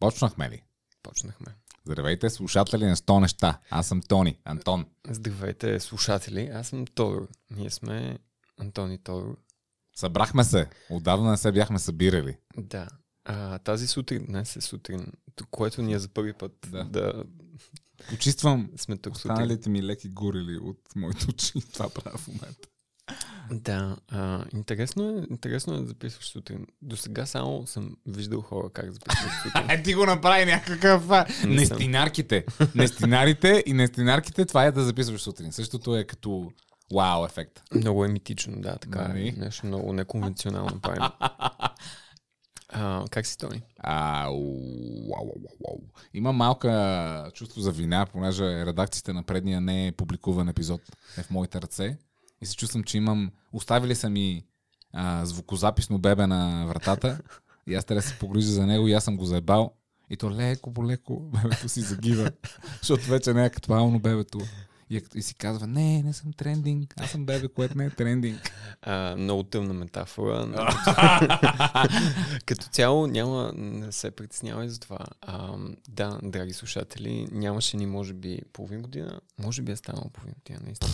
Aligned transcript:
Почнахме 0.00 0.50
ли? 0.50 0.62
Почнахме. 1.02 1.46
Здравейте, 1.84 2.30
слушатели 2.30 2.84
на 2.86 2.96
100 2.96 3.20
неща. 3.20 3.60
Аз 3.70 3.88
съм 3.88 4.02
Тони, 4.02 4.38
Антон. 4.44 4.86
Здравейте, 5.10 5.80
слушатели. 5.80 6.50
Аз 6.54 6.68
съм 6.68 6.86
Тодор. 6.86 7.28
Ние 7.50 7.70
сме 7.70 8.18
Антон 8.60 8.92
и 8.92 8.98
Тодор. 8.98 9.38
Събрахме 9.96 10.44
се. 10.44 10.68
Отдавна 10.90 11.30
не 11.30 11.36
се 11.36 11.52
бяхме 11.52 11.78
събирали. 11.78 12.36
Да. 12.56 12.88
А, 13.24 13.58
тази 13.58 13.86
сутрин, 13.86 14.26
днес 14.26 14.56
е 14.56 14.60
сутрин, 14.60 15.06
което 15.50 15.82
ни 15.82 15.92
е 15.92 15.98
за 15.98 16.08
първи 16.08 16.32
път 16.32 16.52
Да. 16.70 16.84
да, 16.84 17.24
Почиствам 18.08 18.70
сме 18.76 18.96
тук 18.96 19.14
останалите 19.14 19.70
ми 19.70 19.82
леки 19.82 20.08
горили 20.08 20.58
от 20.58 20.80
моите 20.96 21.26
очи. 21.28 21.52
Това 21.72 21.88
правя 21.88 22.18
в 22.18 22.28
момента. 22.28 22.68
Да, 23.50 23.96
а, 24.08 24.44
интересно, 24.54 25.10
е, 25.10 25.26
интересно 25.30 25.74
е 25.74 25.78
да 25.78 25.86
записваш 25.86 26.28
сутрин. 26.28 26.66
До 26.82 26.96
сега 26.96 27.26
само 27.26 27.66
съм 27.66 27.96
виждал 28.06 28.40
хора 28.40 28.70
как 28.72 28.92
записват 28.92 29.32
сутрин. 29.42 29.70
Е, 29.70 29.82
ти 29.82 29.94
го 29.94 30.06
направи 30.06 30.44
някакъв... 30.44 31.10
а, 31.10 31.26
съм. 31.32 31.50
Нестинарките. 31.50 32.44
Нестинарите 32.74 33.62
и 33.66 33.72
нестинарките, 33.72 34.44
това 34.44 34.64
е 34.64 34.72
да 34.72 34.82
записваш 34.82 35.20
сутрин. 35.20 35.52
Същото 35.52 35.96
е 35.96 36.04
като 36.04 36.50
вау 36.94 37.24
ефект. 37.24 37.62
Много 37.74 38.04
е 38.04 38.08
митично, 38.08 38.60
да, 38.60 38.76
така 38.78 39.02
е. 39.02 39.08
Нали? 39.08 39.34
Нещо 39.36 39.66
много 39.66 39.92
неконвенционално 39.92 40.80
правим. 40.80 41.02
А, 42.72 43.04
как 43.10 43.26
си, 43.26 43.38
Тони? 43.38 43.62
А, 43.78 44.28
уау, 44.30 44.40
уау, 45.08 45.26
уау, 45.26 45.56
уау. 45.60 45.80
Има 46.14 46.32
малка 46.32 47.30
чувство 47.34 47.60
за 47.60 47.72
вина, 47.72 48.06
понеже 48.12 48.66
редакцията 48.66 49.14
на 49.14 49.22
предния 49.22 49.60
не 49.60 49.86
е 49.86 49.92
публикуван 49.92 50.48
епизод 50.48 50.80
е 51.18 51.22
в 51.22 51.30
моите 51.30 51.60
ръце. 51.62 51.98
И 52.42 52.46
се 52.46 52.56
чувствам, 52.56 52.84
че 52.84 52.96
имам... 52.96 53.30
Оставили 53.52 53.94
са 53.94 54.10
ми 54.10 54.44
а, 54.92 55.24
звукозаписно 55.24 55.98
бебе 55.98 56.26
на 56.26 56.66
вратата 56.66 57.18
и 57.66 57.74
аз 57.74 57.84
трябва 57.84 58.02
да 58.02 58.08
се 58.08 58.18
погрижа 58.18 58.50
за 58.50 58.66
него 58.66 58.88
и 58.88 58.92
аз 58.92 59.04
съм 59.04 59.16
го 59.16 59.24
заебал. 59.24 59.72
И 60.10 60.16
то 60.16 60.30
леко 60.30 60.74
по 60.74 60.86
леко 60.86 61.20
бебето 61.20 61.68
си 61.68 61.80
загива, 61.80 62.30
защото 62.78 63.04
вече 63.04 63.32
не 63.32 63.42
е 63.42 63.46
актуално 63.46 63.98
бебето. 63.98 64.38
И, 64.90 64.96
е- 64.96 65.02
и 65.14 65.22
си 65.22 65.34
казва, 65.34 65.66
не, 65.66 66.02
не 66.02 66.12
съм 66.12 66.32
трендинг, 66.32 66.94
аз 66.96 67.10
съм 67.10 67.26
бебе, 67.26 67.48
което 67.48 67.78
не 67.78 67.84
е 67.84 67.90
трендинг. 67.90 68.50
А, 68.82 69.16
много 69.16 69.42
тъмна 69.42 69.74
метафора. 69.74 70.46
но 70.46 70.56
Като 72.46 72.66
цяло 72.66 73.06
няма, 73.06 73.52
не 73.54 73.92
се 73.92 74.10
притеснявай 74.10 74.68
за 74.68 74.80
това. 74.80 74.98
А, 75.20 75.52
да, 75.88 76.18
драги 76.22 76.52
слушатели, 76.52 77.28
нямаше 77.32 77.76
ни 77.76 77.86
може 77.86 78.12
би 78.12 78.38
половин 78.52 78.82
година. 78.82 79.20
Може 79.38 79.62
би 79.62 79.72
е 79.72 79.76
станало 79.76 80.10
половин 80.10 80.34
година, 80.34 80.60
наистина. 80.64 80.92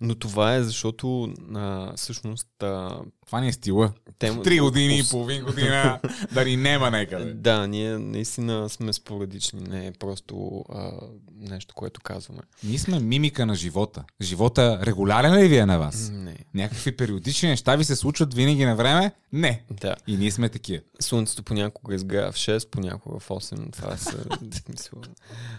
Но 0.00 0.14
това 0.14 0.54
е 0.54 0.62
защото 0.62 1.24
а, 1.54 1.92
всъщност 1.96 2.62
а, 2.62 2.98
Това 3.26 3.40
ни 3.40 3.48
е 3.48 3.52
стила. 3.52 3.92
тема... 4.18 4.42
Три 4.42 4.60
години 4.60 4.98
и 4.98 5.04
половин 5.10 5.44
година 5.44 6.00
да 6.32 6.44
ни 6.44 6.56
нема 6.56 6.90
някъде. 6.90 7.34
Да, 7.44 7.66
ние 7.66 7.98
наистина 7.98 8.68
сме 8.68 8.92
спорадични, 8.92 9.60
не 9.60 9.86
е 9.86 9.92
просто 9.92 10.64
а, 10.68 10.90
нещо, 11.32 11.74
което 11.74 12.00
казваме. 12.00 12.40
Ние 12.64 12.78
сме 12.78 13.00
мимика 13.14 13.46
на 13.46 13.54
живота. 13.54 14.04
Живота 14.22 14.80
регулярен 14.82 15.34
ли 15.34 15.48
ви 15.48 15.56
е 15.56 15.66
на 15.66 15.78
вас? 15.78 16.10
Не. 16.12 16.36
Някакви 16.54 16.96
периодични 16.96 17.48
неща 17.48 17.76
ви 17.76 17.84
се 17.84 17.96
случват 17.96 18.34
винаги 18.34 18.64
на 18.64 18.76
време? 18.76 19.12
Не. 19.32 19.64
Да. 19.70 19.96
И 20.06 20.16
ние 20.16 20.30
сме 20.30 20.48
такива. 20.48 20.82
Слънцето 21.00 21.42
понякога 21.42 21.94
изгрява 21.94 22.32
в 22.32 22.36
6, 22.36 22.70
понякога 22.70 23.18
в 23.18 23.28
8. 23.28 23.72
Това 23.72 23.96
са... 23.96 24.24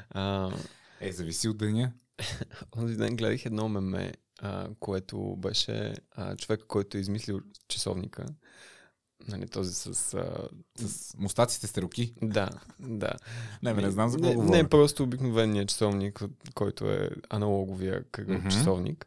а, 0.10 0.52
Е, 1.02 1.12
зависи 1.12 1.50
от 1.50 1.58
деня. 1.58 1.92
Онзи 2.78 2.96
ден 2.96 3.16
гледах 3.16 3.46
едно 3.46 3.70
меме, 3.70 4.12
а, 4.42 4.68
което 4.80 5.36
беше 5.38 5.94
а, 6.12 6.36
човек, 6.36 6.62
който 6.68 6.98
е 6.98 7.00
измислил 7.00 7.40
часовника. 7.68 8.26
Нали, 9.28 9.48
този 9.48 9.74
с... 9.74 9.86
А, 10.14 10.26
С 10.78 11.14
мустаците 11.18 11.68
сте 11.68 11.82
руки. 11.82 12.14
да, 12.22 12.50
да. 12.80 13.12
Не, 13.64 13.74
бе, 13.74 13.82
не 13.82 13.92
знам 13.92 14.10
за 14.10 14.18
не, 14.18 14.22
какво 14.22 14.42
не 14.42 14.46
говоря. 14.46 14.60
е 14.60 14.64
просто 14.64 15.04
обикновения 15.04 15.66
часовник, 15.66 16.24
който 16.54 16.86
е 16.86 17.10
аналоговия 17.30 18.04
кръгъл 18.04 18.38
Мгм. 18.38 18.50
часовник. 18.50 19.06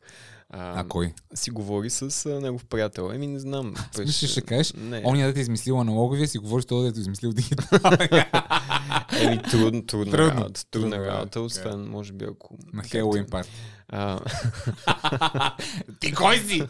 А, 0.51 0.81
А 0.81 0.85
кой? 0.85 1.13
си 1.35 1.51
говори 1.51 1.91
с 1.91 2.03
а, 2.27 2.41
негов 2.41 2.65
приятел. 2.65 3.11
Еми, 3.15 3.27
не 3.27 3.39
знам. 3.39 3.75
Мислиш, 3.99 4.31
ще 4.31 4.41
кажеш, 4.41 4.73
Не. 4.73 5.03
Оня 5.05 5.27
да 5.27 5.35
те 5.35 5.41
измислил 5.41 5.81
аналоговия, 5.81 6.29
си 6.29 6.39
говориш 6.39 6.65
това 6.65 6.83
да 6.83 6.93
те 6.93 7.01
измислил 7.01 7.33
дигиталния. 7.33 8.31
Еми, 9.21 9.43
трудно, 9.43 9.87
трудно, 9.87 10.13
Трудно. 10.13 10.35
работа. 10.35 10.67
Трудна 10.67 11.07
работа, 11.07 11.39
е. 11.39 11.43
освен, 11.43 11.81
може 11.81 12.13
би, 12.13 12.25
ако... 12.25 12.59
На 12.73 12.83
Хелуин 12.83 13.27
парти. 13.27 13.51
Ти 16.01 16.15
кой 16.15 16.39
си? 16.39 16.63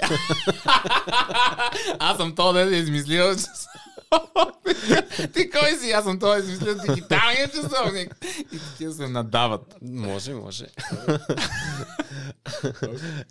Аз 1.99 2.17
съм 2.17 2.35
то 2.35 2.53
да 2.53 2.61
е 2.61 2.79
измислил 2.79 3.35
Ти 5.35 5.51
кой 5.51 5.77
си? 5.77 5.91
Аз 5.91 6.05
съм 6.05 6.19
то 6.19 6.27
да 6.29 6.37
е 6.37 6.39
измислил 6.39 6.75
дигиталния 6.75 7.51
часовник. 7.51 8.17
И 8.53 8.59
такива 8.59 8.93
се 8.93 9.09
надават. 9.09 9.75
Може, 9.83 10.35
може. 10.35 10.67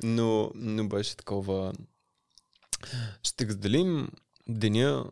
но, 0.03 0.51
но 0.55 0.87
беше 0.87 1.17
такова. 1.17 1.73
Ще 3.23 3.47
разделим 3.47 4.09
деня 4.49 5.05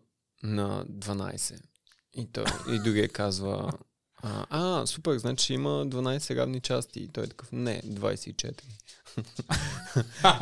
на 0.43 0.85
12. 0.85 1.59
И, 2.13 2.31
той, 2.31 2.45
и 2.71 2.79
другия 2.79 3.09
казва, 3.09 3.71
а, 4.25 4.45
а, 4.49 4.87
супер, 4.87 5.17
значи 5.17 5.53
има 5.53 5.69
12 5.69 6.35
равни 6.35 6.61
части. 6.61 6.99
И 6.99 7.07
той 7.07 7.23
е 7.23 7.27
такъв, 7.27 7.51
не, 7.51 7.81
24. 7.81 8.61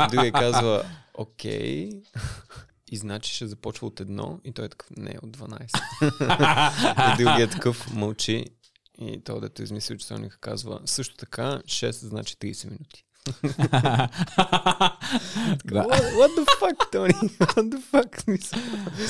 другия 0.12 0.32
казва, 0.32 0.86
окей. 1.14 1.90
И 2.92 2.98
значи 2.98 3.36
ще 3.36 3.48
започва 3.48 3.88
от 3.88 4.00
едно. 4.00 4.40
И 4.44 4.52
той 4.52 4.66
е 4.66 4.70
такъв, 4.70 4.90
не, 4.98 5.18
от 5.22 5.38
12. 5.38 7.14
и 7.14 7.24
другия 7.24 7.50
такъв 7.50 7.94
мълчи. 7.94 8.46
И 9.02 9.24
той, 9.24 9.42
дето 9.42 9.62
е 9.62 9.64
измислил 9.64 9.98
часовника, 9.98 10.38
казва 10.38 10.80
също 10.86 11.16
така 11.16 11.62
6 11.66 11.92
значи 11.92 12.36
30 12.36 12.66
минути. 12.66 13.06
What, 16.18 16.32
the 16.36 16.46
fuck, 16.60 16.78
Тони? 16.92 17.14
What 17.14 17.70
the 17.70 17.80
fuck? 17.92 18.12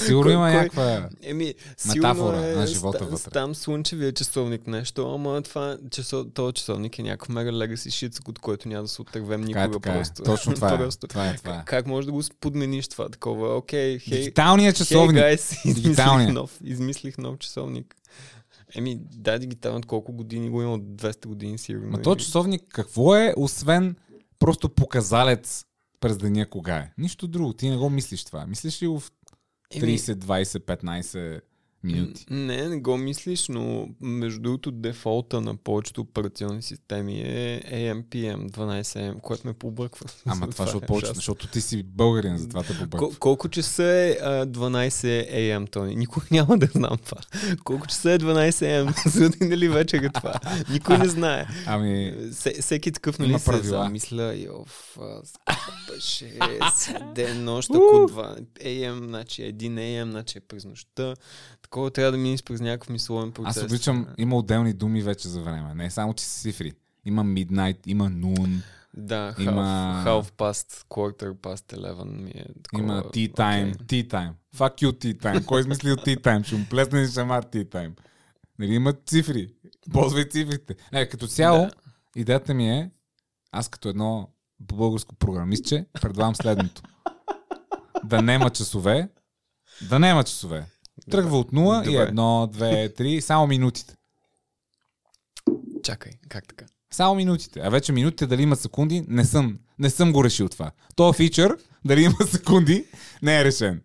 Сигурно 0.05 0.31
има 0.31 0.51
някаква... 0.51 1.09
Еми, 1.21 1.53
Метафора 1.87 2.47
е 2.47 2.55
на 2.55 2.67
живота 2.67 3.05
вътре. 3.05 3.31
Там 3.31 3.55
слънчевия 3.55 4.13
часовник 4.13 4.67
нещо, 4.67 5.13
ама 5.15 5.41
това, 5.41 5.77
този 6.33 6.53
часовник 6.53 6.99
е 6.99 7.03
някакъв 7.03 7.29
мега 7.29 7.51
легаси 7.51 7.91
шит, 7.91 8.19
от 8.27 8.39
който 8.39 8.67
няма 8.67 8.81
да 8.81 8.87
се 8.87 9.01
отървем 9.01 9.41
е, 9.41 9.45
никога 9.45 9.63
е. 9.63 9.79
просто. 9.79 10.23
Точно 10.23 10.53
това 10.53 10.73
е. 10.73 10.89
Това 11.09 11.27
е, 11.27 11.35
това. 11.35 11.63
Как 11.65 11.87
може 11.87 12.05
да 12.05 12.11
го 12.11 12.21
подмениш 12.39 12.87
това 12.87 13.09
такова? 13.09 13.55
Окей, 13.55 13.99
хей, 13.99 14.17
Дигиталният 14.17 14.75
часовник. 14.75 15.23
Дигиталния. 15.65 16.33
нов, 16.33 16.59
измислих 16.63 17.17
нов 17.17 17.37
часовник. 17.37 17.95
Еми, 18.75 18.99
да, 19.15 19.39
дигитален 19.39 19.77
от 19.77 19.85
колко 19.85 20.13
години 20.13 20.49
го 20.49 20.61
има? 20.61 20.73
От 20.73 20.81
200 20.81 21.27
години 21.27 21.57
сигурно. 21.57 21.91
Ма 21.91 22.01
то 22.01 22.15
часовник 22.15 22.63
какво 22.69 23.15
е, 23.15 23.33
освен 23.37 23.95
просто 24.39 24.69
показалец 24.69 25.65
през 25.99 26.17
деня 26.17 26.49
кога 26.49 26.77
е? 26.77 26.93
Нищо 26.97 27.27
друго. 27.27 27.53
Ти 27.53 27.69
не 27.69 27.77
го 27.77 27.89
мислиш 27.89 28.25
това. 28.25 28.45
Мислиш 28.45 28.81
ли 28.81 28.87
го 28.87 28.99
в 28.99 29.11
Еми, 29.71 29.97
30, 29.97 30.13
20, 30.13 30.43
15 30.43 31.41
минути? 31.83 32.25
Не, 32.29 32.69
не 32.69 32.77
го 32.77 32.97
мислиш, 32.97 33.47
но 33.47 33.87
между 34.01 34.39
другото 34.39 34.71
дефолта 34.71 35.41
на 35.41 35.55
повечето 35.55 36.01
операционни 36.01 36.61
системи 36.61 37.21
е 37.21 37.61
AM-PM 37.65 38.49
12AM, 38.49 39.21
което 39.21 39.47
ме 39.47 39.53
побърква. 39.53 40.05
Ама 40.25 40.49
това, 40.49 40.63
е 40.63 40.67
защото, 40.67 40.85
повече, 40.85 41.05
ужасно. 41.05 41.15
защото 41.15 41.47
ти 41.47 41.61
си 41.61 41.83
българин, 41.83 42.37
затова 42.37 42.63
те 42.63 42.73
Кол- 42.73 42.79
побърква. 42.79 43.19
колко 43.19 43.49
часа 43.49 43.83
е 43.83 44.11
а, 44.11 44.45
12 44.47 44.91
AM, 45.33 45.71
Тони? 45.71 45.95
Никой 45.95 46.23
няма 46.31 46.57
да 46.57 46.65
знам 46.65 46.97
това. 47.05 47.21
Колко 47.63 47.87
часа 47.87 48.11
е 48.11 48.19
12 48.19 48.49
AM? 48.49 49.09
Сутрин 49.11 49.51
или 49.51 49.69
вечер 49.69 50.03
е 50.03 50.09
това? 50.09 50.33
Никой 50.69 50.97
не 50.97 51.07
знае. 51.07 51.45
Ами, 51.65 52.15
Се, 52.31 52.53
всеки 52.61 52.91
такъв, 52.91 53.19
нали, 53.19 53.39
се 53.39 53.57
замисля, 53.57 54.35
йоф, 54.35 54.97
беше 55.93 56.37
ден, 57.15 57.43
нощ, 57.43 57.69
ако 57.69 57.79
2 57.79 58.39
AM, 58.55 59.05
значи 59.05 59.41
1 59.41 59.55
AM, 59.69 60.09
значи 60.09 60.37
е 60.37 60.41
през 60.41 60.65
нощта. 60.65 61.15
Такова 61.73 61.91
трябва 61.91 62.11
да 62.11 62.17
минеш 62.17 62.43
през 62.43 62.61
някакъв 62.61 62.89
мисловен 62.89 63.31
процес. 63.31 63.57
аз 63.57 63.63
обичам, 63.63 64.07
има 64.17 64.35
отделни 64.37 64.73
думи 64.73 65.01
вече 65.01 65.27
за 65.27 65.41
време. 65.41 65.73
Не 65.73 65.85
е 65.85 65.89
само, 65.89 66.13
че 66.13 66.25
са 66.25 66.41
цифри. 66.41 66.71
Има 67.05 67.25
midnight, 67.25 67.77
има 67.87 68.05
noon, 68.05 68.61
Да, 68.93 69.33
half, 69.33 69.41
Има- 69.41 70.03
half 70.05 70.31
past, 70.31 70.85
quarter 70.85 71.33
past 71.33 71.73
11 71.73 72.03
ми 72.05 72.31
е 72.31 72.45
такова. 72.63 72.83
има 72.83 73.03
tea 73.03 73.31
time, 73.31 73.75
окей. 73.75 74.03
tea 74.03 74.09
time. 74.09 74.31
Fuck 74.55 74.81
you 74.81 74.91
tea 74.93 75.15
time. 75.15 75.45
Кой 75.45 75.59
е 75.59 75.61
измислил 75.61 75.95
tea 75.95 76.17
time? 76.17 76.43
Ще 76.43 76.55
му 76.55 76.65
плесне 76.69 77.01
и 77.01 77.07
шамар 77.07 77.43
tea 77.43 77.65
time. 77.65 77.91
Нали 78.59 78.73
има 78.73 78.93
цифри? 79.05 79.53
Ползвай 79.93 80.29
цифрите. 80.29 80.75
Не, 80.93 81.09
като 81.09 81.27
цяло, 81.27 81.57
Да. 81.57 81.71
идеята 82.15 82.53
ми 82.53 82.69
е, 82.69 82.91
аз 83.51 83.69
като 83.69 83.89
едно 83.89 84.29
българско 84.59 85.15
програмистче, 85.15 85.85
предлагам 86.01 86.35
следното. 86.35 86.81
Да 88.03 88.21
нема 88.21 88.49
часове, 88.49 89.09
да 89.81 89.99
нема 89.99 90.23
часове. 90.23 90.65
Тръгва 91.11 91.39
от 91.39 91.51
0 91.51 91.81
и 91.81 91.85
Добре. 91.85 92.11
1, 92.11 92.13
2, 92.13 93.01
3, 93.01 93.19
само 93.19 93.47
минутите. 93.47 93.95
Чакай, 95.83 96.11
как 96.29 96.47
така? 96.47 96.65
Само 96.91 97.15
минутите. 97.15 97.59
А 97.63 97.69
вече 97.69 97.91
минутите 97.91 98.27
дали 98.27 98.41
има 98.41 98.55
секунди, 98.55 99.03
не 99.07 99.25
съм, 99.25 99.59
не 99.79 99.89
съм 99.89 100.13
го 100.13 100.23
решил 100.23 100.49
това. 100.49 100.71
То 100.95 101.13
фичър, 101.13 101.57
дали 101.85 102.01
има 102.01 102.15
секунди, 102.31 102.85
не 103.21 103.39
е 103.39 103.45
решен. 103.45 103.81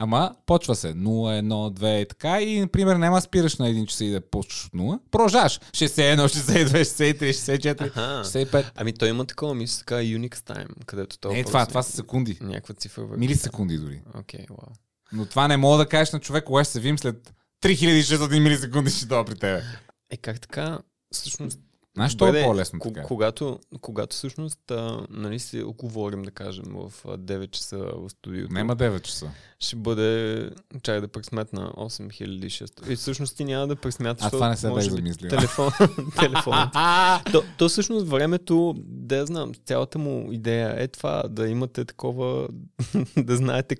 Ама 0.00 0.34
почва 0.46 0.74
се 0.74 0.94
0, 0.94 0.96
1, 0.96 1.78
2 1.78 2.02
и 2.02 2.08
така 2.08 2.42
и, 2.42 2.60
например, 2.60 2.96
няма 2.96 3.20
спираш 3.20 3.56
на 3.56 3.68
1 3.68 3.86
часа 3.86 4.04
и 4.04 4.10
да 4.10 4.20
почваш 4.20 4.66
от 4.66 4.72
0. 4.72 4.98
Продължаваш. 5.10 5.60
61, 5.72 6.26
62, 6.26 6.66
63, 6.80 7.30
64, 7.30 7.86
Аха. 7.86 8.22
65. 8.24 8.70
Ами 8.76 8.92
той 8.92 9.08
има 9.08 9.24
такова, 9.24 9.54
мисля 9.54 9.78
така, 9.78 9.94
Unix 9.94 10.34
time, 10.34 10.84
където 10.86 11.18
то 11.18 11.28
Не, 11.32 11.44
това, 11.44 11.66
това 11.66 11.82
са 11.82 11.92
секунди. 11.92 12.38
Някаква 12.40 12.74
цифра. 12.74 13.06
Милисекунди 13.16 13.78
дори. 13.78 14.02
Окей, 14.18 14.46
вау. 14.50 14.74
Но 15.12 15.26
това 15.26 15.48
не 15.48 15.56
мога 15.56 15.78
да 15.78 15.88
кажеш 15.88 16.12
на 16.12 16.20
човек, 16.20 16.44
кога 16.44 16.64
ще 16.64 16.72
се 16.72 16.80
видим 16.80 16.98
след 16.98 17.34
3600 17.64 18.42
милисекунди 18.42 18.90
ще 18.90 19.06
дойда 19.06 19.24
при 19.24 19.38
тебе. 19.38 19.62
Е, 20.10 20.16
как 20.16 20.40
така? 20.40 20.78
Всъщност, 21.12 21.58
Знаеш, 21.98 22.14
то 22.14 22.26
е 22.34 22.42
по-лесно 22.42 22.80
така. 22.80 23.02
когато, 23.02 23.58
когато 23.80 24.16
всъщност, 24.16 24.70
а, 24.70 25.06
нали 25.10 25.38
се 25.38 25.64
оговорим, 25.64 26.22
да 26.22 26.30
кажем, 26.30 26.64
в 26.68 26.92
а, 27.04 27.18
9 27.18 27.50
часа 27.50 27.78
в 27.78 28.10
студиото, 28.10 28.54
Нема 28.54 28.76
9 28.76 29.00
часа. 29.02 29.30
ще 29.60 29.76
бъде, 29.76 30.50
чай 30.82 31.00
да 31.00 31.08
пресметна 31.08 31.70
8600. 31.70 32.90
И 32.90 32.96
всъщност 32.96 33.36
ти 33.36 33.44
няма 33.44 33.66
да 33.66 33.76
пресмяташ, 33.76 34.26
А 34.26 34.30
това 34.30 34.48
не 34.48 34.56
се 34.56 34.68
може 34.68 34.86
бях 34.86 34.94
би 34.94 34.96
замислил. 34.96 35.30
Телефон, 35.30 35.70
телефонът. 36.20 36.72
То, 37.32 37.42
то 37.58 37.68
всъщност 37.68 38.06
времето, 38.06 38.74
да 38.86 39.26
знам, 39.26 39.52
цялата 39.66 39.98
му 39.98 40.32
идея 40.32 40.74
е 40.82 40.88
това, 40.88 41.22
да 41.30 41.48
имате 41.48 41.84
такова, 41.84 42.48
да 43.16 43.36
знаете 43.36 43.76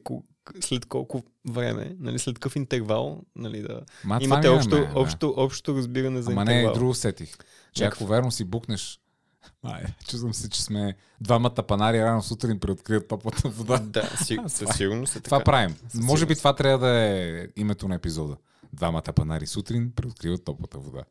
след 0.61 0.87
колко 0.87 1.23
време, 1.49 1.97
нали, 2.01 2.19
след 2.19 2.35
какъв 2.35 2.57
интервал, 2.57 3.23
нали, 3.37 3.63
да 3.63 3.81
Ма, 4.05 4.21
това 4.21 4.25
имате 4.25 4.49
общо, 4.49 4.75
мен, 4.75 4.93
да. 4.95 5.01
общо, 5.01 5.35
общо 5.37 5.77
разбиране 5.77 6.23
за 6.23 6.33
Ама 6.33 6.41
интервал. 6.41 6.73
не, 6.73 6.79
друго 6.79 6.95
сетих. 6.95 7.37
Че 7.73 7.85
ако 7.85 8.07
верно 8.07 8.31
си 8.31 8.45
букнеш 8.45 9.01
Ай, 9.63 9.85
чувствам 10.09 10.35
се, 10.35 10.49
че 10.51 10.63
сме 10.63 10.95
двамата 11.21 11.51
панари 11.55 12.03
рано 12.03 12.23
сутрин 12.23 12.61
преоткрият 12.61 13.09
топлата 13.09 13.49
вода. 13.49 13.79
Да, 13.83 14.17
си, 14.25 14.39
със 14.47 14.77
сигурност 14.77 15.17
е 15.17 15.21
Това 15.21 15.39
така. 15.39 15.45
правим. 15.45 15.77
Със 15.89 16.01
Може 16.01 16.27
би 16.27 16.37
това 16.37 16.55
трябва 16.55 16.87
да 16.87 16.99
е 17.01 17.47
името 17.57 17.89
на 17.89 17.95
епизода. 17.95 18.37
Двамата 18.73 19.03
панари 19.03 19.47
сутрин 19.47 19.93
преоткриват 19.97 20.45
топлата 20.45 20.79
вода. 20.79 21.03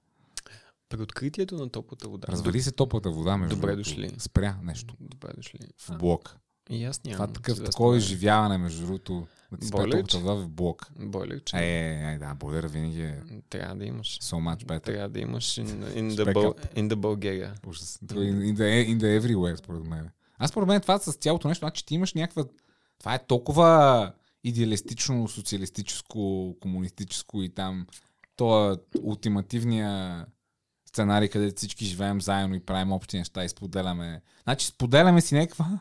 При 0.90 1.02
откритието 1.02 1.56
на 1.56 1.70
топлата 1.70 2.08
вода. 2.10 2.28
Развали 2.28 2.62
се 2.62 2.72
топлата 2.72 3.10
вода 3.12 3.38
между 3.38 3.56
Добре 3.56 3.76
дошли. 3.76 4.12
Спря 4.18 4.58
нещо 4.64 4.96
Добре 5.00 5.30
дошли. 5.38 5.60
в 5.78 5.98
блок. 5.98 6.38
И 6.70 6.86
аз 6.86 7.04
нямам. 7.04 7.16
Това 7.18 7.34
такъв, 7.34 7.54
известно 7.54 7.72
такова 7.72 7.98
изживяване 7.98 8.58
между 8.58 8.86
другото. 8.86 9.28
Да 9.52 9.58
ти 9.58 9.70
Бойлер, 9.72 10.06
че? 10.06 10.18
вода 10.18 10.34
в 10.34 10.50
блок. 10.50 10.88
Бойлер, 11.00 11.44
че 11.44 11.58
Е, 11.58 11.62
е, 11.62 12.14
е, 12.14 12.18
да, 12.18 12.34
бойлера 12.36 12.68
винаги 12.68 13.02
е 13.02 13.22
трябва 13.50 13.76
да 13.76 13.86
имаш. 13.86 14.20
so 14.20 14.36
much 14.36 14.66
better. 14.66 14.84
Трябва 14.84 15.10
да 15.10 15.20
имаш 15.20 15.46
in, 15.46 15.66
in, 15.68 16.10
the, 16.12 16.34
Bul- 16.34 16.76
in 16.76 16.88
the 16.90 16.96
Bulgaria. 16.96 17.68
Ужас. 17.68 18.00
Това 18.08 18.22
е 18.22 18.26
In 18.26 18.56
the, 18.56 18.96
in 18.96 18.98
the 18.98 19.22
everywhere, 19.22 19.56
според 19.56 19.84
мен. 19.84 20.10
Аз 20.38 20.50
според 20.50 20.68
мен 20.68 20.82
това 20.82 21.00
с 21.00 21.14
цялото 21.14 21.48
нещо, 21.48 21.66
значи 21.66 21.86
ти 21.86 21.96
имаш 21.96 22.14
някаква... 22.14 22.46
Това 23.00 23.16
е 23.16 23.26
толкова 23.26 24.12
идеалистично, 24.44 25.28
социалистическо, 25.28 26.56
комунистическо 26.60 27.42
и 27.42 27.50
там 27.50 27.88
то 28.36 28.72
е 28.72 28.78
ултимативния 29.02 30.26
сценарий, 30.90 31.30
където 31.30 31.58
всички 31.58 31.86
живеем 31.86 32.22
заедно 32.22 32.56
и 32.56 32.60
правим 32.66 32.92
общи 32.92 33.18
неща 33.18 33.44
и 33.44 33.50
споделяме. 33.50 34.22
Значи 34.44 34.68
споделяме 34.68 35.22
си 35.22 35.36
някаква, 35.36 35.80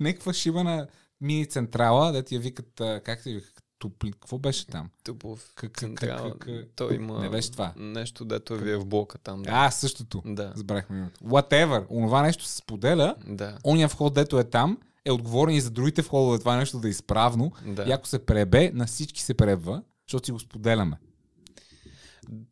някаква 0.00 0.32
шибана 0.32 0.86
мини 1.20 1.46
централа, 1.46 2.12
да 2.12 2.22
ти 2.22 2.34
я 2.34 2.40
викат, 2.40 2.72
как 3.04 3.20
се 3.20 3.32
вика, 3.32 3.48
тупли, 3.78 4.12
какво 4.12 4.38
беше 4.38 4.66
там? 4.66 4.90
Тупов 5.04 5.52
Как- 5.56 6.66
Той 6.76 6.94
има 6.94 7.20
Не 7.20 7.28
беше 7.28 7.50
това. 7.50 7.72
нещо, 7.76 8.24
дето 8.24 8.56
ви 8.56 8.70
е 8.70 8.76
в 8.76 8.86
блока 8.86 9.18
там. 9.18 9.42
Да. 9.42 9.50
А, 9.52 9.70
същото. 9.70 10.22
Да. 10.26 10.52
Забрахме 10.54 10.98
името. 10.98 11.20
Whatever. 11.20 11.86
Онова 11.90 12.22
нещо 12.22 12.44
се 12.44 12.56
споделя, 12.56 13.14
Да. 13.26 13.58
ония 13.64 13.88
вход, 13.88 14.14
дето 14.14 14.38
е 14.38 14.44
там, 14.44 14.78
е 15.04 15.10
отговорен 15.10 15.54
и 15.54 15.60
за 15.60 15.70
другите 15.70 16.02
входове 16.02 16.38
това 16.38 16.56
нещо 16.56 16.78
да 16.78 16.88
е 16.88 16.90
изправно. 16.90 17.52
да. 17.66 17.82
И 17.82 17.92
ако 17.92 18.08
се 18.08 18.18
пребе, 18.18 18.70
на 18.70 18.86
всички 18.86 19.22
се 19.22 19.34
пребва, 19.34 19.82
защото 20.08 20.24
си 20.26 20.32
го 20.32 20.40
споделяме. 20.40 20.96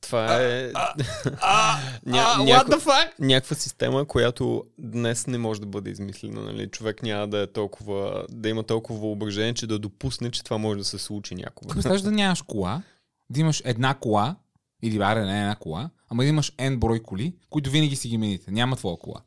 Това 0.00 0.42
е 0.42 0.66
Ня, 0.72 1.32
а, 1.40 1.80
няко- 2.06 2.46
what 2.46 2.68
the 2.68 2.78
fuck? 2.78 3.08
някаква 3.18 3.56
система, 3.56 4.04
която 4.04 4.64
днес 4.78 5.26
не 5.26 5.38
може 5.38 5.60
да 5.60 5.66
бъде 5.66 5.90
измислена. 5.90 6.40
Нали? 6.42 6.68
Човек 6.68 7.02
няма 7.02 7.28
да 7.28 7.38
е 7.38 7.46
толкова, 7.46 8.26
да 8.30 8.48
има 8.48 8.62
толкова 8.62 9.00
въображение, 9.00 9.54
че 9.54 9.66
да 9.66 9.78
допусне, 9.78 10.30
че 10.30 10.44
това 10.44 10.58
може 10.58 10.78
да 10.78 10.84
се 10.84 10.98
случи 10.98 11.34
някога. 11.34 11.74
Представяш 11.74 12.00
да 12.02 12.10
нямаш 12.10 12.42
кола, 12.42 12.82
да 13.30 13.40
имаш 13.40 13.62
една 13.64 13.94
кола, 13.94 14.36
или 14.82 14.98
аре 15.02 15.24
не 15.24 15.40
една 15.40 15.54
кола, 15.56 15.90
ама 16.08 16.22
да 16.22 16.28
имаш 16.28 16.52
N 16.52 16.78
брой 16.78 17.00
коли, 17.00 17.34
които 17.50 17.70
винаги 17.70 17.96
си 17.96 18.08
ги 18.08 18.18
мените. 18.18 18.50
Няма 18.50 18.76
твоя 18.76 18.96
кола. 18.96 19.20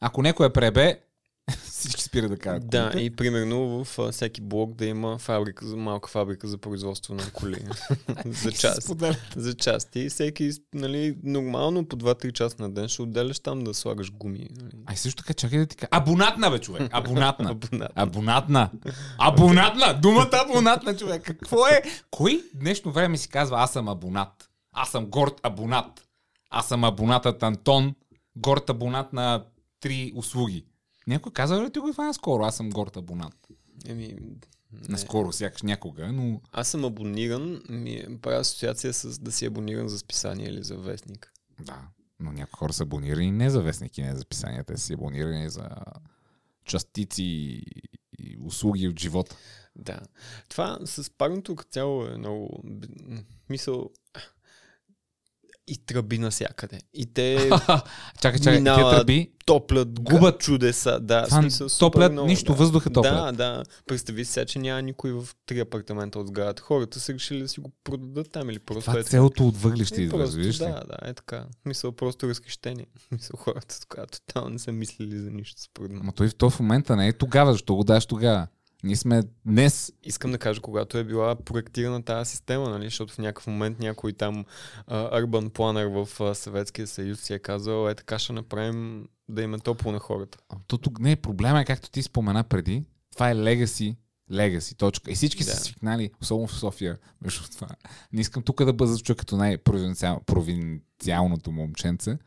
Ако 0.00 0.22
някой 0.22 0.46
е 0.46 0.52
пребе, 0.52 1.00
всички 1.64 2.02
спира 2.02 2.28
да 2.28 2.36
карат 2.36 2.68
Да, 2.68 2.82
колите. 2.82 3.04
и 3.04 3.10
примерно 3.10 3.84
в 3.84 4.12
всеки 4.12 4.40
блок 4.40 4.74
да 4.74 4.86
има 4.86 5.18
фабрика, 5.18 5.66
малка 5.66 6.08
фабрика 6.08 6.48
за 6.48 6.58
производство 6.58 7.14
на 7.14 7.30
коли. 7.32 7.54
за 8.24 8.48
И 8.48 8.52
се 8.52 8.52
час. 8.52 8.76
споделят. 8.76 9.16
За 9.36 9.54
части. 9.54 10.00
И 10.00 10.08
всеки, 10.08 10.50
нали, 10.74 11.16
нормално 11.22 11.84
по 11.84 11.96
2-3 11.96 12.32
часа 12.32 12.56
на 12.58 12.70
ден 12.70 12.88
ще 12.88 13.02
отделяш 13.02 13.40
там 13.40 13.64
да 13.64 13.74
слагаш 13.74 14.12
гуми. 14.12 14.48
Нали. 14.52 14.72
Ай 14.86 14.96
също 14.96 15.22
така, 15.22 15.34
чакай 15.34 15.58
да 15.58 15.66
ти 15.66 15.76
кажа. 15.76 15.88
Абонатна, 15.90 16.50
бе, 16.50 16.58
човек. 16.58 16.88
Абонатна. 16.92 17.50
Абонат. 17.50 17.92
Абонатна. 17.94 18.70
Абонатна. 19.18 20.00
Думата 20.02 20.30
абонатна, 20.32 20.96
човек. 20.96 21.22
Какво 21.22 21.66
е? 21.66 21.82
Кой 22.10 22.42
днешно 22.54 22.92
време 22.92 23.16
си 23.18 23.28
казва 23.28 23.60
аз 23.60 23.72
съм 23.72 23.88
абонат? 23.88 24.48
Аз 24.72 24.90
съм 24.90 25.06
горд 25.06 25.40
абонат. 25.42 26.04
Аз 26.50 26.68
съм 26.68 26.84
абонатът 26.84 27.42
Антон, 27.42 27.94
горд 28.36 28.70
абонат 28.70 29.12
на 29.12 29.44
три 29.80 30.12
услуги. 30.16 30.64
Някой 31.08 31.32
каза 31.32 31.62
ли 31.62 31.70
ти 31.70 31.78
го 31.78 31.90
това 31.90 32.06
наскоро? 32.06 32.42
Аз 32.42 32.56
съм 32.56 32.70
горд 32.70 32.96
абонат. 32.96 33.34
Еми, 33.86 34.16
не. 34.72 34.88
Наскоро, 34.88 35.32
сякаш 35.32 35.62
някога, 35.62 36.12
но... 36.12 36.40
Аз 36.52 36.68
съм 36.68 36.84
абониран, 36.84 37.62
ми 37.68 38.18
правя 38.22 38.40
асоциация 38.40 38.92
с 38.92 39.18
да 39.18 39.32
си 39.32 39.46
абониран 39.46 39.88
за 39.88 39.98
списание 39.98 40.48
или 40.48 40.64
за 40.64 40.76
вестник. 40.76 41.32
Да, 41.60 41.88
но 42.20 42.32
някои 42.32 42.58
хора 42.58 42.72
са 42.72 42.82
абонирани 42.82 43.30
не 43.30 43.50
за 43.50 43.62
вестники, 43.62 44.02
не 44.02 44.16
за 44.16 44.24
писания. 44.24 44.64
Те 44.64 44.76
са 44.76 44.94
абонирани 44.94 45.50
за 45.50 45.68
частици 46.64 47.22
и 48.18 48.38
услуги 48.44 48.88
от 48.88 49.00
живота. 49.00 49.36
Да. 49.76 50.00
Това 50.48 50.78
с 50.84 51.10
парното 51.10 51.56
като 51.56 51.70
цяло 51.70 52.06
е 52.06 52.18
много... 52.18 52.62
Мисъл... 53.48 53.90
И 55.68 55.78
тръби 55.86 56.18
навсякъде. 56.18 56.80
И 56.94 57.06
те 57.06 57.48
чакай, 57.50 57.82
чакай, 58.20 58.40
тия 58.40 58.52
Минават, 58.52 58.96
тръби 58.96 59.30
топлят, 59.48 60.00
Губят. 60.00 60.40
чудеса. 60.40 61.00
Да, 61.00 61.24
Това 61.24 61.42
смисъл, 61.42 61.68
топлят 61.78 62.12
много, 62.12 62.28
нищо, 62.28 62.52
да. 62.52 62.58
въздуха 62.58 62.90
топлят. 62.90 63.14
Да, 63.14 63.32
да. 63.32 63.62
Представи 63.86 64.24
си 64.24 64.32
сега, 64.32 64.46
че 64.46 64.58
няма 64.58 64.82
никой 64.82 65.12
в 65.12 65.28
три 65.46 65.60
апартамента 65.60 66.18
от 66.18 66.28
сградата. 66.28 66.62
Хората 66.62 67.00
са 67.00 67.14
решили 67.14 67.42
да 67.42 67.48
си 67.48 67.60
го 67.60 67.72
продадат 67.84 68.30
там 68.30 68.50
или 68.50 68.58
просто 68.58 68.90
Това 68.90 69.00
е 69.00 69.02
целото 69.02 69.48
от 69.48 69.56
въглища 69.56 70.00
Е, 70.00 70.04
идва, 70.04 70.18
разбираш 70.18 70.56
да, 70.56 70.66
да, 70.66 70.98
е 71.02 71.14
така. 71.14 71.44
Мисъл, 71.64 71.92
просто 71.92 72.28
разхищение. 72.28 72.86
Мисъл, 73.12 73.36
хората 73.38 73.80
така 73.80 74.06
тотално 74.06 74.50
не 74.50 74.58
са 74.58 74.72
мислили 74.72 75.18
за 75.18 75.30
нищо, 75.30 75.62
според 75.62 75.90
мен. 75.90 76.00
Ама 76.02 76.12
той 76.12 76.28
в 76.28 76.34
този 76.34 76.56
момента 76.60 76.96
не 76.96 77.08
е 77.08 77.12
тогава, 77.12 77.52
защо 77.52 77.74
го 77.74 77.84
даш 77.84 78.06
тогава? 78.06 78.46
Ние 78.82 78.96
сме 78.96 79.22
днес. 79.46 79.92
Искам 80.04 80.32
да 80.32 80.38
кажа, 80.38 80.60
когато 80.60 80.98
е 80.98 81.04
била 81.04 81.36
проектирана 81.36 82.02
тази 82.02 82.30
система, 82.30 82.70
нали, 82.70 82.84
защото 82.84 83.12
в 83.12 83.18
някакъв 83.18 83.46
момент 83.46 83.78
някой 83.78 84.12
там 84.12 84.44
а, 84.86 85.20
urban 85.20 85.50
planner 85.50 86.04
в 86.04 86.20
а, 86.20 86.34
Съветския 86.34 86.86
съюз 86.86 87.20
си 87.20 87.34
е 87.34 87.38
казал, 87.38 87.88
е 87.88 87.94
така 87.94 88.18
ще 88.18 88.32
направим 88.32 89.08
да 89.28 89.42
им 89.42 89.54
е 89.54 89.58
топло 89.58 89.92
на 89.92 89.98
хората. 89.98 90.38
А, 90.48 90.56
То 90.66 90.78
тук 90.78 91.00
не 91.00 91.12
е 91.12 91.16
проблема, 91.16 91.60
е 91.60 91.64
както 91.64 91.90
ти 91.90 92.02
спомена 92.02 92.44
преди. 92.44 92.84
Това 93.12 93.30
е 93.30 93.34
legacy. 93.34 93.96
Legacy, 94.30 94.76
точка. 94.76 95.10
И 95.10 95.14
всички 95.14 95.44
Да. 95.44 95.50
са 95.50 95.56
свикнали, 95.56 96.10
особено 96.22 96.48
в 96.48 96.58
София, 96.58 96.98
между 97.22 97.48
това. 97.48 97.68
Не 98.12 98.20
искам 98.20 98.42
тук 98.42 98.64
да 98.64 98.72
бъда 98.72 98.98
чуя 98.98 99.16
като 99.16 99.36
най-провинциалното 99.36 101.52
момченце, 101.52 102.18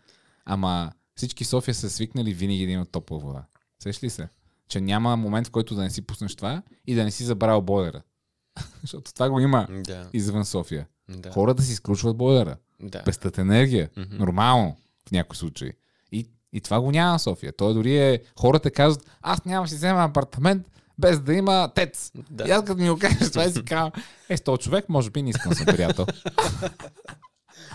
ама 0.46 0.92
всички 1.16 1.44
в 1.44 1.48
София 1.48 1.76
са 1.76 1.90
свикнали 1.90 2.34
винаги 2.34 2.66
да 2.66 2.72
имат 2.72 2.92
топла 2.92 3.20
вода. 3.20 3.46
Сеш 3.84 4.04
ли 4.04 4.10
се? 4.10 4.30
Че 4.72 4.82
няма 4.82 5.18
момент, 5.18 5.48
в 5.48 5.52
който 5.52 5.76
да 5.76 5.82
не 5.82 5.90
си 5.90 6.02
пуснеш 6.02 6.36
това 6.36 6.62
и 6.88 6.96
да 6.96 7.04
не 7.04 7.12
си 7.12 7.24
забравил 7.24 7.62
бойлера. 7.62 8.02
Защото 8.82 9.14
това 9.14 9.30
го 9.30 9.40
има 9.40 9.68
Да, 9.70 10.10
извън 10.14 10.46
София. 10.46 10.88
да. 11.10 11.32
Хората 11.32 11.64
си 11.64 11.72
изключват 11.72 12.18
бойлера. 12.18 12.56
да. 12.80 13.04
пестат 13.04 13.38
енергия. 13.38 13.90
Мгм. 13.98 14.16
Нормално 14.18 14.78
в 15.08 15.12
някои 15.12 15.38
случаи. 15.38 15.72
И, 16.12 16.30
и 16.54 16.62
това 16.62 16.82
го 16.82 16.92
няма 16.92 17.18
в 17.18 17.22
София. 17.22 17.54
Той 17.58 17.74
дори 17.74 17.98
е... 17.98 18.20
Хората 18.40 18.72
казват, 18.72 19.10
аз 19.22 19.46
няма 19.46 19.68
си 19.68 19.76
взема 19.76 20.04
апартамент 20.04 20.68
без 20.98 21.20
да 21.20 21.34
има 21.34 21.72
тец. 21.76 22.12
Да. 22.30 22.48
И 22.48 22.52
аз 22.52 22.66
като 22.66 22.82
ми 22.82 22.90
го 22.90 23.00
кажеш, 23.00 23.32
това 23.32 23.46
и 23.46 23.52
си 23.52 23.66
казвам, 23.66 23.92
е, 24.30 24.38
с 24.38 24.42
този 24.42 24.62
човек 24.62 24.90
може 24.90 25.10
би 25.10 25.22
не 25.24 25.30
искам 25.30 25.54
съм 25.54 25.66
приятел. 25.66 26.06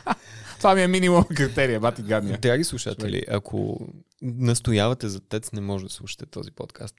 това 0.59 0.75
ми 0.75 0.83
е 0.83 0.89
минимум 0.89 1.25
критерия, 1.25 1.81
бати 1.81 2.03
гадния. 2.03 2.39
Драги 2.39 2.65
слушатели, 2.65 3.23
ако 3.29 3.89
настоявате 4.23 5.09
за 5.09 5.21
тец, 5.21 5.53
не 5.53 5.61
може 5.61 5.85
да 5.85 5.91
слушате 5.91 6.27
този 6.27 6.51
подкаст. 6.51 6.95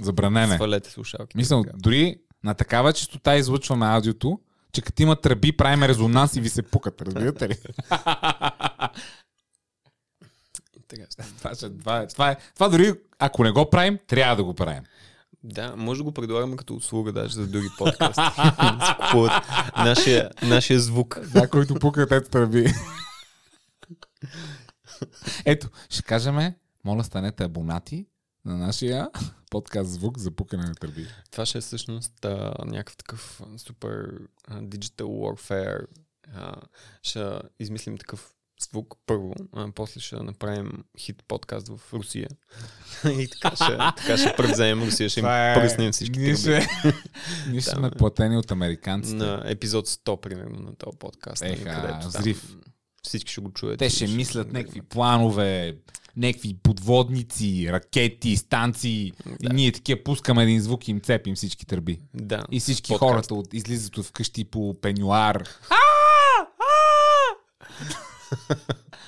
Забранене. 0.00 0.54
Свалете 0.54 0.90
слушалките. 0.90 1.36
Мисля, 1.36 1.64
дори 1.74 2.16
на 2.44 2.54
такава 2.54 2.92
частота 2.92 3.36
излъчваме 3.36 3.86
аудиото, 3.86 4.40
че 4.72 4.82
като 4.82 5.02
има 5.02 5.16
тръби, 5.16 5.56
правим 5.56 5.82
резонанс 5.82 6.36
и 6.36 6.40
ви 6.40 6.48
се 6.48 6.62
пукат. 6.62 7.02
Разбирате 7.02 7.48
ли? 7.48 7.56
Това, 11.38 11.54
това, 11.54 11.98
е, 11.98 12.06
това, 12.06 12.30
е, 12.30 12.36
това 12.54 12.68
дори 12.68 12.92
ако 13.18 13.44
не 13.44 13.50
го 13.50 13.70
правим, 13.70 13.98
трябва 14.06 14.36
да 14.36 14.44
го 14.44 14.54
правим. 14.54 14.82
Да, 15.44 15.76
може 15.76 15.98
да 15.98 16.04
го 16.04 16.12
предлагаме 16.12 16.56
като 16.56 16.74
услуга 16.74 17.12
даже 17.12 17.34
за 17.34 17.46
други 17.46 17.68
подкасти. 17.78 18.22
Купуват 19.00 19.32
нашия, 19.76 20.30
нашия 20.42 20.80
звук. 20.80 21.18
Да, 21.32 21.48
който 21.48 21.74
пука, 21.74 22.06
ето 22.10 22.30
тръби. 22.30 22.66
Ето, 25.44 25.68
ще 25.90 26.02
кажем, 26.02 26.54
моля 26.84 27.04
станете 27.04 27.44
абонати 27.44 28.06
на 28.44 28.56
нашия 28.56 29.08
подкаст 29.50 29.90
звук 29.90 30.18
за 30.18 30.30
пукане 30.30 30.64
на 30.64 30.74
търби. 30.74 31.06
Това 31.30 31.46
ще 31.46 31.58
е 31.58 31.60
всъщност 31.60 32.24
а, 32.24 32.54
някакъв 32.64 32.96
такъв 32.96 33.40
супер 33.56 34.20
а, 34.48 34.60
digital 34.60 35.02
warfare. 35.02 35.86
А, 36.34 36.56
ще 37.02 37.40
измислим 37.60 37.98
такъв 37.98 38.34
звук 38.60 38.94
първо, 39.06 39.34
а 39.52 39.68
после 39.74 40.00
ще 40.00 40.16
направим 40.16 40.72
хит 40.98 41.22
подкаст 41.28 41.68
в 41.68 41.92
Русия. 41.92 42.28
И 43.18 43.28
така 43.28 43.56
ще, 43.56 43.76
така 43.96 44.16
ще 44.18 44.34
превземем 44.36 44.86
Русия, 44.86 45.08
ще 45.08 45.20
им 45.20 45.26
е- 45.26 45.54
пръснем 45.56 45.92
всички 45.92 46.18
Ние, 46.18 46.34
тръби. 46.34 46.62
ще, 46.62 46.66
ние 47.50 47.60
ще 47.60 47.70
сме 47.70 47.90
платени 47.90 48.36
от 48.36 48.50
американците. 48.50 49.16
На 49.16 49.42
епизод 49.46 49.88
100, 49.88 50.20
примерно, 50.20 50.60
на 50.60 50.74
този 50.74 50.96
подкаст. 50.98 51.42
нали, 51.42 51.52
Еха, 51.52 51.64
където 51.64 52.00
там 52.00 52.08
взрив. 52.10 52.56
Всички 53.02 53.32
ще 53.32 53.40
го 53.40 53.52
чуят. 53.52 53.78
Те 53.78 53.86
и 53.86 53.90
ще 53.90 54.06
мислят 54.06 54.52
някакви 54.52 54.82
планове, 54.82 55.76
някакви 56.16 56.56
подводници, 56.62 57.66
ракети, 57.70 58.36
станции. 58.36 59.06
И 59.06 59.12
Да. 59.42 59.54
ние 59.54 59.72
такива 59.72 60.00
пускаме 60.04 60.42
един 60.42 60.60
звук 60.60 60.88
и 60.88 60.90
им 60.90 61.00
цепим 61.00 61.34
всички 61.34 61.66
търби. 61.66 62.00
Да. 62.14 62.44
И 62.50 62.60
всички 62.60 62.88
Подкаст. 62.88 63.10
хората 63.10 63.34
от, 63.34 63.54
излизат 63.54 63.98
от 63.98 64.06
вкъщи 64.06 64.44
по 64.44 64.80
пенюар. 64.80 65.44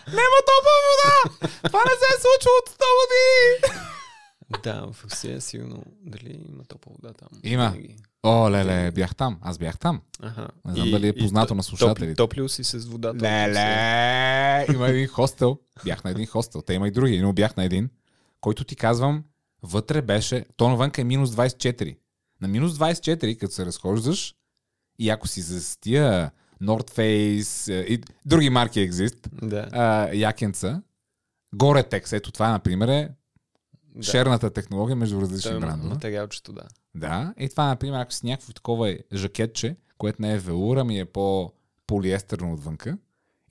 Нема 0.08 0.38
топла 0.48 0.76
вода! 0.86 1.48
Това 1.62 1.80
не 1.84 1.90
се 1.90 2.08
е 2.14 2.20
случило 2.20 2.54
от 2.62 2.68
100 2.70 2.84
години! 3.00 3.82
Да, 4.62 4.92
в 4.92 5.04
Русия 5.04 5.40
сигурно 5.40 5.82
дали 6.00 6.40
има 6.48 6.64
топла 6.64 6.92
вода 7.02 7.14
там. 7.14 7.28
Има. 7.42 7.74
О, 8.22 8.50
леле, 8.50 8.90
бях 8.90 9.14
там. 9.16 9.38
Аз 9.42 9.58
бях 9.58 9.78
там. 9.78 10.00
Аха. 10.22 10.48
Не 10.64 10.74
знам 10.74 10.90
дали 10.90 11.08
е 11.08 11.12
познато 11.12 11.54
на 11.54 11.62
слушателите. 11.62 12.14
Топли, 12.14 12.16
топлил 12.16 12.48
си 12.48 12.64
с 12.64 12.86
водата. 12.86 13.24
Леле, 13.24 14.66
има 14.74 14.88
един 14.88 15.08
хостел. 15.08 15.58
Бях 15.84 16.04
на 16.04 16.10
един 16.10 16.26
хостел. 16.26 16.62
Те 16.62 16.74
има 16.74 16.88
и 16.88 16.90
други, 16.90 17.20
но 17.20 17.32
бях 17.32 17.56
на 17.56 17.64
един, 17.64 17.90
който 18.40 18.64
ти 18.64 18.76
казвам, 18.76 19.24
вътре 19.62 20.02
беше, 20.02 20.46
то 20.56 20.68
навънка 20.68 21.00
е 21.00 21.04
минус 21.04 21.30
24. 21.30 21.96
На 22.40 22.48
минус 22.48 22.72
24, 22.72 23.38
като 23.38 23.54
се 23.54 23.66
разхождаш, 23.66 24.34
и 24.98 25.10
ако 25.10 25.28
си 25.28 25.40
за 25.40 25.80
тия 25.80 26.30
North 26.62 26.90
Face 26.90 27.72
е, 27.74 27.80
и 27.94 28.00
други 28.26 28.50
марки 28.50 28.80
екзист, 28.80 29.28
Да. 29.42 29.68
а, 29.72 30.14
якенца, 30.14 30.82
Gore-Tex, 31.56 32.12
ето 32.16 32.32
това, 32.32 32.50
например, 32.50 32.88
е 32.88 33.08
да. 33.94 34.02
шерната 34.02 34.50
технология 34.50 34.96
между 34.96 35.16
Той 35.16 35.22
различни 35.22 35.56
е 35.56 35.60
брандове. 35.60 35.88
материалчето, 35.88 36.52
да. 36.52 36.62
Да, 36.94 37.34
и 37.38 37.48
това, 37.48 37.66
например, 37.66 38.00
ако 38.00 38.12
си 38.12 38.26
някакво 38.26 38.52
такова 38.52 38.98
жакетче, 39.14 39.76
което 39.98 40.22
не 40.22 40.32
е 40.34 40.38
велура, 40.38 40.84
ми 40.84 40.98
е 41.00 41.04
по-полиестерно 41.04 42.52
отвънка, 42.52 42.98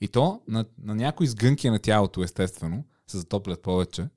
и 0.00 0.08
то 0.08 0.40
на, 0.48 0.64
на 0.82 0.94
някои 0.94 1.26
сгънки 1.26 1.70
на 1.70 1.78
тялото, 1.78 2.22
естествено, 2.22 2.84
се 3.06 3.18
затоплят 3.18 3.62
повече, 3.62 4.08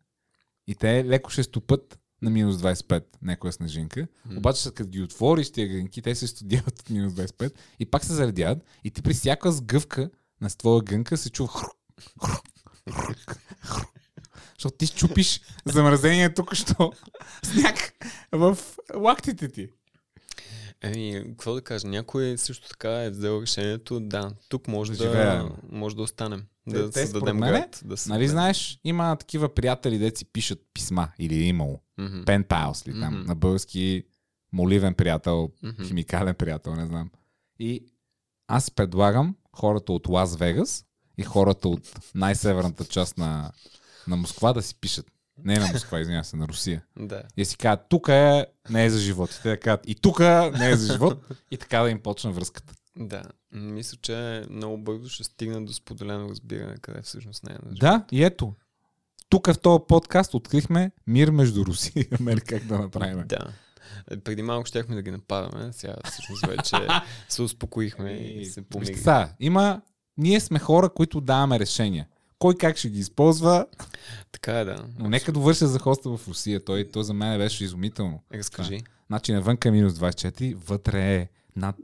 и 0.67 0.75
те 0.75 1.05
леко 1.05 1.29
ще 1.29 1.43
стопът 1.43 1.99
на 2.21 2.29
минус 2.29 2.55
25, 2.55 3.03
някоя 3.21 3.53
снежинка, 3.53 4.07
М. 4.25 4.37
обаче 4.37 4.61
след 4.61 4.73
като 4.73 4.89
ги 4.89 5.01
отвориш 5.01 5.51
тия 5.51 5.67
гънки, 5.67 6.01
те 6.01 6.15
се 6.15 6.27
студяват 6.27 6.79
от 6.79 6.89
минус 6.89 7.13
25 7.13 7.51
и 7.79 7.85
пак 7.85 8.05
се 8.05 8.13
заредяват 8.13 8.57
и 8.83 8.91
ти 8.91 9.01
при 9.01 9.13
всяка 9.13 9.51
сгъвка 9.51 10.09
на 10.41 10.49
твоя 10.49 10.81
гънка 10.81 11.17
се 11.17 11.29
чува 11.29 11.49
хрук, 11.49 11.73
хрук, 12.23 12.41
хрук, 12.91 13.37
хрук. 13.63 13.87
Защото 14.53 14.77
ти 14.77 14.85
щупиш 14.87 15.41
замразение 15.65 16.33
тук, 16.33 16.55
що 16.55 16.91
сняг 17.43 17.93
в 18.31 18.57
лактите 18.95 19.49
ти. 19.49 19.69
Еми, 20.81 21.23
какво 21.29 21.53
да 21.53 21.61
кажа, 21.61 21.87
някой 21.87 22.37
също 22.37 22.69
така 22.69 23.03
е 23.03 23.09
взел 23.09 23.41
решението, 23.41 23.99
да, 23.99 24.31
тук 24.49 24.67
може 24.67 24.91
Да 24.91 25.11
да, 25.11 25.51
може 25.71 25.95
да 25.95 26.01
останем, 26.01 26.45
Те- 26.71 26.77
да 26.77 26.91
те, 26.91 27.01
създадем 27.01 27.37
мене, 27.37 27.59
град. 27.59 27.81
Да 27.85 27.95
Нали 28.07 28.27
знаеш, 28.27 28.79
има 28.83 29.15
такива 29.15 29.53
приятели, 29.53 29.97
де 29.97 30.15
си 30.15 30.25
пишат 30.25 30.59
писма 30.73 31.07
или 31.19 31.35
е 31.35 31.47
имало. 31.47 31.79
Мгм. 31.97 32.25
Пен 32.25 32.43
паус 32.43 32.87
ли 32.87 32.91
там, 32.91 33.13
Мгм. 33.13 33.27
на 33.27 33.35
български 33.35 34.03
моливен 34.53 34.93
приятел, 34.93 35.49
Мгм. 35.63 35.83
химикален 35.83 36.35
приятел, 36.35 36.75
не 36.75 36.85
знам. 36.85 37.09
И 37.59 37.83
аз 38.47 38.71
предлагам 38.71 39.35
хората 39.53 39.93
от 39.93 40.07
Лас 40.07 40.35
Вегас 40.35 40.85
и 41.17 41.23
хората 41.23 41.69
от 41.69 41.99
най-северната 42.15 42.85
част 42.85 43.17
на, 43.17 43.51
на 44.07 44.15
Москва 44.15 44.53
да 44.53 44.61
си 44.61 44.75
пишат. 44.75 45.11
Не 45.43 45.59
на 45.59 45.67
Москва, 45.73 45.99
извинявам 45.99 46.23
се, 46.23 46.35
на 46.37 46.47
Русия. 46.47 46.83
Да. 46.99 47.23
И 47.37 47.45
си 47.45 47.57
кажат, 47.57 47.79
тук 47.89 48.07
е, 48.07 48.45
не 48.69 48.85
е 48.85 48.89
за 48.89 48.99
живот. 48.99 49.31
И 49.31 49.41
те 49.41 49.57
кажат, 49.57 49.81
и 49.87 49.95
тук 49.95 50.19
не 50.59 50.69
е 50.69 50.75
за 50.75 50.93
живот. 50.93 51.25
И 51.51 51.57
така 51.57 51.79
да 51.81 51.89
им 51.89 51.99
почне 51.99 52.31
връзката. 52.31 52.73
Да. 52.95 53.23
Мисля, 53.51 53.97
че 54.01 54.43
много 54.49 54.77
бързо 54.77 55.09
ще 55.09 55.23
стигна 55.23 55.65
до 55.65 55.73
споделено 55.73 56.29
разбиране, 56.29 56.75
къде 56.81 57.01
всъщност 57.01 57.43
не 57.43 57.51
е. 57.51 57.53
на 57.53 57.75
живот. 57.75 57.79
Да, 57.79 58.05
и 58.11 58.23
ето. 58.23 58.53
Тук 59.29 59.47
в 59.47 59.59
този 59.59 59.83
подкаст 59.87 60.33
открихме 60.33 60.91
мир 61.07 61.29
между 61.31 61.65
Русия 61.65 61.93
и 61.95 62.07
Америка, 62.19 62.45
как 62.45 62.65
да 62.67 62.79
направим. 62.79 63.23
Да. 63.27 63.53
Е, 64.11 64.17
Преди 64.19 64.41
малко 64.41 64.65
щяхме 64.65 64.95
да 64.95 65.01
ги 65.01 65.11
нападаме, 65.11 65.73
сега 65.73 65.95
всъщност 66.05 66.45
вече 66.47 66.75
се 67.29 67.41
успокоихме 67.41 68.11
и 68.11 68.45
се 68.45 68.61
Вижте 68.61 68.69
помирихме. 68.69 69.35
има... 69.39 69.81
Ние 70.17 70.39
сме 70.39 70.59
хора, 70.59 70.89
които 70.89 71.21
даваме 71.21 71.59
решения. 71.59 72.07
Кой 72.39 72.55
как 72.55 72.77
ще 72.77 72.89
ги 72.89 72.99
използва, 72.99 73.65
Така 74.31 74.59
е, 74.59 74.65
да. 74.65 74.85
но 74.99 75.09
нека 75.09 75.31
довърша 75.31 75.67
за 75.67 75.79
хоста 75.79 76.09
в 76.09 76.27
Русия. 76.27 76.65
Той, 76.65 76.89
то 76.91 77.03
за 77.03 77.13
мен 77.13 77.37
беше 77.37 77.63
изумително. 77.63 78.23
Разкажи. 78.33 78.81
Значи 79.07 79.33
навънка 79.33 79.67
е 79.67 79.71
минус 79.71 79.93
24, 79.93 80.55
вътре 80.55 81.15
е 81.15 81.29
над 81.55 81.75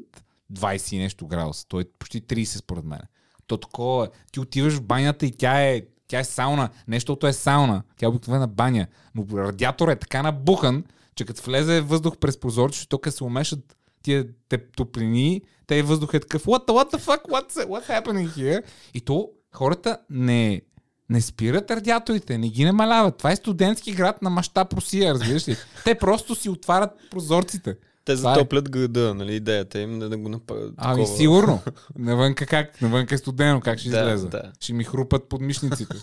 20 0.53 0.93
и 0.93 0.97
нещо 0.97 1.27
градуса. 1.27 1.65
Той 1.67 1.81
е 1.81 1.85
почти 2.00 2.21
30 2.21 2.57
според 2.57 2.85
мен. 2.85 3.00
То 3.47 3.57
такова 3.57 4.05
е. 4.05 4.09
Ти 4.31 4.39
отиваш 4.39 4.74
в 4.74 4.81
банята 4.81 5.25
и 5.25 5.31
тя 5.31 5.62
е, 5.62 5.81
тя 6.07 6.19
е 6.19 6.24
сауна. 6.24 6.69
Нещото 6.88 7.27
е 7.27 7.33
сауна. 7.33 7.83
Тя 7.97 8.05
е 8.05 8.09
обикновена 8.09 8.47
баня. 8.47 8.88
Но 9.15 9.25
радиатор 9.38 9.88
е 9.89 9.95
така 9.95 10.24
набухан, 10.24 10.83
че 11.15 11.25
като 11.25 11.41
влезе 11.41 11.81
въздух 11.81 12.17
през 12.17 12.39
прозорчето, 12.39 12.88
тук 12.88 13.07
се 13.13 13.24
умешат 13.24 13.75
тия 14.01 14.27
те 14.50 14.57
топлини, 14.57 15.41
те 15.67 15.83
въздух 15.83 16.13
е 16.13 16.19
такъв 16.19 16.45
what 16.45 16.67
what 16.67 16.93
the 16.93 17.00
fuck, 17.00 17.21
what's, 17.29 17.65
what's 17.65 18.01
happening 18.01 18.27
here? 18.27 18.63
И 18.93 19.01
то 19.01 19.29
хората 19.55 19.97
не, 20.09 20.62
не 21.09 21.21
спират 21.21 21.71
радиаторите, 21.71 22.38
не 22.38 22.50
ги 22.50 22.65
намаляват. 22.65 23.17
Това 23.17 23.31
е 23.31 23.35
студентски 23.35 23.93
град 23.93 24.21
на 24.21 24.29
мащаб 24.29 24.74
Русия, 24.74 25.13
разбираш 25.13 25.47
ли? 25.47 25.57
Те 25.83 25.95
просто 25.95 26.35
си 26.35 26.50
отварят 26.50 26.91
прозорците. 27.12 27.77
Те 28.05 28.12
е. 28.12 28.15
затоплят 28.15 28.69
града, 28.69 29.13
нали? 29.13 29.35
Идеята 29.35 29.79
им 29.79 30.00
да 30.00 30.17
го 30.17 30.29
направят. 30.29 30.74
Ами 30.77 31.07
сигурно. 31.07 31.62
Навънка 31.97 32.45
как? 32.45 32.81
Навънка 32.81 33.15
е 33.15 33.17
студено, 33.17 33.62
как 33.62 33.79
ще 33.79 33.89
Да, 33.89 34.00
излеза? 34.00 34.29
да. 34.29 34.51
Ще 34.59 34.74
ми 34.74 34.83
хрупат 34.83 35.29
подмишниците. 35.29 35.97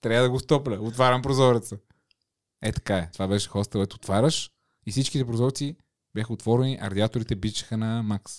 Трябва 0.00 0.22
да 0.22 0.30
го 0.30 0.38
стопля. 0.38 0.78
Отварям 0.80 1.22
прозореца. 1.22 1.76
Е 2.62 2.72
така 2.72 2.96
е. 2.98 3.10
Това 3.12 3.28
беше 3.28 3.48
хостел. 3.48 3.78
Ето 3.78 3.96
отваряш 3.96 4.50
и 4.86 4.90
всичките 4.90 5.24
прозорци 5.24 5.76
бяха 6.14 6.32
отворени, 6.32 6.78
а 6.80 6.90
радиаторите 6.90 7.36
бичаха 7.36 7.76
на 7.76 8.02
макс. 8.02 8.32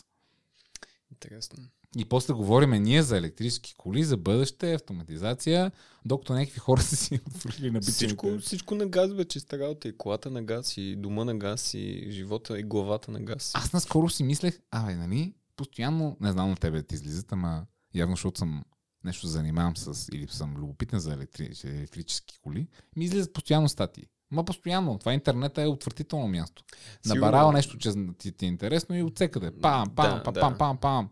Интересно. 1.12 1.64
И 1.98 2.06
после 2.06 2.34
говориме 2.34 2.80
ние 2.80 3.04
за 3.04 3.18
електрически 3.18 3.76
коли, 3.78 4.04
за 4.04 4.18
бъдеще, 4.18 4.74
автоматизация, 4.74 5.72
докато 6.06 6.34
някакви 6.34 6.60
хора 6.60 6.82
са 6.82 6.96
си 6.96 7.20
отворили 7.28 7.72
на 7.72 7.82
Всичко, 7.82 8.26
бичените. 8.26 8.46
всичко 8.46 8.76
на 8.76 8.88
газ 8.88 9.14
бе, 9.14 9.26
чиста 9.26 9.60
работа. 9.60 9.88
И 9.88 9.98
колата 9.98 10.30
на 10.30 10.44
газ, 10.44 10.78
и 10.78 10.96
дома 10.96 11.26
на 11.26 11.36
газ, 11.38 11.74
и 11.74 12.08
живота, 12.12 12.60
и 12.60 12.64
главата 12.64 13.12
на 13.12 13.20
газ. 13.20 13.52
Аз 13.56 13.74
наскоро 13.74 14.10
си 14.10 14.24
мислех, 14.24 14.60
абе, 14.72 14.96
нали, 14.96 15.34
постоянно, 15.56 16.18
не 16.22 16.32
знам 16.32 16.50
на 16.50 16.56
тебе 16.56 16.84
ти 16.84 16.96
излизат, 16.96 17.32
ама 17.32 17.66
явно, 17.94 18.16
защото 18.16 18.40
съм 18.40 18.64
нещо 19.04 19.28
занимавам 19.28 19.78
с, 19.78 20.10
или 20.14 20.28
съм 20.28 20.58
любопитен 20.58 21.00
за 21.00 21.14
електри, 21.14 21.52
електрически 21.64 22.40
коли, 22.44 22.68
ми 22.96 23.06
излизат 23.06 23.34
постоянно 23.34 23.70
статии. 23.70 24.08
Ма 24.32 24.44
постоянно. 24.46 24.98
Това 25.00 25.14
интернета 25.14 25.62
е 25.62 25.68
отвратително 25.68 26.28
място. 26.28 26.64
Набарал 27.06 27.52
нещо, 27.52 27.78
че 27.78 27.92
ти, 28.18 28.32
ти 28.32 28.46
е 28.46 28.48
интересно 28.48 28.96
и 28.96 29.04
отсекъде. 29.04 29.52
Пам, 29.62 29.90
пам, 29.96 30.18
Да, 30.18 30.24
пам, 30.24 30.34
да. 30.34 30.40
пам, 30.40 30.58
пам, 30.58 30.78
пам. 30.78 31.10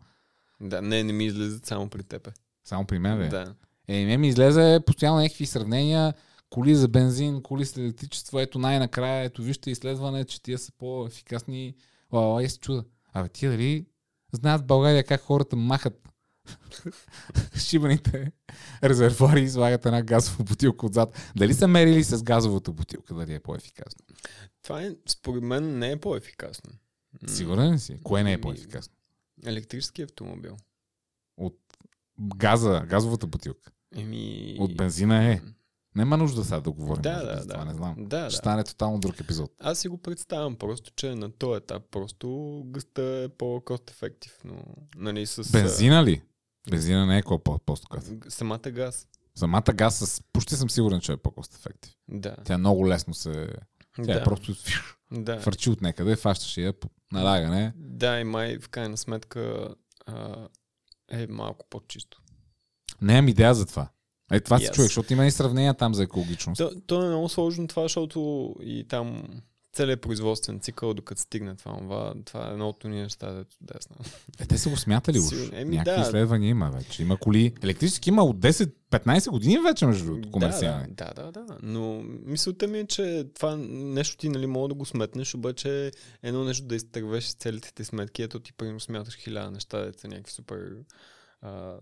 Да, 0.62 0.82
не, 0.82 1.04
не 1.04 1.14
ми 1.14 1.26
излизат 1.26 1.66
само 1.66 1.90
при 1.90 2.04
тебе. 2.04 2.32
Само 2.64 2.86
при 2.86 3.00
мен, 3.00 3.18
бе. 3.18 3.28
Да. 3.28 3.56
Е, 3.88 4.06
ме 4.06 4.18
ми 4.18 4.28
излезе 4.28 4.80
постоянно 4.86 5.20
някакви 5.20 5.46
сравнения, 5.46 6.14
коли 6.50 6.76
за 6.76 6.88
бензин, 6.88 7.42
коли 7.42 7.66
с 7.66 7.78
електричество, 7.78 8.40
ето 8.40 8.60
най-накрая, 8.60 9.24
ето 9.24 9.42
вижте 9.42 9.72
изследване, 9.72 10.26
че 10.26 10.42
тия 10.42 10.58
са 10.58 10.72
по-ефикасни. 10.78 11.76
Ла, 12.12 12.44
и 12.44 12.50
се 12.50 12.60
чуда. 12.60 12.84
Абе, 13.14 13.30
тия 13.30 13.52
дали 13.52 13.86
знаят 14.32 14.62
в 14.62 14.66
България 14.66 15.04
как 15.04 15.22
хората 15.22 15.56
махат 15.56 16.10
шибаните 17.58 18.32
резервуари 18.84 19.42
и 19.42 19.50
слагат 19.50 19.86
една 19.86 20.02
газова 20.02 20.44
бутилка 20.44 20.86
отзад. 20.86 21.32
Дали 21.36 21.54
са 21.54 21.68
мерили 21.68 22.04
с 22.04 22.24
газовата 22.24 22.72
бутилка, 22.72 23.14
дали 23.14 23.34
е 23.34 23.40
по-ефикасно? 23.40 24.06
Това 24.64 24.82
е, 24.82 24.92
според 25.10 25.44
мен, 25.44 25.80
не 25.80 25.92
е 25.92 25.98
по-ефикасно. 25.98 26.72
Сигурен 27.28 27.74
ли 27.74 27.80
си? 27.80 28.00
Кое 28.04 28.24
не 28.24 28.32
е 28.32 28.34
Ами, 28.34 28.42
по-ефикасно? 28.42 28.94
Електрически 29.46 30.02
автомобил. 30.02 30.58
От 31.38 31.60
газа, 32.36 32.84
газовата 32.90 33.28
бутилка. 33.28 33.72
Еми... 33.96 34.56
От 34.60 34.78
бензина 34.78 35.32
е. 35.32 35.42
Няма 35.96 36.18
нужда 36.18 36.44
сега 36.44 36.60
да 36.60 36.72
говорим. 36.72 37.02
Да, 37.02 37.26
да, 37.26 37.46
да. 37.46 37.54
Това 37.54 37.66
не 37.66 37.74
знам. 37.74 37.96
Да, 37.98 38.30
Ще 38.30 38.36
да. 38.36 38.38
стане 38.38 38.64
тотално 38.64 39.00
друг 39.00 39.20
епизод. 39.20 39.52
Аз 39.60 39.80
си 39.80 39.88
го 39.88 39.98
представям 39.98 40.56
просто, 40.56 40.92
че 40.96 41.16
на 41.16 41.32
този 41.32 41.58
етап 41.58 41.84
просто 41.92 42.62
гъста 42.66 43.04
е 43.04 43.30
по-кост 43.30 43.90
ефектив, 43.90 44.40
но 44.46 44.64
нали 44.96 45.26
с... 45.26 45.52
Бензина 45.52 46.04
ли? 46.04 46.22
Бензина 46.70 47.06
не 47.06 47.18
е 47.18 47.22
какво 47.22 47.44
по 47.44 47.60
просто 47.60 47.88
а, 47.92 47.96
каза. 47.96 48.16
г- 48.20 48.32
Самата 48.32 48.60
газ. 48.72 49.08
Самата 49.36 49.74
газ 49.74 49.96
с... 49.98 50.22
почти 50.34 50.56
съм 50.56 50.70
сигурен, 50.70 51.02
че 51.02 51.12
е 51.12 51.18
по-кост 51.18 51.56
ефектив. 51.56 51.94
Да. 52.10 52.36
Тя 52.46 52.58
много 52.58 52.88
лесно 52.88 53.14
се... 53.14 53.48
Тя 53.96 54.04
да. 54.04 54.20
е 54.20 54.24
просто 54.24 54.54
да. 55.12 55.40
фърчи 55.40 55.70
от 55.70 55.82
някъде, 55.82 56.16
фащаш 56.16 56.58
я 56.58 56.74
по 56.74 56.90
налагане. 57.12 57.74
Да, 57.76 58.20
и 58.20 58.24
май 58.24 58.60
в 58.60 58.70
крайна 58.70 58.98
сметка 58.98 59.68
а, 60.06 60.48
е 61.12 61.28
малко 61.28 61.66
по-чисто. 61.70 62.22
Нямам 63.02 63.28
идея 63.28 63.54
за 63.54 63.66
това. 63.66 63.90
Е, 64.32 64.40
това 64.40 64.60
Yes. 64.60 64.72
човек, 64.74 64.88
защото 64.88 65.14
има 65.14 65.26
и 65.26 65.32
сравнения 65.32 65.74
там 65.74 65.94
за 65.94 66.04
екологичност. 66.04 66.58
То, 66.60 66.72
то 66.88 67.04
е 67.04 67.08
много 67.08 67.30
сложно 67.30 67.68
това, 67.68 67.84
защото 67.84 68.56
и 68.62 68.86
там 68.88 69.24
целият 69.78 70.02
производствен 70.02 70.60
цикъл, 70.60 70.94
докато 70.94 71.22
стигне 71.22 71.56
това, 71.56 71.78
това, 71.78 72.14
това 72.26 72.48
е 72.48 72.52
едно 72.52 72.70
от 72.70 72.84
неща, 72.84 73.34
дето 73.34 73.56
да 73.62 73.74
знам. 73.82 74.14
Е, 74.40 74.46
те 74.46 74.58
са 74.58 74.70
го 74.70 74.78
смятали 74.78 75.20
уж. 75.20 75.34
Еми, 75.52 75.76
Някакви 75.76 76.02
да. 76.02 76.08
изследвания 76.08 76.50
има 76.50 76.70
вече. 76.70 77.02
Има 77.02 77.18
коли. 77.18 77.54
Електрически 77.64 78.10
има 78.10 78.24
от 78.24 78.38
10-15 78.38 79.30
години 79.30 79.60
вече, 79.60 79.86
между 79.86 80.06
другото, 80.06 80.32
комерциални. 80.32 80.88
Да, 80.90 81.14
да, 81.16 81.32
да, 81.32 81.44
да. 81.46 81.58
Но 81.64 82.04
мисълта 82.26 82.68
ми 82.68 82.80
е, 82.80 82.88
че 82.88 83.26
това 83.36 83.58
нещо 83.70 84.18
ти 84.18 84.30
нали, 84.30 84.48
мога 84.48 84.68
да 84.68 84.74
го 84.74 84.86
сметнеш, 84.86 85.36
обаче 85.36 85.92
едно 86.24 86.44
нещо 86.44 86.66
да 86.66 86.76
изтървеш 86.76 87.34
целите 87.34 87.74
ти 87.74 87.86
сметки, 87.86 88.24
ето 88.24 88.40
ти 88.40 88.54
примерно 88.54 88.80
смяташ 88.80 89.16
хиляда 89.16 89.52
неща, 89.52 89.86
дето 89.86 90.00
са 90.00 90.08
някакви 90.08 90.32
супер... 90.32 90.72
А, 91.42 91.74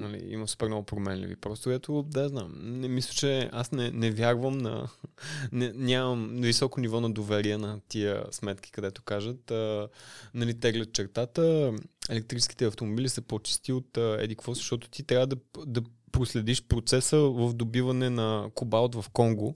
нали, 0.00 0.24
има 0.28 0.48
супер 0.48 0.66
много 0.66 0.86
променливи. 0.86 1.36
Просто 1.36 1.70
ето, 1.70 2.02
да 2.02 2.28
знам. 2.28 2.52
Не 2.56 2.88
мисля, 2.88 3.12
че 3.12 3.48
аз 3.52 3.72
не, 3.72 3.90
не 3.90 4.10
вярвам 4.10 4.58
на... 4.58 4.88
Не, 5.52 5.72
нямам 5.74 6.30
високо 6.32 6.80
ниво 6.80 7.00
на 7.00 7.12
доверие 7.12 7.58
на 7.58 7.80
тия 7.88 8.24
сметки, 8.30 8.72
където 8.72 9.02
кажат, 9.02 9.50
а, 9.50 9.88
нали, 10.34 10.60
теглят 10.60 10.92
чертата, 10.92 11.72
електрическите 12.10 12.66
автомобили 12.66 13.08
са 13.08 13.22
по-чисти 13.22 13.72
от 13.72 13.96
а, 13.96 14.16
еди 14.20 14.36
какво, 14.36 14.54
защото 14.54 14.90
ти 14.90 15.02
трябва 15.02 15.26
да, 15.26 15.36
да 15.66 15.82
проследиш 16.12 16.62
процеса 16.62 17.18
в 17.18 17.52
добиване 17.54 18.10
на 18.10 18.50
кобалт 18.54 18.94
в 18.94 19.04
Конго. 19.12 19.54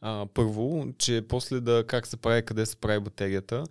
А, 0.00 0.26
първо, 0.34 0.86
че 0.98 1.24
после 1.28 1.60
да 1.60 1.84
как 1.86 2.06
се 2.06 2.16
прави, 2.16 2.44
къде 2.44 2.66
се 2.66 2.76
прави 2.76 3.00
батерията, 3.00 3.64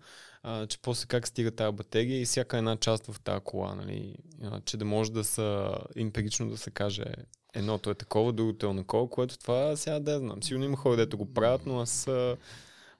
а, 0.43 0.67
че 0.67 0.81
после 0.81 1.07
как 1.07 1.27
стига 1.27 1.51
тази 1.51 1.75
батерия 1.75 2.21
и 2.21 2.25
всяка 2.25 2.57
една 2.57 2.77
част 2.77 3.05
в 3.05 3.19
тази 3.19 3.43
кола, 3.43 3.75
нали, 3.75 4.15
а, 4.43 4.61
че 4.61 4.77
да 4.77 4.85
може 4.85 5.11
да 5.11 5.23
са 5.23 5.77
емпирично 5.95 6.49
да 6.49 6.57
се 6.57 6.71
каже 6.71 7.05
едното 7.53 7.89
е 7.89 7.95
такова, 7.95 8.33
другото 8.33 8.65
е 8.65 8.69
онакова, 8.69 9.09
което 9.09 9.37
това 9.37 9.75
сега 9.75 9.99
да 9.99 10.19
знам. 10.19 10.43
Сигурно 10.43 10.65
има 10.65 10.77
хора, 10.77 10.95
дето 10.95 11.17
го 11.17 11.33
правят, 11.33 11.65
но 11.65 11.79
аз 11.79 12.07
а, 12.07 12.37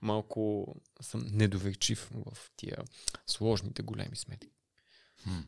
малко 0.01 0.75
съм 1.01 1.25
недоверчив 1.31 2.11
в 2.13 2.51
тия 2.55 2.77
сложните 3.27 3.81
големи 3.81 4.15
сметки. 4.15 4.49
Хм. 5.23 5.39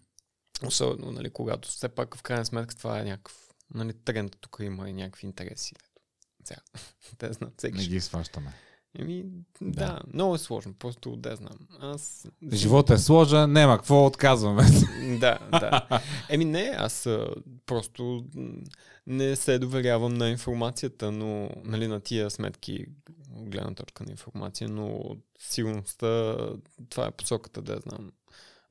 Особено, 0.65 1.12
нали, 1.12 1.29
когато 1.29 1.69
все 1.69 1.89
пак 1.89 2.15
в 2.15 2.22
крайна 2.22 2.46
сметка 2.46 2.75
това 2.75 3.00
е 3.00 3.03
някакъв 3.03 3.50
нали, 3.74 3.93
тренд, 3.93 4.38
тук 4.41 4.58
има 4.62 4.89
и 4.89 4.93
някакви 4.93 5.27
интереси. 5.27 5.75
Сега, 6.43 6.62
да 7.19 7.34
знам, 7.34 7.51
всеки 7.58 7.77
Не 7.77 7.86
ги 7.86 8.01
сващаме. 8.01 8.53
Еми, 8.96 9.25
да. 9.62 9.86
Да. 9.86 10.01
много 10.13 10.36
е 10.36 10.38
сложно, 10.38 10.74
просто 10.74 11.15
да 11.15 11.36
знам. 11.36 11.58
Аз... 11.79 12.27
Живота 12.53 12.93
е 12.93 12.98
сложен, 12.98 13.51
няма 13.51 13.77
какво 13.77 14.05
отказваме. 14.05 14.63
Да, 15.19 15.39
да. 15.51 16.01
Еми 16.29 16.46
не, 16.46 16.75
аз 16.77 17.10
просто 17.65 18.25
не 19.08 19.36
се 19.36 19.60
доверявам 19.60 20.13
на 20.13 20.29
информацията, 20.29 21.12
но 21.12 21.50
нали, 21.63 21.88
на 21.88 22.00
тия 22.00 22.29
сметки, 22.29 22.86
гледна 23.29 23.74
точка 23.74 24.03
на 24.03 24.12
информация, 24.12 24.69
но 24.69 25.15
сигурността, 25.39 26.38
това 26.89 27.05
е 27.05 27.12
посоката, 27.12 27.62
да 27.62 27.74
я 27.74 27.79
знам. 27.79 28.12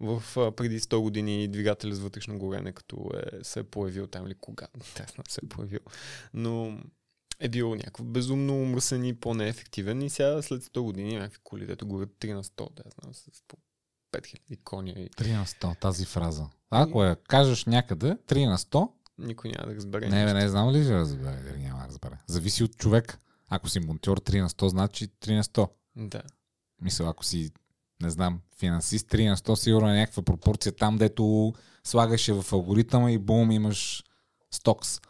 В 0.00 0.22
преди 0.56 0.80
100 0.80 1.00
години 1.00 1.48
двигателя 1.48 1.94
с 1.94 2.00
вътрешно 2.00 2.38
горене, 2.38 2.72
като 2.72 3.10
е, 3.14 3.44
се 3.44 3.60
е 3.60 3.64
появил 3.64 4.06
там 4.06 4.26
или 4.26 4.34
кога, 4.34 4.66
знам, 4.96 5.25
се 5.28 5.40
е 5.44 5.48
появил. 5.48 5.80
Но 6.34 6.78
е 7.40 7.49
бил 7.49 7.75
някакъв 7.75 8.07
безумно 8.07 8.64
мръсен 8.64 9.05
и 9.05 9.14
по-неефективен 9.14 10.03
и 10.03 10.11
сега 10.11 10.42
след 10.42 10.64
100 10.64 10.81
години 10.81 11.16
някакви 11.16 11.38
коли, 11.44 11.66
дето 11.66 11.87
горят 11.87 12.11
3 12.20 12.33
на 12.33 12.44
100, 12.44 12.74
да 12.74 12.83
знам, 13.01 13.14
с 13.14 13.42
по 13.48 13.57
5000 14.12 14.62
коня 14.64 14.92
и 14.92 15.11
3 15.11 15.37
на 15.37 15.46
100, 15.46 15.81
тази 15.81 16.05
фраза. 16.05 16.46
Ако 16.70 17.05
я 17.05 17.16
кажеш 17.16 17.64
някъде, 17.64 18.16
3 18.27 18.46
на 18.46 18.59
100, 18.59 18.90
никой 19.18 19.51
няма 19.51 19.68
да 19.68 19.77
разбере. 19.77 20.09
не, 20.09 20.24
бе, 20.24 20.35
не 20.35 20.48
знам 20.48 20.70
ли 20.70 20.85
ще 20.85 20.94
разбере, 20.94 21.42
дали 21.42 21.62
няма 21.62 21.81
да 21.81 21.88
разбере. 21.88 22.18
Зависи 22.27 22.64
от 22.64 22.77
човек. 22.77 23.18
Ако 23.48 23.68
си 23.68 23.81
монтьор 23.81 24.20
3 24.20 24.40
на 24.40 24.48
100, 24.48 24.66
значи 24.66 25.09
3 25.09 25.37
на 25.37 25.44
100. 25.44 25.70
Да. 25.96 26.22
Мисля, 26.81 27.09
ако 27.09 27.24
си, 27.24 27.51
не 28.03 28.11
знам, 28.11 28.40
финансист 28.59 29.09
3 29.09 29.29
на 29.29 29.37
100, 29.37 29.55
сигурно 29.55 29.88
е 29.88 29.96
някаква 29.96 30.22
пропорция 30.22 30.72
там, 30.72 30.98
дето 30.98 31.53
слагаш 31.85 32.29
я 32.29 32.42
в 32.42 32.53
алгоритъма 32.53 33.12
и 33.12 33.18
бум, 33.18 33.51
имаш 33.51 34.05
стокс. 34.51 35.01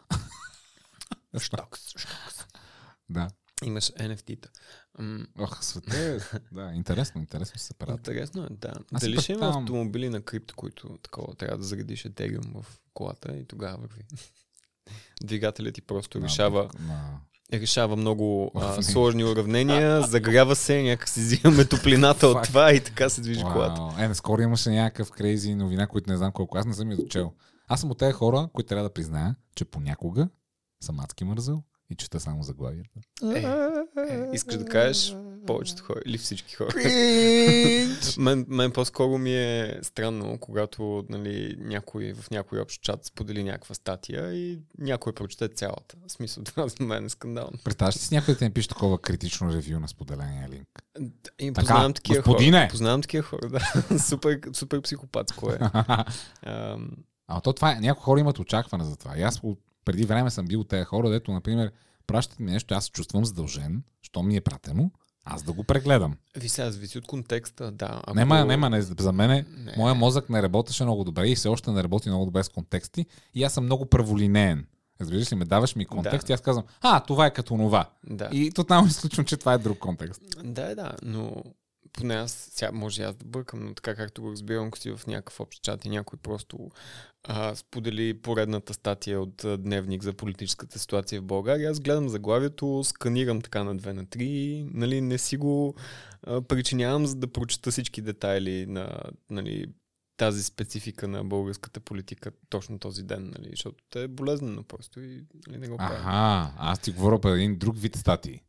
Штокс, 1.37 1.89
штокс. 1.89 2.45
Да. 3.09 3.27
Имаш 3.63 3.91
NFT-та. 3.91 4.49
М, 4.99 5.25
Ох, 5.39 5.63
света 5.63 5.97
е. 5.97 6.17
Да, 6.51 6.71
интересно, 6.73 7.21
интересно 7.21 7.59
се 7.59 7.73
правят. 7.73 7.97
Интересно 7.97 8.43
е, 8.43 8.47
да. 8.51 8.73
Аз 8.93 9.01
Дали 9.01 9.21
ще 9.21 9.33
има 9.33 9.47
автомобили 9.47 10.09
на 10.09 10.21
крипто, 10.21 10.55
които 10.55 10.97
такова 11.03 11.35
трябва 11.35 11.57
да 11.57 11.63
заредиш 11.63 12.03
Ethereum 12.03 12.61
в 12.61 12.79
колата 12.93 13.37
и 13.37 13.45
тогава 13.45 13.77
върви. 13.77 14.03
Двигателят 15.23 15.75
ти 15.75 15.81
просто 15.81 16.21
решава, 16.21 16.69
На... 16.79 17.19
решава 17.53 17.95
много 17.95 18.51
а, 18.55 18.81
сложни 18.83 19.23
уравнения, 19.23 20.01
загрява 20.01 20.55
се, 20.55 20.83
някак 20.83 21.09
си 21.09 21.19
взимаме 21.19 21.65
топлината 21.65 22.27
от 22.27 22.43
това 22.43 22.73
и 22.73 22.83
така 22.83 23.09
се 23.09 23.21
движи 23.21 23.41
колата. 23.41 23.81
Вау. 23.81 24.03
Е, 24.03 24.07
наскоро 24.07 24.41
имаше 24.41 24.69
някакъв 24.69 25.11
крейзи 25.11 25.55
новина, 25.55 25.87
които 25.87 26.09
не 26.09 26.17
знам 26.17 26.31
колко. 26.31 26.57
Аз 26.57 26.65
не 26.65 26.73
съм 26.73 26.91
я 26.91 26.97
дочел. 26.97 27.33
Аз 27.67 27.81
съм 27.81 27.91
от 27.91 27.97
тези 27.97 28.13
хора, 28.13 28.49
които 28.53 28.67
трябва 28.67 28.83
да 28.83 28.93
призная, 28.93 29.35
че 29.55 29.65
понякога 29.65 30.29
съм 30.81 30.99
адски 30.99 31.23
мързал 31.23 31.63
и 31.89 31.95
чета 31.95 32.19
само 32.19 32.43
заглавията. 32.43 32.99
Е, 33.23 33.39
е, 34.09 34.29
искаш 34.33 34.57
да 34.57 34.65
кажеш 34.65 35.15
повечето 35.47 35.83
хора 35.83 35.99
или 36.05 36.17
всички 36.17 36.55
хора. 36.55 36.73
мен, 38.17 38.45
мен 38.47 38.71
по-скоро 38.71 39.17
ми 39.17 39.35
е 39.35 39.79
странно, 39.81 40.37
когато 40.39 41.05
нали, 41.09 41.55
някой 41.59 42.13
в 42.13 42.29
някой 42.31 42.59
общ 42.59 42.81
чат 42.81 43.05
сподели 43.05 43.43
някаква 43.43 43.75
статия 43.75 44.33
и 44.33 44.59
някой 44.77 45.13
прочете 45.13 45.47
цялата. 45.47 45.95
В 46.07 46.11
смисъл, 46.11 46.43
това 46.45 46.67
за 46.67 46.83
мен 46.83 47.05
е 47.05 47.09
скандално. 47.09 47.57
Представяш 47.63 47.95
ли 47.95 47.99
си 47.99 48.15
някой 48.15 48.33
да 48.33 48.37
ти 48.37 48.43
напише 48.43 48.67
такова 48.67 49.01
критично 49.01 49.53
ревю 49.53 49.79
на 49.79 49.87
споделения 49.87 50.49
линк? 50.49 50.67
И 51.39 51.53
Така, 51.53 51.61
познавам 51.61 51.93
такива 51.93 52.21
господине! 52.21 52.59
хора. 52.59 52.69
Познавам 52.69 53.01
такива 53.01 53.23
хора, 53.23 53.49
да. 53.49 53.99
супер, 53.99 54.39
супер 54.53 54.81
психопатско 54.81 55.51
е. 55.51 55.59
Ам, 56.43 56.91
А 57.27 57.41
то 57.41 57.53
това 57.53 57.71
е, 57.71 57.79
някои 57.79 58.03
хора 58.03 58.19
имат 58.19 58.39
очакване 58.39 58.83
за 58.83 58.95
това. 58.95 59.17
И 59.17 59.21
аз 59.21 59.43
преди 59.85 60.05
време 60.05 60.29
съм 60.31 60.45
бил 60.45 60.63
тези 60.63 60.83
хора, 60.85 61.09
дето, 61.09 61.31
например, 61.31 61.71
пращат 62.07 62.39
ми 62.39 62.51
нещо, 62.51 62.73
аз 62.73 62.85
се 62.85 62.91
чувствам 62.91 63.25
задължен, 63.25 63.83
що 64.01 64.23
ми 64.23 64.35
е 64.35 64.41
пратено, 64.41 64.91
аз 65.25 65.43
да 65.43 65.51
го 65.53 65.63
прегледам. 65.63 66.15
Ви 66.37 66.49
сега 66.49 66.71
зависи 66.71 66.97
от 66.97 67.07
контекста, 67.07 67.71
да. 67.71 68.01
Ако... 68.03 68.15
Нема, 68.15 68.45
нема, 68.45 68.69
не, 68.69 68.81
за 68.81 69.11
мен 69.11 69.29
Не. 69.29 69.45
моя 69.77 69.95
мозък 69.95 70.29
не 70.29 70.41
работеше 70.41 70.83
много 70.83 71.03
добре 71.03 71.27
и 71.27 71.35
все 71.35 71.47
още 71.47 71.71
не 71.71 71.83
работи 71.83 72.09
много 72.09 72.25
добре 72.25 72.43
с 72.43 72.49
контексти 72.49 73.05
и 73.33 73.43
аз 73.43 73.53
съм 73.53 73.63
много 73.63 73.85
праволинеен. 73.85 74.65
Разбираш 75.01 75.31
ли, 75.31 75.35
ме 75.35 75.45
даваш 75.45 75.75
ми 75.75 75.85
контекст 75.85 76.27
Да. 76.27 76.33
и 76.33 76.35
аз 76.35 76.41
казвам, 76.41 76.65
а, 76.81 76.99
това 76.99 77.25
е 77.25 77.33
като 77.33 77.57
нова. 77.57 77.85
Да. 78.09 78.29
И 78.31 78.51
тотално 78.51 78.87
изключвам, 78.87 79.25
че 79.25 79.37
това 79.37 79.53
е 79.53 79.57
друг 79.57 79.79
контекст. 79.79 80.21
Да, 80.43 80.75
да, 80.75 80.91
но 81.03 81.43
поне 81.99 82.15
аз, 82.15 82.49
сега 82.51 82.71
може 82.71 83.03
аз 83.03 83.15
да 83.15 83.25
бъркам, 83.25 83.65
но 83.65 83.73
така 83.73 83.95
както 83.95 84.21
го 84.21 84.31
разбирам, 84.31 84.67
ако 84.67 84.77
си 84.77 84.91
в 84.91 85.07
някакъв 85.07 85.39
общ 85.39 85.63
чат 85.63 85.85
и 85.85 85.89
някой 85.89 86.19
просто 86.23 86.69
а, 87.23 87.55
сподели 87.55 88.21
поредната 88.21 88.73
статия 88.73 89.21
от 89.21 89.43
а, 89.43 89.57
Дневник 89.57 90.03
за 90.03 90.13
политическата 90.13 90.79
ситуация 90.79 91.21
в 91.21 91.25
България, 91.25 91.71
аз 91.71 91.79
гледам 91.79 92.09
заглавието, 92.09 92.83
сканирам 92.83 93.41
така 93.41 93.63
на 93.63 93.75
2 93.75 93.91
на 93.91 94.05
3, 94.05 94.69
нали, 94.73 95.01
не 95.01 95.17
си 95.17 95.37
го 95.37 95.75
а, 96.23 96.41
причинявам, 96.41 97.05
за 97.05 97.15
да 97.15 97.27
прочета 97.27 97.71
всички 97.71 98.01
детайли 98.01 98.65
на 98.65 99.01
нали, 99.29 99.65
тази 100.17 100.43
специфика 100.43 101.07
на 101.07 101.23
българската 101.23 101.79
политика 101.79 102.31
точно 102.49 102.79
този 102.79 103.03
ден, 103.03 103.33
нали, 103.37 103.49
защото 103.49 103.99
е 103.99 104.07
болезнено 104.07 104.63
просто 104.63 104.99
и 105.01 105.23
нали, 105.47 105.57
не 105.57 105.67
го 105.67 105.77
правя. 105.77 105.95
Аха, 105.95 106.53
аз 106.57 106.79
ти 106.79 106.91
говоря 106.91 107.19
по 107.21 107.29
един 107.29 107.57
друг 107.57 107.77
вид 107.77 107.95
статии. 107.95 108.41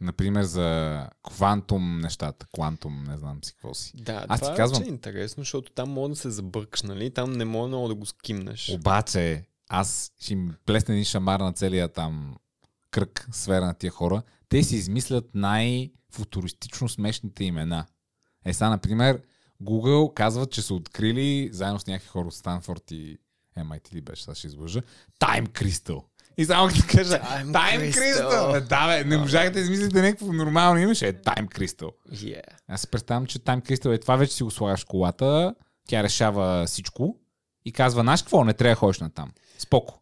Например, 0.00 0.42
за 0.42 1.08
квантум 1.22 1.98
нещата. 1.98 2.46
Квантум, 2.54 3.04
не 3.04 3.16
знам 3.16 3.44
си 3.44 3.52
какво 3.52 3.74
си. 3.74 3.92
Да, 3.94 4.24
Аз 4.28 4.40
това 4.40 4.52
ти 4.52 4.56
казвам- 4.56 4.82
е 4.82 4.86
интересно, 4.86 5.40
защото 5.40 5.72
там 5.72 5.90
може 5.90 6.10
да 6.10 6.16
се 6.16 6.30
забъркаш, 6.30 6.82
нали? 6.82 7.10
Там 7.10 7.32
не 7.32 7.44
може 7.44 7.68
много 7.68 7.88
да 7.88 7.94
го 7.94 8.06
скимнеш. 8.06 8.68
Обаче, 8.68 9.44
аз 9.68 10.12
ще 10.20 10.32
им 10.32 10.54
плесна 10.66 10.94
един 10.94 11.04
шамар 11.04 11.40
на 11.40 11.52
целия 11.52 11.88
там 11.88 12.36
кръг, 12.90 13.28
сфера 13.32 13.66
на 13.66 13.74
тия 13.74 13.90
хора. 13.90 14.22
Те 14.48 14.62
си 14.62 14.76
измислят 14.76 15.30
най-футуристично 15.34 16.88
смешните 16.88 17.44
имена. 17.44 17.86
Е, 18.44 18.52
сега, 18.54 18.70
например, 18.70 19.22
Google 19.62 20.14
казват, 20.14 20.50
че 20.52 20.62
са 20.62 20.74
открили, 20.74 21.50
заедно 21.52 21.80
с 21.80 21.86
някакви 21.86 22.08
хора 22.08 22.26
от 22.26 22.34
Станфорд 22.34 22.90
и 22.90 23.18
MIT 23.58 23.92
ли 23.94 24.00
беше, 24.00 24.22
сега 24.22 24.34
ще 24.34 24.46
излъжа, 24.46 24.82
Time 25.20 25.48
Crystal. 25.48 26.02
И 26.38 26.44
само 26.44 26.68
като 26.68 26.80
кажа 26.96 27.20
Time 27.20 27.52
Тайм 27.52 27.80
Crystal. 27.80 27.94
Кристал. 27.94 28.60
Да, 28.68 28.86
бе, 28.86 29.04
не 29.04 29.18
можах 29.18 29.50
да 29.50 29.60
измислите 29.60 30.02
някакво 30.02 30.32
нормално 30.32 30.78
име, 30.78 30.94
ще 30.94 31.08
е 31.08 31.12
Тайм. 31.12 31.48
Yeah. 31.48 32.42
Аз 32.68 32.80
се 32.80 32.86
представям, 32.86 33.26
че 33.26 33.38
Тайм 33.38 33.60
Кристал 33.60 33.90
е 33.90 33.98
това 33.98 34.16
вече 34.16 34.34
си 34.34 34.42
го 34.42 34.50
слагаш 34.50 34.84
колата, 34.84 35.54
тя 35.88 36.02
решава 36.02 36.66
всичко 36.66 37.16
и 37.64 37.72
казва, 37.72 38.02
знаеш 38.02 38.22
какво, 38.22 38.44
не 38.44 38.54
трябва 38.54 38.72
да 38.72 38.76
ходиш 38.78 39.00
на 39.00 39.10
там. 39.10 39.32
Споко. 39.58 40.00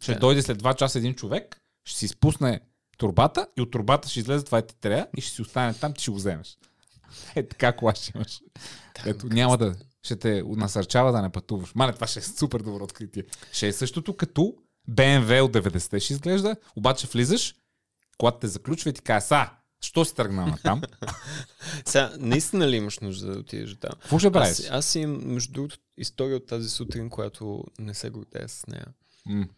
Ще 0.00 0.12
Да. 0.14 0.18
дойде 0.18 0.42
след 0.42 0.62
2 0.62 0.74
часа 0.76 0.98
един 0.98 1.14
човек, 1.14 1.60
ще 1.84 1.98
си 1.98 2.08
спусне 2.08 2.60
турбата 2.98 3.46
и 3.58 3.60
от 3.62 3.70
турбата 3.70 4.08
ще 4.08 4.20
излезе 4.20 4.44
това 4.44 4.62
ти 4.62 4.76
трябва 4.80 5.06
и 5.16 5.20
ще 5.20 5.34
си 5.34 5.42
остане 5.42 5.74
там, 5.74 5.92
ти 5.92 6.02
ще 6.02 6.10
го 6.10 6.16
вземеш. 6.16 6.58
Е, 7.36 7.48
така 7.48 7.76
кола 7.76 7.94
ще 7.94 8.12
имаш. 8.14 8.40
Ето, 9.06 9.26
няма 9.26 9.58
да, 9.58 9.74
ще 10.02 10.16
те 10.16 10.42
насърчава 10.46 11.12
да 11.12 11.22
не 11.22 11.30
пътуваш. 11.30 11.74
Мале, 11.74 11.92
това 11.92 12.06
ще 12.06 12.18
е 12.18 12.22
супер 12.22 12.60
добро 12.60 12.84
откритие. 12.84 13.22
Ще 13.52 13.68
е 13.68 13.72
същото 13.72 14.16
като 14.16 14.54
BMW 14.90 15.40
от 15.40 15.52
90-те 15.52 16.00
ще 16.00 16.12
изглежда, 16.12 16.56
обаче 16.76 17.06
влизаш, 17.06 17.54
колата 18.18 18.38
те 18.38 18.48
заключва 18.48 18.90
и 18.90 18.92
ти 18.92 19.02
казва, 19.02 19.26
са, 19.28 19.50
що 19.86 20.04
си 20.04 20.14
тръгнал 20.14 20.46
на 20.46 20.58
там? 20.58 20.82
Сега, 21.84 22.12
наистина 22.18 22.68
ли 22.68 22.76
имаш 22.76 22.98
нужда 22.98 23.32
да 23.32 23.38
отидеш 23.38 23.76
там? 23.80 23.90
Какво 24.00 24.18
ще 24.18 24.26
Аз, 24.26 24.32
правиш? 24.32 24.68
аз 24.70 24.94
имам, 24.94 25.32
между 25.32 25.52
другото, 25.52 25.76
история 25.98 26.36
от 26.36 26.46
тази 26.46 26.68
сутрин, 26.68 27.10
която 27.10 27.64
не 27.78 27.94
се 27.94 28.10
гордея 28.10 28.48
с 28.48 28.66
нея. 28.66 28.86
М, 29.26 29.48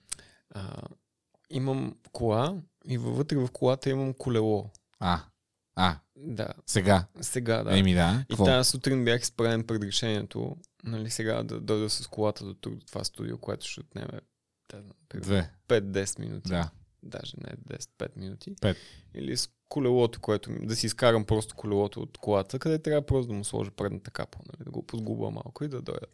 А, 0.51 0.83
имам 1.51 1.97
кола 2.13 2.55
и 2.89 2.99
вътре 2.99 3.37
в 3.37 3.49
колата 3.53 3.91
имам 3.91 4.15
колело. 4.15 4.71
А, 5.01 5.21
а, 5.77 5.99
Да, 6.17 6.49
сега. 6.67 7.07
сега 7.21 7.63
да. 7.65 7.79
Еми 7.79 7.95
да. 7.95 8.19
и 8.25 8.29
Какво? 8.29 8.45
тази 8.45 8.71
сутрин 8.71 9.05
бях 9.05 9.23
изправен 9.23 9.65
пред 9.65 9.83
решението, 9.83 10.57
нали 10.85 11.11
сега 11.11 11.43
да 11.43 11.61
дойда 11.61 11.91
с 11.91 12.07
колата 12.07 12.45
до 12.45 12.55
тук, 12.55 12.75
до 12.75 12.87
това 12.87 13.05
студио, 13.05 13.39
което 13.39 13.67
ще 13.67 13.81
отнеме 13.81 14.21
да, 14.71 14.83
знам, 14.83 14.97
примерно 15.09 15.27
Две. 15.27 15.51
5-10 15.81 16.19
минути. 16.21 16.49
Да. 16.49 16.71
Даже 17.03 17.35
не 17.37 17.77
10-5 17.77 18.09
минути. 18.17 18.55
Пет. 18.61 18.77
Или 19.15 19.37
с 19.37 19.51
колелото, 19.69 20.21
което 20.21 20.51
да 20.61 20.77
си 20.77 20.87
изкарам 20.87 21.25
просто 21.25 21.55
колелото 21.55 22.01
от 22.01 22.19
колата, 22.19 22.59
къде 22.59 22.79
трябва 22.83 23.07
просто 23.07 23.29
да 23.29 23.35
му 23.35 23.45
сложа 23.45 23.71
предната 23.71 24.11
капа, 24.11 24.39
нали, 24.47 24.65
да 24.65 24.71
го 24.71 24.83
подгуба 24.83 25.31
малко 25.31 25.65
и 25.65 25.69
да 25.69 25.83
дойда. 25.83 26.07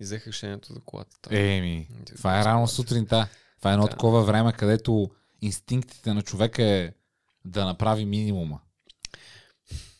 И 0.00 0.04
взех 0.04 0.26
решението 0.26 0.72
за 0.72 0.80
колата. 0.80 1.16
Еми, 1.30 1.88
Да, 1.90 2.14
това 2.14 2.40
е 2.40 2.44
рано 2.44 2.68
сутринта. 2.68 3.28
Това 3.58 3.70
е 3.70 3.74
едно 3.74 3.84
Да. 3.84 3.90
такова 3.90 4.22
време, 4.24 4.52
където 4.52 5.10
инстинктите 5.42 6.14
на 6.14 6.22
човека 6.22 6.62
е 6.62 6.92
да 7.44 7.64
направи 7.64 8.04
минимума. 8.04 8.60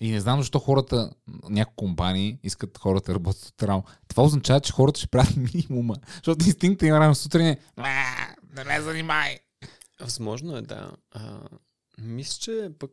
И 0.00 0.10
не 0.10 0.20
знам 0.20 0.40
защо 0.40 0.58
хората, 0.58 1.10
някои 1.44 1.74
компании 1.78 2.38
искат 2.42 2.78
хората 2.78 3.06
да 3.06 3.14
работят 3.14 3.44
от 3.44 3.62
рано. 3.62 3.84
Това 4.08 4.22
означава, 4.22 4.60
че 4.60 4.72
хората 4.72 4.98
ще 4.98 5.06
правят 5.08 5.36
минимума. 5.54 5.96
Защото 6.14 6.46
инстинктът 6.46 6.86
им 6.86 6.94
рано 6.94 7.14
сутрин 7.14 7.46
е 7.46 7.58
«Ма, 7.76 7.84
да 8.44 8.64
не 8.64 8.80
занимай. 8.80 9.38
Възможно 10.00 10.56
е, 10.56 10.62
да. 10.62 10.90
А, 11.10 11.40
мисля, 11.98 12.38
че 12.40 12.70
пък 12.78 12.92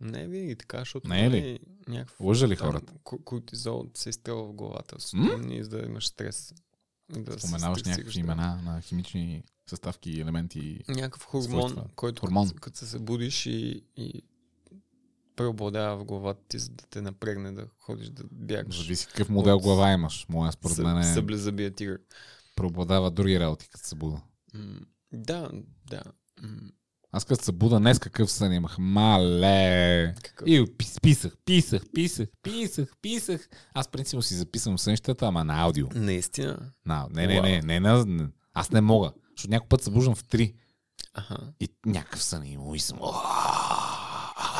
не 0.00 0.22
е 0.22 0.26
винаги 0.26 0.56
така, 0.56 0.78
защото 0.78 1.08
Не 1.08 1.26
е 1.26 1.30
ли? 1.30 1.58
някакъв 1.88 2.20
Лъжа 2.20 2.48
ли 2.48 2.56
там 2.56 2.66
хората? 2.66 2.92
ко- 2.94 3.24
кортизол 3.24 3.86
се 3.94 4.08
изстрелва 4.08 4.44
в 4.44 4.52
главата 4.52 5.00
сутрин 5.00 5.52
и 5.52 5.62
за 5.62 5.70
да 5.70 5.78
имаш 5.78 6.06
стрес. 6.08 6.54
Да 7.10 7.38
Споменаваш 7.40 7.82
някакви 7.82 8.20
имена 8.20 8.60
на 8.64 8.80
химични 8.80 9.42
съставки 9.70 10.20
елементи. 10.20 10.80
Някакъв 10.88 11.24
хормон, 11.24 11.42
свойства. 11.44 11.84
който 11.96 12.20
Хормон. 12.20 12.48
Като, 12.48 12.60
като 12.60 12.78
се 12.78 12.86
събудиш 12.86 13.46
и, 13.46 13.84
и 13.96 14.22
преобладава 15.38 15.96
в 15.96 16.04
главата 16.04 16.40
ти, 16.48 16.58
за 16.58 16.70
да 16.70 16.84
те 16.90 17.00
напрегне 17.00 17.52
да 17.52 17.66
ходиш 17.78 18.08
да 18.08 18.22
бягаш. 18.32 18.78
Зависи 18.78 19.06
какъв 19.06 19.28
модел 19.28 19.56
От- 19.56 19.62
глава 19.62 19.92
имаш. 19.92 20.26
Моя 20.28 20.52
според 20.52 20.76
Съ- 20.76 20.82
мен 20.84 20.98
е 20.98 21.04
тигър. 21.70 21.98
преобладава 22.56 23.10
други 23.10 23.40
работи, 23.40 23.68
като 23.68 23.86
се 23.86 23.94
буда. 23.94 24.20
М, 24.54 24.80
Да, 25.12 25.50
да. 25.86 26.02
М, 26.42 26.48
Аз 27.12 27.24
като 27.24 27.44
се 27.44 27.52
буда 27.52 27.78
днес 27.78 27.98
какъв 27.98 28.30
сън 28.30 28.52
имах. 28.52 28.76
Мале. 28.78 30.14
Какъв? 30.22 30.48
И 30.48 30.60
пис- 30.60 31.00
писах, 31.00 31.36
писах, 31.44 31.82
писах, 31.94 32.28
писах, 32.42 32.88
писах. 33.02 33.48
Аз 33.74 33.88
принципно 33.88 34.22
си 34.22 34.34
записвам 34.34 34.78
сънищата, 34.78 35.26
ама 35.26 35.44
на 35.44 35.62
аудио. 35.62 35.86
Наистина. 35.94 36.58
На, 36.86 37.06
не, 37.10 37.26
не, 37.26 37.40
не, 37.40 37.62
не, 37.62 37.80
не, 37.80 38.04
не, 38.04 38.28
аз 38.54 38.70
не 38.70 38.80
мога. 38.80 39.12
Защото 39.30 39.50
някой 39.50 39.68
път 39.68 39.82
събуждам 39.82 40.14
в 40.14 40.24
3 40.24 40.54
Аха. 41.14 41.52
и 41.60 41.68
някакъв 41.86 42.22
сън 42.22 42.46
има 42.46 42.76
и 42.76 42.80
съм. 42.80 42.98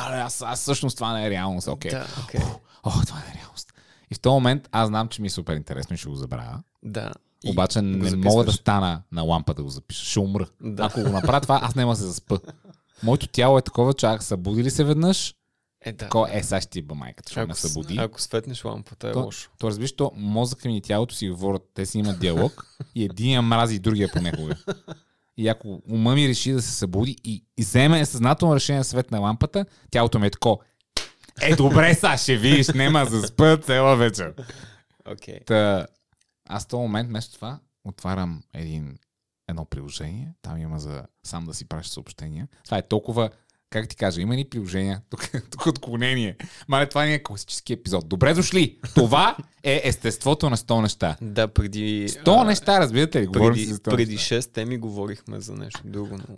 «Ааа, 0.09 0.21
Аз, 0.21 0.43
аз 0.43 0.61
всъщност 0.61 0.97
това 0.97 1.13
не 1.13 1.27
е 1.27 1.31
реалност. 1.31 1.69
Окей. 1.69 1.91
Да, 1.91 2.07
окей. 2.25 2.41
О, 2.85 2.91
това 3.07 3.19
не 3.19 3.31
е 3.31 3.35
реалност. 3.35 3.73
И 4.11 4.15
в 4.15 4.21
този 4.21 4.33
момент 4.33 4.69
аз 4.73 4.89
знам, 4.89 5.09
че 5.09 5.23
ми 5.23 5.27
е 5.27 5.31
супер 5.31 5.55
интересно 5.55 5.95
и 5.95 5.99
ще 5.99 6.09
го 6.09 6.15
забравя. 6.15 6.63
Да. 6.83 7.13
И 7.45 7.51
Обаче 7.51 7.83
не 7.83 7.93
записваш. 8.05 8.25
мога 8.25 8.45
да 8.45 8.53
стана 8.53 9.03
на 9.13 9.23
лампа 9.23 9.55
да 9.55 9.63
го 9.63 9.69
запиша. 9.69 10.05
Ще 10.05 10.21
умра. 10.21 10.47
Да. 10.63 10.83
Ако 10.83 11.03
го 11.03 11.09
направя 11.09 11.41
това, 11.41 11.61
аз 11.63 11.75
няма 11.75 11.93
да 11.93 11.97
се 11.97 12.05
заспа. 12.05 12.39
Моето 13.03 13.29
тяло 13.29 13.59
е 13.59 13.63
такова, 13.63 13.95
че 13.95 14.07
ако 14.07 14.25
събуди 14.25 14.65
ли 14.65 14.71
се 14.71 14.85
веднъж, 14.85 15.35
Е, 15.83 15.93
да. 15.93 15.99
такова 15.99 16.29
е, 16.33 16.43
сега 16.43 16.61
ще 16.61 16.71
ти 16.71 16.83
ба 16.83 16.95
майката, 16.95 17.31
ще 17.31 17.47
ме 17.47 17.55
събуди. 17.55 17.97
ако 17.97 18.21
светнеш 18.21 18.65
лампата 18.65 19.09
е 19.09 19.13
То- 19.13 19.21
лошо. 19.21 19.51
То 19.59 19.67
разбираш, 19.67 19.93
то 19.93 20.13
мозъка 20.15 20.69
ми 20.69 20.77
и 20.77 20.81
тялото 20.81 21.15
си 21.15 21.29
говорят, 21.29 21.63
те 21.75 21.87
си 21.87 21.99
имат 21.99 22.21
диалог 22.21 22.67
и 22.95 23.05
един 23.05 23.41
мрази 23.41 23.75
и 23.75 23.79
другия 23.79 24.11
понякога. 24.13 24.55
И 25.39 25.49
ако 25.49 25.83
ума 25.91 26.15
ми 26.15 26.29
реши 26.29 26.53
да 26.53 26.63
се 26.63 26.71
събуди 26.71 27.17
и, 27.25 27.45
вземе 27.59 28.07
съзнателно 28.07 28.55
решение 28.55 28.81
да 28.81 28.85
светне 28.85 29.19
лампата, 29.19 29.67
тялото 29.91 30.19
ми 30.19 30.27
е 30.27 30.31
тако. 30.31 30.61
Е, 31.41 31.57
добре, 31.57 31.95
са, 31.95 32.17
ще 32.17 32.37
видиш, 32.37 32.69
нема 32.69 33.05
за 33.05 33.23
спът 33.23 33.65
цела 33.65 33.97
вечер. 33.97 34.35
Окей. 35.13 35.41
Та, 35.47 35.87
аз 36.49 36.65
в 36.65 36.69
този 36.69 36.81
момент, 36.81 37.09
вместо 37.09 37.35
това, 37.35 37.59
отварям 37.85 38.43
един, 38.55 38.99
едно 39.49 39.65
приложение. 39.65 40.35
Там 40.43 40.59
има 40.59 40.79
за 40.79 41.03
сам 41.27 41.45
да 41.45 41.55
си 41.55 41.69
пращаш 41.69 41.93
съобщения. 41.93 42.49
Това 42.65 42.79
е 42.79 42.89
толкова, 42.89 43.31
как 43.71 43.89
ти 43.89 43.97
кажа, 43.97 44.21
има 44.21 44.37
ни 44.37 44.45
приложения, 44.45 45.03
тук, 45.11 45.31
тук 45.51 45.67
отклонение. 45.67 46.37
Мале, 46.69 46.89
това 46.89 47.05
ни 47.05 47.15
е 47.15 47.23
класически 47.23 47.73
епизод. 47.73 48.09
Добре 48.09 48.35
дошли! 48.35 48.79
Това 48.95 49.37
е 49.63 49.81
естеството 49.85 50.51
на 50.51 50.57
100 50.57 50.83
неща. 50.83 51.17
Да, 51.23 51.49
преди... 51.49 52.09
100 52.09 52.43
а, 52.43 52.45
неща, 52.45 52.81
разбирате 52.81 53.21
ли? 53.23 53.27
Говорим 53.27 53.55
Преди, 53.55 53.65
за 53.65 53.79
100 53.79 53.91
преди 53.91 54.13
неща. 54.13 54.37
6 54.37 54.53
теми 54.53 54.79
говорихме 54.79 55.41
за 55.41 55.55
нещо 55.55 55.81
друго, 55.85 56.17
но... 56.29 56.37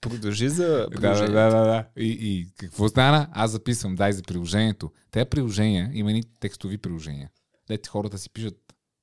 Продължи 0.00 0.48
за 0.48 0.66
Да, 0.66 0.86
да, 0.88 0.90
приложението. 0.90 1.32
да, 1.32 1.50
да, 1.50 1.64
да. 1.64 1.84
И, 1.96 2.08
и 2.08 2.46
какво 2.56 2.88
стана? 2.88 3.28
Аз 3.32 3.50
записвам, 3.50 3.94
дай 3.94 4.12
за 4.12 4.22
приложението. 4.22 4.92
Те 5.10 5.24
приложения, 5.24 5.90
има 5.92 6.12
ни 6.12 6.22
текстови 6.40 6.78
приложения. 6.78 7.30
Дете 7.68 7.88
хората 7.88 8.18
си 8.18 8.30
пишат 8.30 8.54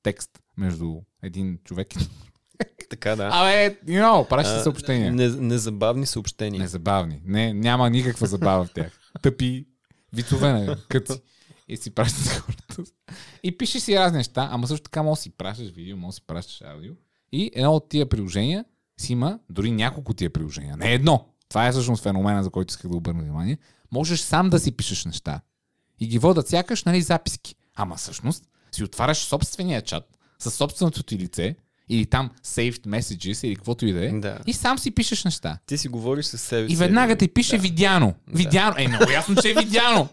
текст 0.02 0.30
между 0.56 0.94
един 1.22 1.58
човек 1.64 1.96
и 1.96 1.98
Така, 2.90 3.16
да. 3.16 3.30
Абе, 3.32 3.78
you 3.86 4.02
know, 4.02 4.28
праща 4.28 4.62
съобщения. 4.62 5.12
Не, 5.12 5.28
незабавни 5.28 6.06
съобщения. 6.06 6.60
Незабавни. 6.62 7.20
Не, 7.24 7.52
няма 7.52 7.90
никаква 7.90 8.26
забава 8.26 8.64
в 8.64 8.72
тях. 8.74 9.00
Тъпи 9.22 9.66
вицове 10.12 10.52
на 10.52 10.76
къци. 10.88 11.22
И 11.68 11.76
си 11.76 11.90
пращаш 11.90 12.38
хората. 12.38 12.90
И 13.42 13.58
пишеш 13.58 13.82
си 13.82 13.98
разни 13.98 14.18
неща, 14.18 14.48
ама 14.52 14.66
също 14.66 14.84
така 14.84 15.02
може 15.02 15.18
да 15.18 15.22
си 15.22 15.30
пращаш 15.30 15.70
видео, 15.70 15.96
може 15.96 16.08
да 16.08 16.14
си 16.14 16.22
пращаш 16.26 16.62
аудио. 16.62 16.92
И 17.32 17.50
едно 17.54 17.72
от 17.72 17.88
тия 17.88 18.08
приложения 18.08 18.64
си 19.00 19.12
има 19.12 19.38
дори 19.50 19.70
няколко 19.70 20.14
тия 20.14 20.30
приложения. 20.30 20.76
Не 20.76 20.92
едно. 20.92 21.28
Това 21.48 21.66
е 21.66 21.72
всъщност 21.72 22.02
феномена, 22.02 22.44
за 22.44 22.50
който 22.50 22.70
исках 22.70 22.90
да 22.90 22.96
обърна 22.96 23.22
внимание. 23.22 23.58
Можеш 23.92 24.20
сам 24.20 24.50
да 24.50 24.58
си 24.58 24.76
пишеш 24.76 25.04
неща. 25.04 25.40
И 26.00 26.06
ги 26.06 26.18
водят 26.18 26.48
сякаш, 26.48 26.84
нали, 26.84 27.02
записки. 27.02 27.54
Ама 27.74 27.96
всъщност 27.96 28.44
си 28.72 28.84
отваряш 28.84 29.18
собствения 29.18 29.82
чат 29.82 30.18
със 30.38 30.54
собственото 30.54 31.02
ти 31.02 31.18
лице 31.18 31.56
или 31.88 32.06
там 32.06 32.30
saved 32.44 32.86
messages 32.86 33.46
или 33.46 33.56
каквото 33.56 33.86
и 33.86 33.92
да 33.92 34.06
е. 34.06 34.08
Да. 34.08 34.38
И 34.46 34.52
сам 34.52 34.78
си 34.78 34.90
пишеш 34.90 35.24
неща. 35.24 35.58
Ти 35.66 35.78
си 35.78 35.88
говориш 35.88 36.24
със 36.26 36.40
себе 36.42 36.66
И 36.66 36.70
си. 36.70 36.76
веднага 36.76 37.16
ти 37.16 37.28
пише 37.28 37.58
видяно. 37.58 38.14
Видяно. 38.28 38.74
Е, 38.78 38.88
много 38.88 39.10
ясно, 39.10 39.36
че 39.42 39.50
е 39.50 39.54
видяно. 39.54 40.08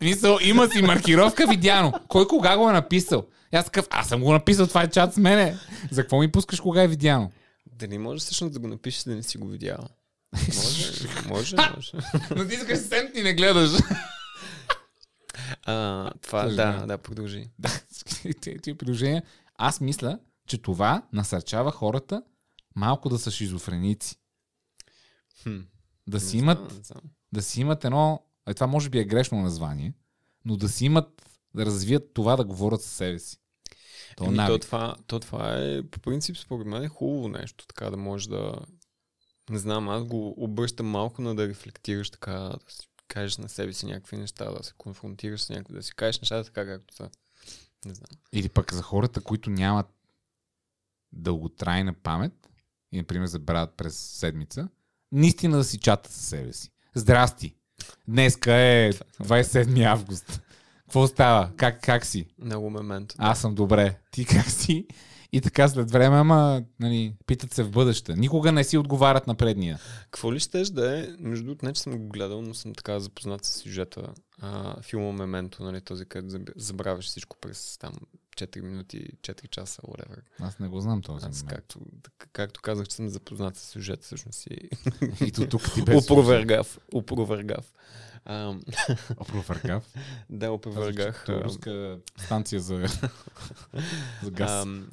Мисъл, 0.00 0.38
има 0.42 0.68
си 0.68 0.82
маркировка 0.82 1.46
видяно. 1.46 1.92
Кой 2.08 2.28
кога 2.28 2.56
го 2.56 2.70
е 2.70 2.72
написал? 2.72 3.26
И 3.52 3.56
аз 3.56 3.64
такъв, 3.64 3.86
аз 3.90 4.08
съм 4.08 4.20
го 4.20 4.32
написал, 4.32 4.66
това 4.66 4.82
е 4.82 4.90
чат 4.90 5.14
с 5.14 5.16
мене. 5.16 5.58
За 5.90 6.02
какво 6.02 6.18
ми 6.18 6.32
пускаш 6.32 6.60
кога 6.60 6.82
е 6.82 6.88
видяно? 6.88 7.30
Дали 7.78 7.98
можеш 7.98 8.22
всъщност 8.22 8.54
да 8.54 8.60
го 8.60 8.68
напишеш, 8.68 9.02
да 9.02 9.14
не 9.14 9.22
си 9.22 9.38
го 9.38 9.48
видял? 9.48 9.78
Може, 10.32 10.92
може, 11.28 11.56
може. 11.76 11.92
Но 12.36 12.48
ти 12.48 12.54
искаш 12.54 12.78
сент 12.78 13.10
и 13.16 13.22
не 13.22 13.34
гледаш. 13.34 13.70
А, 15.64 16.10
това, 16.22 16.44
да, 16.44 16.86
да, 16.86 16.98
продължи. 16.98 17.44
Да, 17.58 17.70
тези 18.40 18.74
приложения. 18.78 19.22
Аз 19.58 19.80
мисля, 19.80 20.18
че 20.50 20.58
това 20.58 21.02
насърчава 21.12 21.72
хората 21.72 22.22
малко 22.76 23.08
да 23.08 23.18
са 23.18 23.30
шизофреници. 23.30 24.16
Хм. 25.42 25.58
Да 26.06 26.20
си 26.20 26.38
имат 26.38 26.58
знам, 26.58 26.84
знам. 26.84 27.02
да 27.32 27.42
си 27.42 27.60
имат 27.60 27.84
едно, 27.84 28.26
е, 28.48 28.54
това 28.54 28.66
може 28.66 28.90
би 28.90 28.98
е 28.98 29.04
грешно 29.04 29.42
название, 29.42 29.94
но 30.44 30.56
да 30.56 30.68
си 30.68 30.84
имат, 30.84 31.22
да 31.54 31.66
развият 31.66 32.14
това 32.14 32.36
да 32.36 32.44
говорят 32.44 32.82
със 32.82 32.92
себе 32.92 33.18
си. 33.18 33.36
То, 34.16 34.24
Еми, 34.24 34.36
то, 34.46 34.58
това, 34.58 34.96
то 35.06 35.20
това 35.20 35.56
е 35.56 35.82
по 35.82 36.00
принцип 36.00 36.36
според 36.36 36.66
мен 36.66 36.82
е 36.82 36.88
хубаво 36.88 37.28
нещо, 37.28 37.66
така 37.66 37.90
да 37.90 37.96
можеш 37.96 38.26
да 38.26 38.54
не 39.50 39.58
знам, 39.58 39.88
аз 39.88 40.04
го 40.04 40.34
обръщам 40.44 40.86
малко 40.86 41.22
на 41.22 41.34
да 41.34 41.48
рефлектираш 41.48 42.10
така, 42.10 42.32
да 42.32 42.58
си 42.68 42.88
кажеш 43.08 43.38
на 43.38 43.48
себе 43.48 43.72
си 43.72 43.86
някакви 43.86 44.16
неща, 44.16 44.50
да 44.50 44.64
се 44.64 44.72
конфронтираш 44.78 45.42
с 45.42 45.50
някакви, 45.50 45.74
да 45.74 45.82
си 45.82 45.94
кажеш 45.94 46.20
нещата 46.20 46.44
така 46.44 46.66
както 46.66 46.94
са. 46.94 47.10
Не 47.84 47.94
знам. 47.94 48.20
Или 48.32 48.48
пък 48.48 48.72
за 48.72 48.82
хората, 48.82 49.20
които 49.20 49.50
нямат 49.50 49.86
дълготрайна 51.12 51.92
памет, 51.92 52.32
и, 52.92 52.98
например, 52.98 53.26
забравят 53.26 53.74
през 53.76 53.96
седмица, 53.98 54.68
наистина 55.12 55.56
да 55.56 55.64
си 55.64 55.78
чатат 55.78 56.12
със 56.12 56.24
себе 56.26 56.52
си. 56.52 56.70
Здрасти! 56.94 57.54
Днеска 58.08 58.54
е 58.54 58.92
27 58.92 59.84
август. 59.92 60.42
Какво 60.80 61.06
става? 61.06 61.50
Как, 61.56 61.82
как 61.82 62.06
си? 62.06 62.26
Много 62.38 62.70
мементо. 62.70 63.14
Аз 63.18 63.40
съм 63.40 63.54
добре. 63.54 63.98
Ти 64.10 64.24
как 64.24 64.46
си? 64.46 64.86
И 65.32 65.40
така 65.40 65.68
след 65.68 65.90
време, 65.90 66.16
ама, 66.16 66.62
нали, 66.80 67.14
питат 67.26 67.54
се 67.54 67.62
в 67.62 67.70
бъдеще. 67.70 68.14
Никога 68.16 68.52
не 68.52 68.64
си 68.64 68.78
отговарят 68.78 69.26
на 69.26 69.34
предния. 69.34 69.78
Какво 70.10 70.32
ли 70.34 70.40
щеш 70.40 70.68
да 70.68 70.98
е? 71.00 71.08
Между 71.18 71.44
другото, 71.44 71.66
не 71.66 71.72
че 71.72 71.82
съм 71.82 71.98
го 71.98 72.08
гледал, 72.08 72.42
но 72.42 72.54
съм 72.54 72.74
така 72.74 73.00
запознат 73.00 73.44
с 73.44 73.48
сюжета. 73.48 74.12
А, 74.40 74.82
филма 74.82 75.12
Мементо, 75.12 75.62
нали, 75.62 75.80
този, 75.80 76.04
където 76.04 76.34
заб- 76.34 76.52
забравяш 76.56 77.06
всичко 77.06 77.36
през 77.40 77.78
там 77.78 77.92
4 78.40 78.60
минути, 78.60 79.08
4 79.22 79.50
часа, 79.50 79.82
whatever. 79.82 80.18
Аз 80.40 80.58
не 80.58 80.68
го 80.68 80.80
знам 80.80 81.02
този 81.02 81.26
Аз, 81.26 81.42
момент. 81.42 81.48
както, 81.48 81.80
както 82.32 82.60
казах, 82.60 82.88
че 82.88 82.96
съм 82.96 83.08
запознат 83.08 83.56
с 83.56 83.60
сюжета, 83.60 84.02
всъщност 84.02 84.46
и 84.46 84.70
И 85.26 85.32
то 85.32 85.48
тук 85.48 85.62
ти 85.74 85.80
опровергав. 85.80 86.80
Опровергав. 86.94 87.72
Опровергав. 89.16 89.94
да, 90.30 90.52
опровергах. 90.52 91.24
Като 91.24 91.32
а, 91.32 91.44
руска 91.44 91.98
станция 92.18 92.60
за, 92.60 92.86
за 94.22 94.30
газ. 94.30 94.50
Ам, 94.50 94.88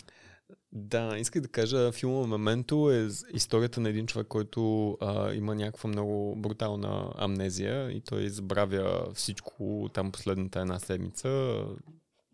да, 0.71 1.17
исках 1.17 1.41
да 1.41 1.47
кажа, 1.47 1.91
филма 1.91 2.27
Мементо 2.27 2.91
е 2.91 3.09
историята 3.33 3.81
на 3.81 3.89
един 3.89 4.07
човек, 4.07 4.27
който 4.27 4.91
а, 5.01 5.33
има 5.33 5.55
някаква 5.55 5.87
много 5.87 6.35
брутална 6.35 7.13
амнезия 7.17 7.91
и 7.91 8.01
той 8.01 8.29
забравя 8.29 9.07
всичко 9.13 9.89
там 9.93 10.11
последната 10.11 10.59
една 10.59 10.79
седмица 10.79 11.63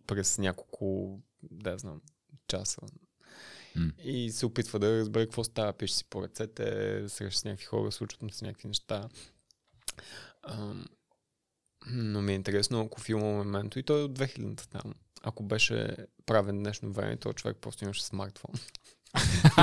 през 0.07 0.37
няколко, 0.37 1.19
да 1.41 1.77
знам, 1.77 2.01
часа. 2.47 2.81
И 4.03 4.31
се 4.31 4.45
опитва 4.45 4.79
да 4.79 4.99
разбере 4.99 5.25
какво 5.25 5.43
става, 5.43 5.73
пише 5.73 5.93
си 5.93 6.05
по 6.09 6.21
ръцете, 6.21 6.65
среща 7.09 7.39
с 7.39 7.45
някакви 7.45 7.65
хора, 7.65 7.91
случват 7.91 8.21
му 8.21 8.29
се 8.29 8.45
някакви 8.45 8.67
неща. 8.67 9.09
Ам, 10.43 10.85
но 11.85 12.21
ми 12.21 12.31
е 12.31 12.35
интересно, 12.35 12.81
ако 12.81 13.01
филма 13.01 13.43
Мементо, 13.43 13.79
и 13.79 13.83
той 13.83 14.01
е 14.01 14.03
от 14.03 14.19
2000-та 14.19 14.79
там, 14.79 14.93
ако 15.23 15.43
беше 15.43 15.95
правен 16.25 16.59
днешно 16.59 16.93
време, 16.93 17.17
то 17.17 17.33
човек 17.33 17.57
просто 17.61 17.83
имаше 17.83 18.03
смартфон. 18.03 18.51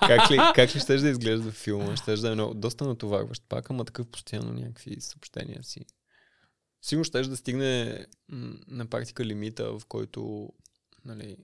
как, 0.00 0.30
ли, 0.30 0.38
как 0.54 0.74
ли 0.74 0.80
щеш 0.80 1.00
да 1.00 1.08
изглежда 1.08 1.52
филма? 1.52 1.96
Щеш 1.96 2.20
да 2.20 2.30
е 2.30 2.34
много, 2.34 2.54
доста 2.54 2.84
натоварващ 2.84 3.42
пак, 3.48 3.70
ама 3.70 3.84
такъв 3.84 4.06
постоянно 4.06 4.52
някакви 4.52 5.00
съобщения 5.00 5.64
си. 5.64 5.80
Сигурно 6.82 7.04
щеш 7.04 7.26
да 7.26 7.36
стигне 7.36 8.06
на 8.68 8.86
практика 8.86 9.24
лимита, 9.24 9.78
в 9.78 9.86
който 9.88 10.52
нали, 11.04 11.36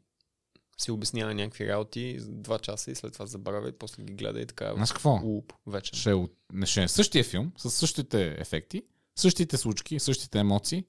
си 0.78 0.90
обяснява 0.90 1.34
някакви 1.34 1.68
работи 1.68 2.18
два 2.22 2.58
часа 2.58 2.90
и 2.90 2.94
след 2.94 3.12
това 3.12 3.26
забравя 3.26 3.68
и 3.68 3.72
после 3.72 4.02
ги 4.02 4.12
гледа 4.12 4.40
и 4.40 4.46
така. 4.46 4.72
Знаеш 4.74 4.92
какво? 4.92 5.20
Луп, 5.24 5.52
вече. 5.66 6.00
Ще, 6.00 6.10
е 6.10 6.14
от- 6.14 6.36
ще 6.64 6.82
е 6.82 6.88
същия 6.88 7.24
филм, 7.24 7.52
с 7.58 7.70
същите 7.70 8.36
ефекти, 8.38 8.82
същите 9.16 9.56
случки, 9.56 10.00
същите 10.00 10.38
емоции, 10.38 10.84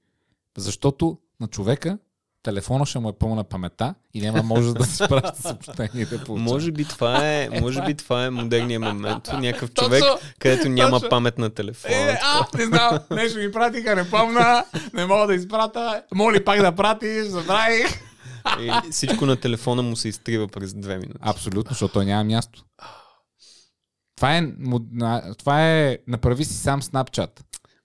защото 0.58 1.20
на 1.40 1.48
човека 1.48 1.98
телефона 2.46 2.86
ще 2.86 3.00
му 3.00 3.10
е 3.10 3.14
пълна 3.14 3.44
памета 3.44 3.96
и 4.14 4.22
няма 4.22 4.44
може 4.44 4.74
да 4.74 4.86
се 4.86 5.08
праща 5.08 5.42
съобщение 5.42 6.02
и 6.02 6.06
да. 6.06 6.20
Може 6.30 6.72
би 6.72 6.86
това 6.86 7.28
е, 7.28 7.50
може 7.62 7.82
би 7.82 7.94
това 7.94 8.26
е 8.26 8.30
модерният 8.30 8.84
момент. 8.84 9.30
Някакъв 9.34 9.74
човек, 9.74 10.04
където 10.40 10.70
няма 10.70 11.00
памет 11.10 11.38
на 11.38 11.50
телефона. 11.50 11.96
Е, 11.96 12.20
а, 12.24 12.46
не 12.58 12.66
знам, 12.66 13.00
нещо 13.12 13.40
ми 13.40 13.52
пратиха, 13.52 13.96
не 13.96 14.10
помна, 14.10 14.66
не 14.94 15.06
мога 15.06 15.28
да 15.28 15.36
изпрата, 15.36 16.04
моли 16.16 16.44
пак 16.44 16.62
да 16.62 16.72
пратиш, 16.72 17.24
забравих. 17.26 18.02
И 18.60 18.72
всичко 18.92 19.26
на 19.26 19.36
телефона 19.36 19.82
му 19.82 19.96
се 19.96 20.08
изтрива 20.08 20.48
през 20.48 20.74
две 20.74 20.98
минути. 20.98 21.20
Абсолютно, 21.22 21.70
защото 21.70 21.94
той 21.94 22.06
няма 22.06 22.24
място. 22.24 22.64
Това 24.16 24.38
е, 24.38 24.44
това 25.38 25.72
е, 25.72 25.98
направи 26.08 26.46
си 26.46 26.54
сам 26.54 26.82
Snapchat. 26.82 27.30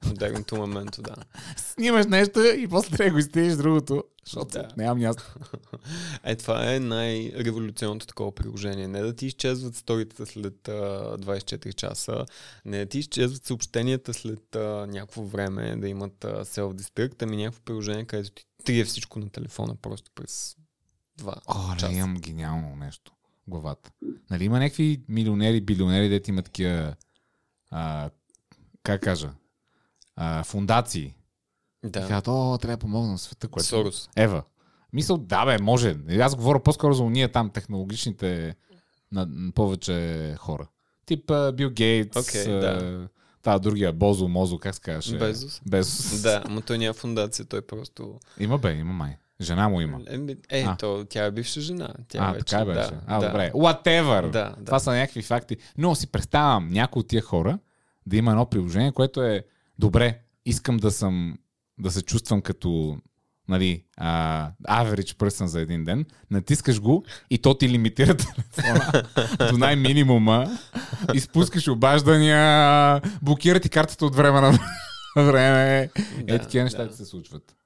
Модерното 0.07 0.57
моменто, 0.57 1.03
да. 1.03 1.15
Снимаш 1.57 2.07
нещо 2.07 2.41
и 2.41 2.69
после 2.69 2.97
трябва 2.97 3.05
да 3.05 3.13
го 3.13 3.19
изтееш 3.19 3.55
другото, 3.55 4.05
защото 4.25 4.51
Да. 4.51 4.69
няма 4.77 4.95
място. 5.01 5.35
Е, 6.25 6.37
това 6.37 6.75
е 6.75 6.81
най-революционното 6.81 8.07
такова 8.07 8.35
приложение. 8.35 8.89
Не 8.89 9.01
да 9.03 9.17
ти 9.17 9.27
изчезват 9.27 9.77
сторите 9.77 10.27
след 10.27 10.69
а, 10.69 10.73
24 11.19 11.75
часа, 11.75 12.27
не 12.65 12.79
да 12.79 12.87
ти 12.87 12.99
изчезват 12.99 13.45
съобщенията 13.45 14.15
след 14.15 14.57
а, 14.57 14.87
някакво 14.87 15.23
време, 15.23 15.77
да 15.77 15.89
имат 15.89 16.25
а, 16.25 16.45
self-destruct, 16.45 17.23
ами 17.23 17.37
някакво 17.37 17.63
приложение, 17.63 18.05
където 18.05 18.31
ти 18.31 18.47
трие 18.65 18.85
всичко 18.85 19.19
на 19.19 19.31
телефона 19.31 19.77
просто 19.83 20.11
през 20.15 20.57
два 21.17 21.35
О, 21.47 21.75
часа. 21.77 21.93
не, 21.93 21.99
имам 21.99 22.15
гениално 22.17 22.77
нещо 22.77 23.13
главата. 23.49 23.91
Нали 24.31 24.45
има 24.45 24.59
някакви 24.59 25.01
милионери, 25.09 25.61
билионери, 25.61 26.09
дето 26.09 26.31
имат 26.31 26.45
такива, 26.45 26.95
а, 27.71 28.11
как 28.83 29.03
кажа, 29.03 29.31
а, 30.17 30.45
фундации. 30.45 31.15
И 31.85 31.91
Да. 31.91 32.01
казват, 32.01 32.29
о, 32.29 32.59
трябва 32.59 32.77
да 32.77 32.81
помогна 32.81 33.13
на 33.13 33.19
света, 33.19 33.49
което... 33.49 33.67
Сорос. 33.67 34.09
Ева. 34.17 34.43
Мисъл, 34.93 35.19
да 35.19 35.45
бе, 35.45 35.59
може. 35.63 35.97
Аз 36.21 36.37
говоря 36.37 36.63
по-скоро 36.63 36.95
за 36.95 37.03
уния 37.03 37.33
там 37.33 37.51
технологичните 37.51 38.55
на, 39.13 39.27
на 39.31 39.53
повече 39.53 40.35
хора. 40.39 40.67
Тип 41.07 41.31
а, 41.31 41.53
Бил 41.53 41.71
Гейтс, 41.71 42.47
а, 42.47 42.51
да. 42.51 43.09
Та, 43.43 43.59
другия, 43.59 43.93
Бозо, 43.93 44.29
Мозо, 44.29 44.59
как 44.59 44.75
се 44.75 44.81
казваше? 44.81 45.19
Безос. 45.19 45.61
Безос. 45.67 46.23
Да, 46.23 46.45
но 46.51 46.61
той 46.61 46.79
няма 46.79 46.95
фундация, 46.95 47.45
той 47.45 47.63
просто... 47.63 48.19
Има 48.39 48.59
бе, 48.59 48.73
има 48.73 48.93
май. 48.93 49.17
Жена 49.41 49.69
му 49.69 49.81
има. 49.81 50.01
Е, 50.07 50.37
е 50.61 50.65
А. 50.69 50.77
то, 50.77 51.07
тя 51.09 51.25
е 51.25 51.31
бивша 51.31 51.61
жена. 51.61 51.95
Тя 52.09 52.19
а, 52.23 52.33
вече, 52.33 52.45
така 52.45 52.65
беше. 52.65 52.91
Да, 52.91 53.01
а, 53.07 53.21
да. 53.21 53.27
добре. 53.27 53.51
Whatever. 53.55 54.23
Да, 54.23 54.55
да. 54.59 54.65
Това 54.65 54.79
са 54.79 54.93
някакви 54.93 55.23
факти. 55.23 55.57
Но 55.79 55.95
си 55.95 56.07
представям 56.07 56.69
някой 56.69 57.01
от 57.01 57.09
тия 57.09 57.23
хора 57.23 57.59
да 58.07 58.17
има 58.17 58.31
едно 58.31 58.47
приложение, 58.47 58.93
което 58.93 59.23
е 59.23 59.45
добре, 59.81 60.19
искам 60.47 60.77
да 60.77 60.91
съм, 60.91 61.39
да 61.79 61.91
се 61.91 62.03
чувствам 62.03 62.41
като 62.41 62.99
нали, 63.49 63.85
а, 63.97 64.51
average 64.69 65.17
person 65.17 65.45
за 65.45 65.61
един 65.61 65.85
ден, 65.85 66.07
натискаш 66.31 66.81
го 66.81 67.05
и 67.31 67.39
то 67.39 67.55
ти 67.55 67.69
лимитира 67.69 68.17
телефона 68.17 69.03
до 69.51 69.59
най-минимума, 69.59 70.59
изпускаш 71.15 71.69
обаждания, 71.69 73.01
блокира 73.23 73.61
ти 73.61 73.69
картата 73.69 74.07
от 74.07 74.17
време 74.17 74.41
на 74.41 74.59
време. 75.17 75.91
Да, 76.23 76.35
е, 76.35 76.39
такива 76.39 76.65
неща 76.65 76.83
да. 76.83 76.89
да. 76.89 76.97
се 76.97 77.05
случват. 77.05 77.57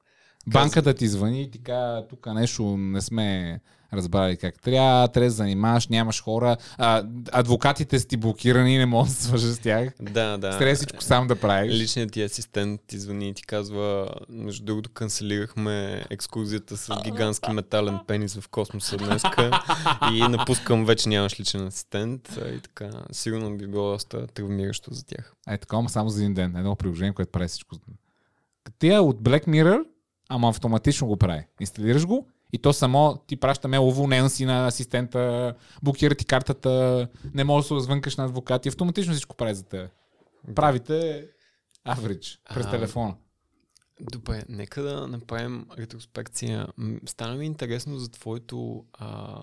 Банката 0.47 0.95
ти 0.95 1.09
звъни 1.09 1.43
и 1.43 1.51
ти 1.51 1.63
казва, 1.63 2.09
тук 2.09 2.27
нещо 2.27 2.77
не 2.77 3.01
сме 3.01 3.61
разбрали 3.97 4.37
как 4.37 4.63
трябва, 4.63 5.09
трябва 5.09 5.27
да 5.27 5.31
занимаваш, 5.31 5.89
нямаш 5.89 6.23
хора, 6.23 6.57
а, 6.79 7.05
адвокатите 7.33 7.99
са 7.99 8.07
ти 8.07 8.17
блокирани, 8.17 8.79
не 8.79 8.87
можеш 8.87 9.15
да 9.15 9.21
се 9.21 9.27
свържеш 9.27 9.51
с 9.51 9.59
тях. 9.59 9.89
Да, 10.01 10.39
да. 10.39 10.59
Трябва 10.59 10.75
всичко 10.75 11.03
сам 11.03 11.27
да 11.27 11.37
правиш. 11.37 11.75
Личният 11.75 12.13
ти 12.13 12.23
асистент 12.23 12.81
ти 12.87 12.99
звъни 12.99 13.29
и 13.29 13.35
ти 13.35 13.43
казва, 13.43 14.09
между 14.29 14.65
другото 14.65 14.91
канцелирахме 14.91 16.05
екскурзията 16.11 16.77
с 16.77 17.01
гигантски 17.05 17.53
метален 17.53 17.99
пенис 18.07 18.37
в 18.41 18.49
космоса 18.49 18.97
днеска 18.97 19.51
и 20.13 20.21
напускам, 20.21 20.85
вече 20.85 21.09
нямаш 21.09 21.41
личен 21.41 21.67
асистент 21.67 22.39
и 22.57 22.61
така. 22.61 22.91
Сигурно 23.13 23.57
би 23.57 23.67
било 23.67 23.93
доста 23.93 24.27
травмиращо 24.27 24.95
за 24.95 25.07
тях. 25.07 25.35
Е, 25.49 25.59
такова 25.59 25.89
само 25.89 26.09
за 26.09 26.23
един 26.23 26.35
ден. 26.35 26.57
Едно 26.57 26.77
приложение, 26.77 27.13
което 27.13 27.33
прави 27.33 27.49
всичко. 27.49 27.77
Тия 28.79 29.03
от 29.03 29.21
Black 29.21 29.47
Mirror, 29.47 29.85
ама 30.29 30.49
автоматично 30.49 31.07
го 31.07 31.17
прави. 31.17 31.43
Инсталираш 31.61 32.07
го 32.07 32.29
и 32.55 32.59
то 32.59 32.73
само 32.73 33.23
ти 33.27 33.37
праща 33.37 33.69
мейл, 33.69 33.89
уволнен 33.89 34.31
си 34.31 34.45
на 34.45 34.67
асистента, 34.67 35.55
блокира 35.83 36.15
ти 36.15 36.25
картата, 36.25 37.09
не 37.35 37.45
можеш 37.45 37.65
да 37.65 37.69
се 37.69 37.75
развънкаш 37.75 38.17
на 38.17 38.25
адвокат 38.25 38.67
и 38.67 38.69
автоматично 38.69 39.13
всичко 39.13 39.37
прави 39.37 39.55
за 39.55 39.63
теб. 39.63 39.91
Правите 40.55 41.27
average 41.89 42.39
през 42.55 42.67
А, 42.67 42.71
телефона. 42.71 43.15
Добре, 44.01 44.43
нека 44.49 44.83
да 44.83 45.09
направим 45.09 45.67
ретроспекция. 45.79 46.67
Стана 47.07 47.35
ми 47.35 47.47
интересно 47.47 47.99
за 47.99 48.09
твоето 48.09 48.85
а, 48.93 49.43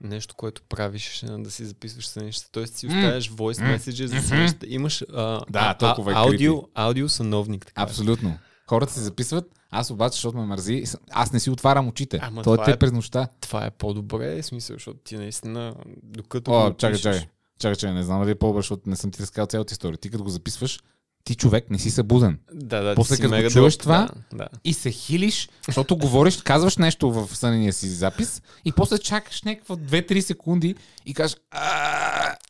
нещо, 0.00 0.34
което 0.34 0.62
правиш, 0.62 1.24
да 1.28 1.50
си 1.50 1.64
записваш 1.64 2.06
сънищата. 2.06 2.52
Тоест 2.52 2.74
си 2.76 2.86
оставяш 2.86 3.30
voice 3.30 3.76
messages 3.76 4.04
за 4.04 4.22
сънищата. 4.22 4.66
Имаш 4.68 5.02
а, 5.02 5.40
Да, 5.50 5.60
а, 5.60 5.74
толкова 5.78 6.12
е 6.12 6.14
а, 6.14 6.18
аудио, 6.18 6.62
аудио 6.74 7.08
съновник. 7.08 7.66
Така. 7.66 7.82
Абсолютно. 7.82 8.38
Хората 8.68 8.92
се 8.92 9.00
записват, 9.00 9.44
аз 9.70 9.90
обаче, 9.90 10.12
защото 10.12 10.36
ме 10.36 10.46
мързи, 10.46 10.84
аз 11.10 11.32
не 11.32 11.40
си 11.40 11.50
отварям 11.50 11.88
очите. 11.88 12.18
Ама 12.22 12.42
Той 12.42 12.56
това 12.56 12.64
те 12.64 12.70
е- 12.70 12.76
през 12.76 12.92
нощта. 12.92 13.28
Това 13.40 13.66
е 13.66 13.70
по-добре, 13.70 14.42
смисъл, 14.42 14.76
защото 14.76 14.98
ти 14.98 15.16
наистина, 15.16 15.74
докато 16.02 16.50
О, 16.50 16.72
чакай, 16.72 16.98
чакай. 16.98 17.20
Чакай, 17.58 17.76
чакай, 17.76 17.94
не 17.94 18.02
знам 18.02 18.20
дали 18.20 18.30
е 18.30 18.34
по-добре, 18.34 18.58
защото 18.58 18.90
не 18.90 18.96
съм 18.96 19.10
ти 19.10 19.22
разказал 19.22 19.46
цялата 19.46 19.72
история. 19.72 19.98
Ти 19.98 20.10
като 20.10 20.24
го 20.24 20.30
записваш, 20.30 20.80
ти 21.24 21.34
човек 21.34 21.70
не 21.70 21.78
си 21.78 21.90
събуден. 21.90 22.38
Да, 22.52 22.80
да, 22.80 22.94
После 22.94 23.16
като 23.16 23.28
го 23.34 23.50
чуеш 23.50 23.52
дълг, 23.74 23.80
това, 23.80 24.08
Да, 24.32 24.36
да. 24.36 24.48
и 24.64 24.74
се 24.74 24.90
хилиш, 24.90 25.48
защото 25.66 25.96
говориш, 25.96 26.36
казваш 26.36 26.76
нещо 26.76 27.12
в 27.12 27.36
сънения 27.36 27.72
си 27.72 27.88
запис 27.88 28.42
и 28.64 28.72
после 28.72 28.98
чакаш 28.98 29.42
някаква 29.42 29.76
2-3 29.76 30.20
секунди 30.20 30.74
и 31.06 31.14
кажеш 31.14 31.36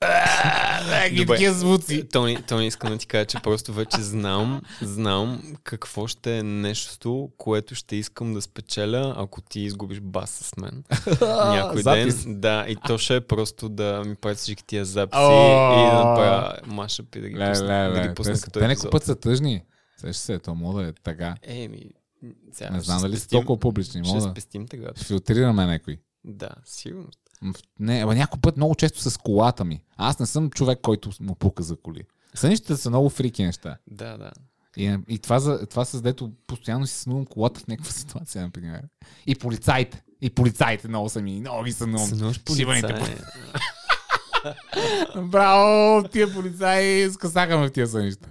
"А, 0.04 1.10
Добре. 1.10 1.26
Такива 1.28 1.54
звуци. 1.54 2.08
Тони, 2.08 2.42
Тони 2.42 2.66
иска 2.66 2.90
да 2.90 2.98
ти 2.98 3.06
кажа, 3.06 3.24
че 3.24 3.38
просто 3.38 3.72
вече 3.72 3.96
знам, 3.96 4.60
знам 4.82 5.42
какво 5.64 6.06
ще 6.06 6.38
е 6.38 6.42
нещо, 6.42 7.30
което 7.36 7.74
ще 7.74 7.96
искам 7.96 8.34
да 8.34 8.42
спечеля, 8.42 9.14
ако 9.16 9.40
ти 9.40 9.60
изгубиш 9.60 10.00
бас 10.00 10.30
с 10.30 10.56
мен. 10.56 10.84
Някой 11.20 11.82
Запис. 11.82 12.24
ден. 12.24 12.40
Да, 12.40 12.64
и 12.68 12.76
то 12.78 12.98
ще 12.98 13.16
е 13.16 13.20
просто 13.20 13.68
да 13.68 14.02
ми 14.06 14.14
правят 14.14 14.38
всички 14.38 14.64
тия 14.64 14.84
записи 14.84 15.20
О! 15.20 15.72
и 15.74 15.90
да 15.90 16.04
направя 16.04 16.52
машъп 16.66 17.16
и 17.16 17.20
да 17.20 17.28
ги 17.28 17.36
Ле, 17.36 17.50
пусна, 17.50 17.66
ле, 17.66 17.88
да 17.90 18.00
ле. 18.00 18.08
ги 18.08 18.14
пусна 18.14 18.32
като 18.34 18.50
те 18.50 18.58
някой 18.58 18.72
епизод. 18.72 18.90
път 18.90 19.04
са 19.04 19.16
тъжни. 19.16 19.62
Сеща 19.96 20.22
се, 20.22 20.38
то 20.38 20.54
мога 20.54 20.82
да 20.82 20.88
е 20.88 20.92
така. 20.94 21.34
Еми, 21.42 21.80
сега 22.52 22.70
Не 22.70 22.80
знам 22.80 23.00
дали 23.00 23.16
са 23.16 23.28
толкова 23.28 23.58
публични. 23.58 24.04
Ще 24.04 24.14
да 24.14 24.20
спестим 24.22 24.68
тега. 24.68 24.88
филтрираме 24.96 25.66
някой. 25.66 25.98
Да, 26.24 26.48
сигурно. 26.64 27.08
Не, 27.80 28.02
ама 28.02 28.14
някой 28.14 28.40
път 28.40 28.56
много 28.56 28.74
често 28.74 29.10
с 29.10 29.18
колата 29.18 29.64
ми. 29.64 29.84
Аз 29.96 30.18
не 30.18 30.26
съм 30.26 30.50
човек, 30.50 30.78
който 30.82 31.10
му 31.20 31.34
пука 31.34 31.62
за 31.62 31.76
коли. 31.76 32.02
Сънищата 32.34 32.76
са 32.76 32.90
много 32.90 33.10
фрики 33.10 33.44
неща. 33.44 33.76
Да, 33.90 34.18
да. 34.18 34.30
И, 34.76 34.98
и 35.08 35.18
това, 35.18 35.38
за, 35.38 35.66
това 35.66 35.84
с 35.84 36.02
дето 36.02 36.32
постоянно 36.46 36.86
си 36.86 36.94
сънувам 36.94 37.26
колата 37.26 37.60
в 37.60 37.66
някаква 37.66 37.92
ситуация, 37.92 38.42
например. 38.42 38.82
И 39.26 39.34
полицаите. 39.34 40.02
И 40.20 40.30
полицаите 40.30 40.88
много 40.88 41.08
са 41.08 41.22
ми. 41.22 41.40
Много 41.40 41.62
ги 41.64 41.72
сънувам. 41.72 42.08
Сънуваш 42.08 42.40
полицай. 42.44 42.82
Браво! 45.22 46.08
Тия 46.08 46.32
полицаи 46.32 47.10
скъсаха 47.12 47.58
ме 47.58 47.66
в 47.66 47.72
тия 47.72 47.86
сънища. 47.86 48.28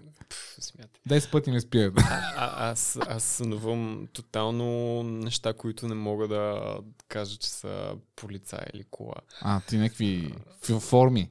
Пф, 1.04 1.12
Смятай. 1.12 1.20
10 1.20 1.32
пъти 1.32 1.52
ме 1.52 1.62
спият. 1.62 1.94
А, 1.98 2.70
аз, 2.72 3.00
аз 3.08 3.24
сънувам 3.24 4.08
тотално 4.14 5.04
неща, 5.04 5.54
които 5.54 5.88
не 5.88 5.96
мога 5.96 6.28
да 6.28 6.62
кажа, 7.08 7.38
че 7.38 7.50
са 7.50 7.92
полицай 8.16 8.60
или 8.74 8.84
кола. 8.92 9.16
А, 9.42 9.60
ти 9.60 9.78
някакви 9.78 10.34
форми. 10.80 11.30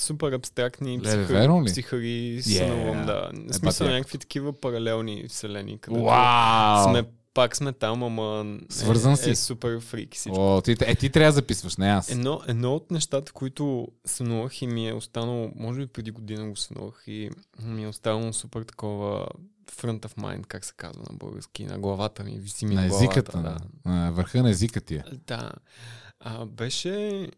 Супер 0.00 0.32
абстрактни 0.32 1.00
психари 1.66 2.42
Yeah. 2.42 2.58
сънувам, 2.58 3.06
да. 3.06 3.30
Е, 3.34 3.52
В 3.52 3.54
смисъл 3.54 3.86
бати 3.86 3.96
някакви 3.96 4.18
такива 4.18 4.60
паралелни 4.60 5.24
вселени, 5.28 5.78
където 5.80 6.04
Вау! 6.04 6.90
сме, 6.90 7.04
пак 7.36 7.56
сме 7.56 7.72
там, 7.72 8.02
ама 8.02 8.58
Свързан 8.68 9.12
е, 9.12 9.16
си. 9.16 9.30
е 9.30 9.36
супер 9.36 9.80
фрик 9.80 10.14
всичко. 10.14 10.56
О, 10.56 10.60
ти, 10.60 10.76
е, 10.80 10.94
ти 10.94 11.10
трябва 11.10 11.32
да 11.32 11.34
записваш, 11.34 11.76
не 11.76 11.88
аз. 11.88 12.10
Едно, 12.10 12.40
едно 12.48 12.74
от 12.74 12.90
нещата, 12.90 13.32
които 13.32 13.88
сънувах 14.04 14.62
и 14.62 14.66
ми 14.66 14.88
е 14.88 14.92
останало, 14.92 15.52
може 15.56 15.80
би 15.80 15.86
преди 15.86 16.10
година 16.10 16.48
го 16.48 16.56
сънувах 16.56 17.04
и 17.06 17.30
ми 17.62 17.84
е 17.84 17.88
останало 17.88 18.32
супер 18.32 18.62
такова 18.62 19.28
front 19.72 20.06
of 20.06 20.16
mind, 20.16 20.46
как 20.46 20.64
се 20.64 20.72
казва 20.76 21.02
на 21.10 21.16
български, 21.16 21.64
на 21.64 21.78
главата 21.78 22.24
ми, 22.24 22.38
виси 22.38 22.66
ми 22.66 22.74
на, 22.74 22.82
на 22.82 22.88
главата. 22.88 23.04
езиката. 23.04 23.42
Да. 23.42 23.90
На 23.90 24.12
върха 24.12 24.42
на 24.42 24.50
езика 24.50 24.80
ти 24.80 24.94
е. 24.94 25.04
Да. 25.26 25.52
А, 26.20 26.46
беше... 26.46 27.28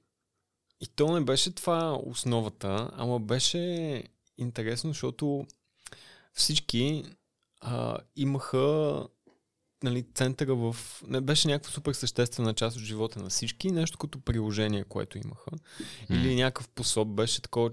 И 0.80 0.86
то 0.96 1.14
не 1.14 1.20
беше 1.20 1.54
това 1.54 2.00
основата, 2.06 2.90
ама 2.96 3.20
беше 3.20 4.02
интересно, 4.38 4.90
защото 4.90 5.46
всички 6.34 7.04
а, 7.60 7.98
имаха 8.16 9.06
нали, 9.82 10.06
центъра 10.14 10.54
в... 10.54 10.76
Не 11.06 11.20
беше 11.20 11.48
някаква 11.48 11.72
супер 11.72 11.92
съществена 11.92 12.54
част 12.54 12.76
от 12.76 12.82
живота 12.82 13.22
на 13.22 13.28
всички, 13.28 13.70
нещо 13.70 13.98
като 13.98 14.20
приложение, 14.20 14.84
което 14.84 15.18
имаха. 15.18 15.50
Или 16.10 16.34
някакъв 16.34 16.68
пособ 16.68 17.08
беше 17.08 17.42
такова, 17.42 17.70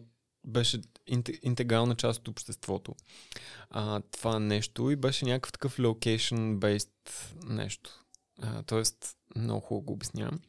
беше 0.47 0.81
инте- 1.11 1.39
интегрална 1.43 1.95
част 1.95 2.19
от 2.19 2.27
обществото. 2.27 2.95
А, 3.69 4.01
това 4.11 4.39
нещо 4.39 4.91
и 4.91 4.95
беше 4.95 5.25
някакъв 5.25 5.51
такъв 5.51 5.77
location-based 5.77 6.89
нещо. 7.47 8.03
А, 8.41 8.63
тоест, 8.63 9.15
много 9.35 9.59
хубаво 9.61 9.85
го 9.85 9.93
обяснявам. 9.93 10.39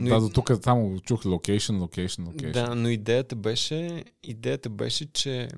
Но 0.00 0.08
Да, 0.08 0.16
и- 0.16 0.20
до 0.20 0.28
тук 0.28 0.50
само 0.64 1.00
чух 1.00 1.24
локейшн, 1.24 1.76
локейшн, 1.76 2.22
локейшн. 2.24 2.52
Да, 2.52 2.74
но 2.74 2.88
идеята 2.88 3.36
беше, 3.36 4.04
идеята 4.22 4.68
беше, 4.70 5.12
че 5.12 5.48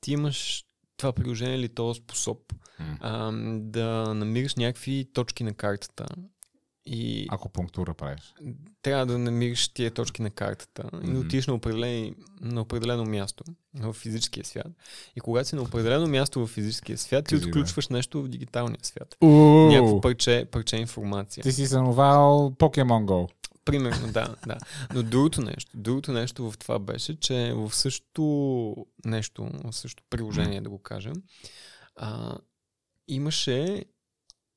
ти 0.00 0.12
имаш 0.12 0.64
това 0.96 1.12
приложение 1.12 1.56
или 1.56 1.68
този 1.68 2.00
способ 2.00 2.38
М. 2.80 2.98
а, 3.00 3.32
да 3.60 4.14
намираш 4.14 4.54
някакви 4.54 5.06
точки 5.12 5.44
на 5.44 5.52
картата 5.52 6.06
и 6.86 7.26
Ако 7.30 7.48
пунктура 7.48 7.94
правиш. 7.94 8.34
трябва 8.82 9.06
да 9.06 9.18
намираш 9.18 9.68
тия 9.68 9.90
точки 9.90 10.22
на 10.22 10.30
картата 10.30 10.90
и 11.04 11.10
да 11.10 11.18
отидеш 11.18 11.46
на, 11.46 11.54
определени, 11.54 12.14
на 12.40 12.60
определено 12.60 13.04
място 13.04 13.44
в 13.74 13.92
физическия 13.92 14.44
свят. 14.44 14.66
И 15.16 15.20
когато 15.20 15.48
си 15.48 15.56
на 15.56 15.62
определено 15.62 16.06
място 16.06 16.40
в 16.40 16.46
физическия 16.46 16.98
свят, 16.98 17.24
ти 17.24 17.34
Кажи, 17.34 17.42
бе. 17.42 17.48
отключваш 17.48 17.88
нещо 17.88 18.22
в 18.22 18.28
дигиталния 18.28 18.78
свят. 18.82 19.16
Уу, 19.20 19.68
Някакво 19.68 20.00
парче, 20.00 20.46
парче 20.50 20.76
информация. 20.76 21.42
Ти 21.42 21.52
си 21.52 21.66
сънувал 21.66 22.50
Pokemon 22.50 23.04
Go. 23.04 23.28
Примерно, 23.64 24.12
да, 24.12 24.34
да. 24.46 24.58
Но 24.94 25.02
другото 25.02 25.40
нещо, 25.42 25.70
другото 25.74 26.12
нещо 26.12 26.50
в 26.50 26.58
това 26.58 26.78
беше, 26.78 27.20
че 27.20 27.52
в 27.54 27.74
същото 27.74 28.76
нещо, 29.04 29.50
в 29.64 29.72
същото 29.72 30.04
приложение, 30.10 30.60
да 30.60 30.70
го 30.70 30.78
кажем, 30.78 31.12
а, 31.96 32.38
имаше 33.08 33.84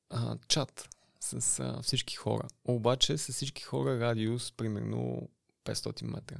а, 0.09 0.37
чат 0.47 0.89
с 1.19 1.59
а, 1.59 1.79
всички 1.81 2.15
хора. 2.15 2.47
Обаче 2.65 3.17
с 3.17 3.33
всички 3.33 3.61
хора 3.63 3.99
радиус 3.99 4.51
примерно 4.51 5.29
500 5.65 6.03
метра. 6.03 6.35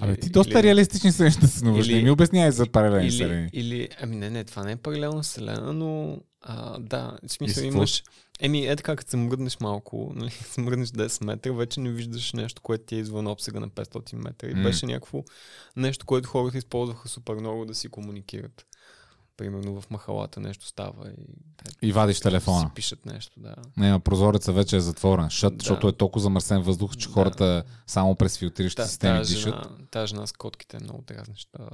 Абе, 0.00 0.12
Или- 0.12 0.20
ти 0.20 0.30
доста 0.30 0.50
или- 0.50 0.62
реалистични 0.62 1.12
са 1.12 1.22
неща 1.22 1.46
сънуваш. 1.46 1.86
или- 1.86 1.94
Не 1.94 2.02
ми 2.02 2.10
обяснявай 2.10 2.50
за 2.50 2.66
паралелни 2.66 3.06
или, 3.06 3.14
вселени. 3.14 3.50
или, 3.52 3.88
ами 4.00 4.16
не, 4.16 4.30
не, 4.30 4.44
това 4.44 4.64
не 4.64 4.72
е 4.72 4.76
паралелна 4.76 5.22
вселена, 5.22 5.72
но 5.72 6.18
а, 6.40 6.78
да, 6.78 7.18
в 7.26 7.32
смисъл 7.32 7.60
И 7.60 7.64
с 7.64 7.64
какво? 7.64 7.76
имаш... 7.76 8.02
Еми, 8.40 8.66
е 8.66 8.76
така, 8.76 8.96
като 8.96 9.10
се 9.10 9.16
мръднеш 9.16 9.60
малко, 9.60 10.12
нали, 10.16 10.30
се 10.44 10.60
мръднеш 10.60 10.88
10 10.88 11.24
метра, 11.24 11.52
вече 11.52 11.80
не 11.80 11.90
виждаш 11.90 12.32
нещо, 12.32 12.62
което 12.62 12.84
ти 12.84 12.96
е 12.96 12.98
извън 12.98 13.26
обсега 13.26 13.60
на 13.60 13.68
500 13.68 14.16
метра. 14.16 14.48
И 14.48 14.54
М. 14.54 14.62
беше 14.62 14.86
някакво 14.86 15.22
нещо, 15.76 16.06
което 16.06 16.28
хората 16.28 16.58
използваха 16.58 17.08
супер 17.08 17.34
много 17.34 17.64
да 17.64 17.74
си 17.74 17.88
комуникират. 17.88 18.66
Примерно 19.36 19.80
в 19.80 19.90
махалата 19.90 20.40
нещо 20.40 20.66
става 20.66 21.10
и 21.10 21.24
И 21.88 21.92
вадиш 21.92 22.16
си 22.16 22.22
телефона. 22.22 22.70
пишат 22.74 23.06
нещо, 23.06 23.40
да. 23.40 23.54
Не, 23.76 23.92
ма 23.92 24.00
прозореца 24.00 24.52
вече 24.52 24.76
е 24.76 24.80
затворен, 24.80 25.30
шът, 25.30 25.52
Да. 25.52 25.62
защото 25.62 25.88
е 25.88 25.92
толкова 25.92 26.22
замърсен 26.22 26.62
въздух, 26.62 26.96
че 26.96 27.08
Да. 27.08 27.14
хората 27.14 27.62
само 27.86 28.14
през 28.14 28.38
филтриращи 28.38 28.76
Та, 28.76 28.86
системи 28.86 29.18
тази, 29.18 29.34
дишат. 29.34 29.54
жена, 29.54 29.68
тази 29.90 30.06
жена 30.06 30.26
с 30.26 30.32
котките 30.32 30.76
е 30.76 30.82
много 30.82 31.02
дразнеща? 31.02 31.58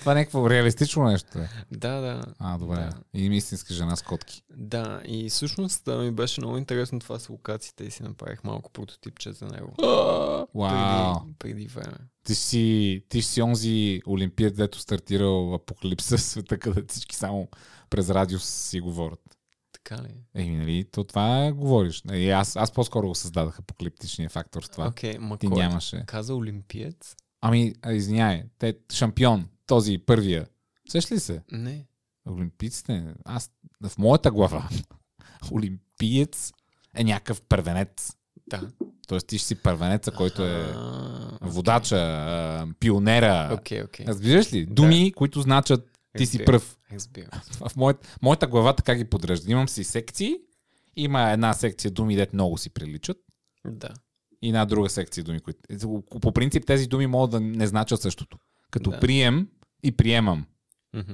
Това 0.00 0.12
е 0.12 0.14
някакво 0.14 0.50
реалистично 0.50 1.04
нещо. 1.04 1.38
Е. 1.38 1.48
да, 1.70 2.00
да. 2.00 2.22
А, 2.38 2.58
добре. 2.58 2.76
Да. 2.76 2.90
И 3.14 3.24
има 3.24 3.34
истинска 3.34 3.74
жена 3.74 3.96
с 3.96 4.02
котки. 4.02 4.42
Да, 4.50 5.00
и 5.04 5.30
всъщност 5.30 5.84
да, 5.84 5.96
ми 5.96 6.10
беше 6.10 6.40
много 6.40 6.56
интересно 6.56 7.00
това 7.00 7.18
с 7.18 7.28
локациите 7.28 7.84
и 7.84 7.90
си 7.90 8.02
направих 8.02 8.44
малко 8.44 8.70
прототипче 8.70 9.32
за 9.32 9.46
него. 9.46 9.72
Преди, 10.52 11.34
преди 11.38 11.66
време. 11.66 11.96
Ти 12.26 12.34
си, 12.34 13.02
ти 13.08 13.22
си 13.22 13.42
онзи 13.42 14.02
олимпият, 14.06 14.56
дето 14.56 14.78
стартирал 14.78 15.54
апокалипса 15.54 16.18
света, 16.18 16.58
където 16.58 16.92
всички 16.92 17.16
само 17.16 17.48
през 17.90 18.10
радио 18.10 18.38
си 18.38 18.80
говорят. 18.80 19.36
Така 19.72 20.02
ли? 20.02 20.14
Еми, 20.34 20.56
нали, 20.56 20.84
то 20.84 21.04
това 21.04 21.52
говориш. 21.52 22.02
Нали, 22.02 22.30
аз, 22.30 22.56
аз 22.56 22.72
по-скоро 22.72 23.08
го 23.08 23.14
създадах 23.14 23.58
апокалиптичния 23.58 24.30
фактор 24.30 24.62
с 24.62 24.68
това. 24.68 24.86
Окей, 24.86 25.18
ма 25.18 25.36
Ти 25.36 25.46
кой? 25.46 25.62
нямаше. 25.62 26.04
Каза 26.06 26.34
олимпиец? 26.34 27.16
Ами, 27.40 27.74
извиняй, 27.90 28.44
те, 28.58 28.78
шампион, 28.92 29.48
този 29.66 29.98
първия. 29.98 30.46
Сеш 30.88 31.12
ли 31.12 31.20
се? 31.20 31.42
Не. 31.52 31.86
Олимпийците, 32.28 33.14
аз 33.24 33.50
в 33.82 33.98
моята 33.98 34.30
глава, 34.30 34.68
олимпиец 35.52 36.52
е 36.94 37.04
някакъв 37.04 37.42
първенец. 37.42 38.15
Да. 38.48 38.68
Тоест 39.08 39.26
ти 39.26 39.38
ще 39.38 39.46
си 39.46 39.54
първенеца, 39.54 40.10
който 40.10 40.42
е 40.42 40.72
А, 40.74 41.38
водача, 41.40 41.96
а, 41.96 42.66
пионера. 42.80 43.50
Окей, 43.52 43.82
окей. 43.82 44.06
Разбираш 44.06 44.52
ли? 44.52 44.66
Думи, 44.66 45.12
които 45.12 45.40
значат 45.40 45.98
ти 46.18 46.26
си 46.26 46.44
пръв. 46.44 46.78
В 47.68 47.76
моят, 47.76 48.18
моята 48.22 48.46
глава 48.46 48.72
така 48.72 48.94
ги 48.94 49.04
подрежда. 49.04 49.50
Имам 49.52 49.68
си 49.68 49.84
секции. 49.84 50.36
Има 50.96 51.30
една 51.30 51.52
секция 51.52 51.90
думи, 51.90 52.16
дет 52.16 52.32
много 52.32 52.58
си 52.58 52.70
приличат. 52.70 53.16
Да. 53.66 53.88
И 54.42 54.48
една 54.48 54.64
друга 54.64 54.90
секция 54.90 55.24
думи, 55.24 55.40
които... 55.40 55.60
По 56.20 56.32
принцип 56.32 56.66
тези 56.66 56.86
думи 56.86 57.06
могат 57.06 57.30
да 57.30 57.40
не 57.40 57.66
значат 57.66 58.02
същото. 58.02 58.38
Като 58.70 58.90
Да. 58.90 59.00
прием 59.00 59.48
и 59.82 59.92
приемам. 59.92 60.46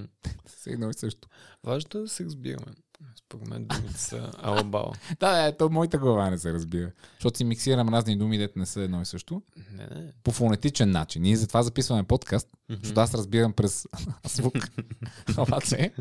Все 0.47 0.71
едно 0.71 0.90
и 0.90 0.95
също. 0.95 1.29
Важно 1.64 1.88
е 1.95 2.03
да 2.03 2.09
се 2.09 2.25
разбираме. 2.25 2.73
Според 3.16 3.48
мен 3.48 3.66
думите 3.66 4.00
са 4.00 4.30
алабала. 4.42 4.92
Да, 5.20 5.42
да, 5.42 5.56
то 5.56 5.70
моята 5.70 5.98
глава 5.98 6.30
не 6.30 6.38
се 6.38 6.52
разбира. 6.52 6.90
Защото 7.12 7.36
си 7.36 7.44
миксирам 7.44 7.88
разни 7.88 8.16
думи, 8.16 8.38
дет 8.38 8.56
не 8.56 8.66
са 8.66 8.80
едно 8.80 9.02
и 9.02 9.06
също. 9.06 9.42
Не, 9.72 9.86
не. 9.86 10.12
По 10.22 10.32
фонетичен 10.32 10.90
начин. 10.90 11.22
Ние 11.22 11.36
затова 11.36 11.62
записваме 11.62 12.02
подкаст, 12.02 12.48
защото 12.68 13.00
аз 13.00 13.14
разбирам 13.14 13.52
през 13.52 13.86
звук. 14.26 14.54
обаче, 15.38 15.92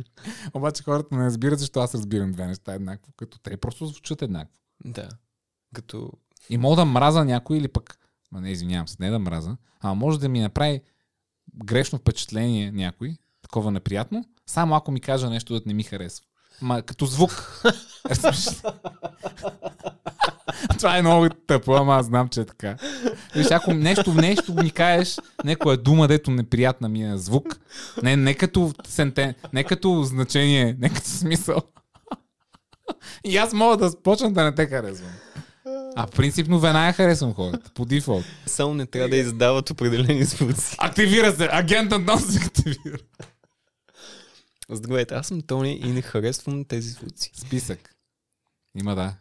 обаче 0.53 0.83
хората 0.83 1.15
не 1.15 1.25
разбират, 1.25 1.59
защо 1.59 1.79
аз 1.79 1.95
разбирам 1.95 2.31
две 2.31 2.47
неща 2.47 2.73
еднакво, 2.73 3.11
като 3.17 3.39
те 3.39 3.57
просто 3.57 3.85
звучат 3.85 4.21
еднакво. 4.21 4.59
Да. 4.85 5.09
Като... 5.73 6.11
И 6.49 6.57
мога 6.57 6.75
да 6.75 6.85
мраза 6.85 7.25
някой 7.25 7.57
или 7.57 7.67
пък, 7.67 7.97
ма 8.31 8.41
не 8.41 8.51
извинявам 8.51 8.87
се, 8.87 8.97
не 8.99 9.09
да 9.09 9.19
мраза, 9.19 9.57
а 9.79 9.93
може 9.93 10.19
да 10.19 10.29
ми 10.29 10.39
направи 10.39 10.81
грешно 11.65 11.99
впечатление 11.99 12.71
някой, 12.71 13.17
такова 13.41 13.71
неприятно, 13.71 14.25
само 14.45 14.75
ако 14.75 14.91
ми 14.91 14.99
каже 14.99 15.29
нещо, 15.29 15.53
да 15.53 15.61
не 15.65 15.73
ми 15.73 15.83
харесва. 15.83 16.25
Ма 16.61 16.81
като 16.81 17.05
звук. 17.05 17.63
Ли? 18.09 18.15
Това 20.77 20.97
е 20.97 21.01
много 21.01 21.29
тъпо, 21.29 21.73
ама 21.73 21.95
аз 21.95 22.05
знам, 22.05 22.29
че 22.29 22.41
е 22.41 22.45
така. 22.45 22.75
Виж, 23.35 23.47
ако 23.51 23.73
нещо, 23.73 24.13
нещо 24.13 24.53
ми 24.53 24.71
кажеш, 24.71 25.19
някоя 25.43 25.77
дума, 25.77 26.07
дето 26.07 26.31
неприятна 26.31 26.89
ми 26.89 27.11
е 27.11 27.17
звук, 27.17 27.59
не, 28.03 28.15
не 28.15 28.33
като 28.33 28.73
сентен, 28.87 29.33
не 29.53 29.63
като 29.63 30.03
значение, 30.03 30.75
не 30.79 30.89
като 30.89 31.07
смисъл. 31.07 31.61
И 33.25 33.37
аз 33.37 33.53
мога 33.53 33.77
да 33.77 34.01
почна 34.03 34.33
да 34.33 34.43
не 34.43 34.55
те 34.55 34.65
харесвам. 34.65 35.11
А 35.95 36.07
принципно 36.07 36.59
веднага 36.59 36.93
харесвам 36.93 37.33
хората, 37.33 37.71
по 37.73 37.85
дефолт. 37.85 38.25
Само 38.45 38.73
не 38.73 38.85
трябва 38.85 39.09
да 39.09 39.15
издават 39.15 39.69
определени 39.69 40.23
звуци. 40.23 40.75
Активира 40.79 41.35
се, 41.35 41.49
агентът 41.51 42.05
нос 42.05 42.25
се 42.25 42.39
активира. 42.45 42.97
Здравейте, 44.71 45.15
аз 45.15 45.27
съм 45.27 45.41
Тони 45.41 45.73
и 45.73 45.91
не 45.91 46.01
харесвам 46.01 46.65
тези 46.65 46.89
звуци. 46.89 47.31
Списък. 47.35 47.95
Има 48.75 48.95
да. 48.95 49.15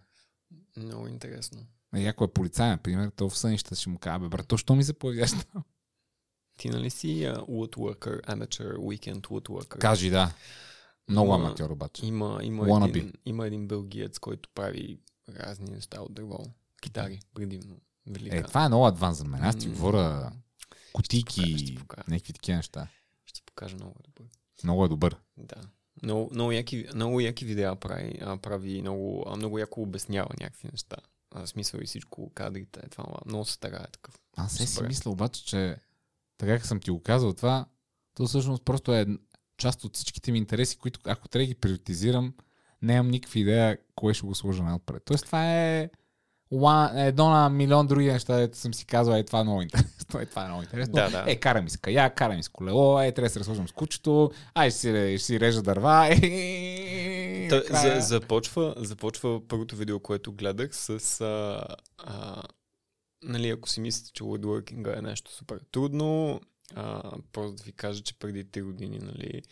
Много 0.76 1.08
интересно. 1.08 1.66
И 1.96 2.06
ако 2.06 2.24
е 2.24 2.32
полицай, 2.32 2.68
например, 2.68 3.10
то 3.16 3.30
в 3.30 3.38
сънищата 3.38 3.76
ще 3.76 3.88
му 3.90 3.98
кажа, 3.98 4.18
бе, 4.18 4.28
брато, 4.28 4.56
що 4.58 4.74
ми 4.74 4.84
се 4.84 4.92
появяш 4.92 5.30
там? 5.52 5.64
Ти 6.58 6.68
нали 6.70 6.90
си 6.90 7.06
uh, 7.06 7.36
woodworker, 7.36 8.22
amateur 8.22 8.76
weekend 8.76 9.20
woodworker? 9.20 9.78
Кажи 9.78 10.10
да. 10.10 10.34
Много 11.08 11.34
Има- 11.34 11.44
аматьор 11.46 11.70
обаче. 11.70 12.06
Има, 12.06 12.40
има, 12.42 12.64
Wannabe. 12.64 12.88
един, 12.88 13.12
има 13.24 13.46
един 13.46 13.68
белгиец, 13.68 14.18
който 14.18 14.48
прави 14.54 14.98
разни 15.28 15.70
неща 15.70 16.00
от 16.00 16.14
дърво. 16.14 16.38
Китари, 16.82 17.20
предимно. 17.34 17.76
Велика. 18.06 18.36
Е, 18.36 18.42
това 18.42 18.64
е 18.64 18.68
много 18.68 18.86
адванс 18.86 19.18
за 19.18 19.24
мен. 19.24 19.44
Аз 19.44 19.56
ти 19.58 19.68
говоря 19.68 20.32
покажа. 21.78 22.04
някакви 22.08 22.32
такива 22.32 22.56
неща. 22.56 22.88
Ще 23.26 23.40
ти 23.40 23.42
покажа 23.46 23.76
много 23.76 23.94
добър. 24.04 24.30
Много 24.64 24.84
е 24.84 24.88
добър. 24.88 25.16
Да. 25.36 25.56
Много, 26.02 26.30
много, 26.32 26.52
яки, 26.52 26.86
много 26.94 27.20
яки 27.20 27.44
видеа 27.44 27.76
прави, 27.76 28.18
а, 28.22 28.36
прави 28.36 28.80
много, 28.80 29.24
а, 29.26 29.36
много 29.36 29.58
яко 29.58 29.82
обяснява 29.82 30.30
някакви 30.40 30.68
неща. 30.72 30.96
А, 31.34 31.46
смисъл 31.46 31.80
и 31.82 31.86
всичко, 31.86 32.30
кадрите, 32.34 32.80
това, 32.90 33.04
ама 33.06 33.18
много 33.26 33.44
се 33.44 33.52
старае 33.52 33.86
такъв. 33.92 34.14
Аз 34.36 34.52
се 34.52 34.66
си 34.66 34.82
мисля 34.82 35.10
обаче, 35.10 35.44
че 35.44 35.76
така 36.38 36.52
как 36.52 36.66
съм 36.66 36.80
ти 36.80 36.90
го 36.90 37.02
казал 37.02 37.32
това, 37.32 37.66
то 38.14 38.26
всъщност 38.26 38.64
просто 38.64 38.94
е 38.94 39.06
част 39.56 39.84
от 39.84 39.96
всичките 39.96 40.32
ми 40.32 40.38
интереси, 40.38 40.76
които 40.78 41.00
ако 41.04 41.28
трябва 41.28 41.42
да 41.42 41.54
ги 41.54 41.60
приоритизирам, 41.60 42.34
нямам 42.82 43.10
никаква 43.10 43.40
идея 43.40 43.78
кое 43.94 44.14
ще 44.14 44.26
го 44.26 44.34
сложа 44.34 44.62
най-отпред. 44.62 45.02
Тоест 45.04 45.26
това 45.26 45.54
е 45.54 45.90
one- 46.52 47.06
едно 47.08 47.28
на 47.28 47.48
милион 47.48 47.86
други 47.86 48.06
неща, 48.06 48.36
дето 48.36 48.58
съм 48.58 48.74
си 48.74 48.84
казал, 48.86 49.14
е 49.14 49.24
това 49.24 49.40
е 49.40 49.44
много 49.44 49.62
интересно, 49.62 50.20
е 50.20 50.26
това 50.26 50.44
е 50.44 50.48
много 50.48 50.62
интересно. 50.62 50.94
Да, 50.94 51.10
да. 51.10 51.24
Е, 51.26 51.36
карам 51.36 51.68
с 51.68 51.76
кая, 51.76 52.14
карам 52.14 52.42
с 52.42 52.48
колело, 52.48 53.00
е, 53.00 53.12
трябва 53.12 53.26
да 53.26 53.32
се 53.32 53.40
разхождам 53.40 53.68
с 53.68 53.72
кучето, 53.72 54.30
ай, 54.54 54.70
ще 54.70 54.78
си, 54.80 54.88
ще 55.18 55.18
си 55.18 55.40
режа 55.40 55.62
дърва, 55.62 56.08
е, 56.22 57.48
Та, 57.48 57.62
за, 57.80 58.00
започва, 58.00 58.74
започва 58.76 59.48
първото 59.48 59.76
видео, 59.76 60.00
което 60.00 60.32
гледах 60.32 60.76
с... 60.76 61.20
А, 61.20 61.64
а, 61.98 62.42
нали, 63.22 63.48
ако 63.48 63.68
си 63.68 63.80
мислите, 63.80 64.10
че 64.12 64.24
woodworking 64.24 64.98
е 64.98 65.02
нещо 65.02 65.32
супер 65.32 65.60
трудно, 65.72 66.40
а, 66.74 67.12
просто 67.32 67.54
да 67.54 67.62
ви 67.62 67.72
кажа, 67.72 68.02
че 68.02 68.18
преди 68.18 68.44
3 68.44 68.62
години, 68.62 68.98
нали, 68.98 69.42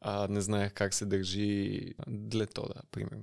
а, 0.00 0.26
не 0.30 0.40
знаех 0.40 0.72
как 0.72 0.94
се 0.94 1.06
държи 1.06 1.80
длето, 2.08 2.62
да, 2.62 2.82
примерно. 2.90 3.22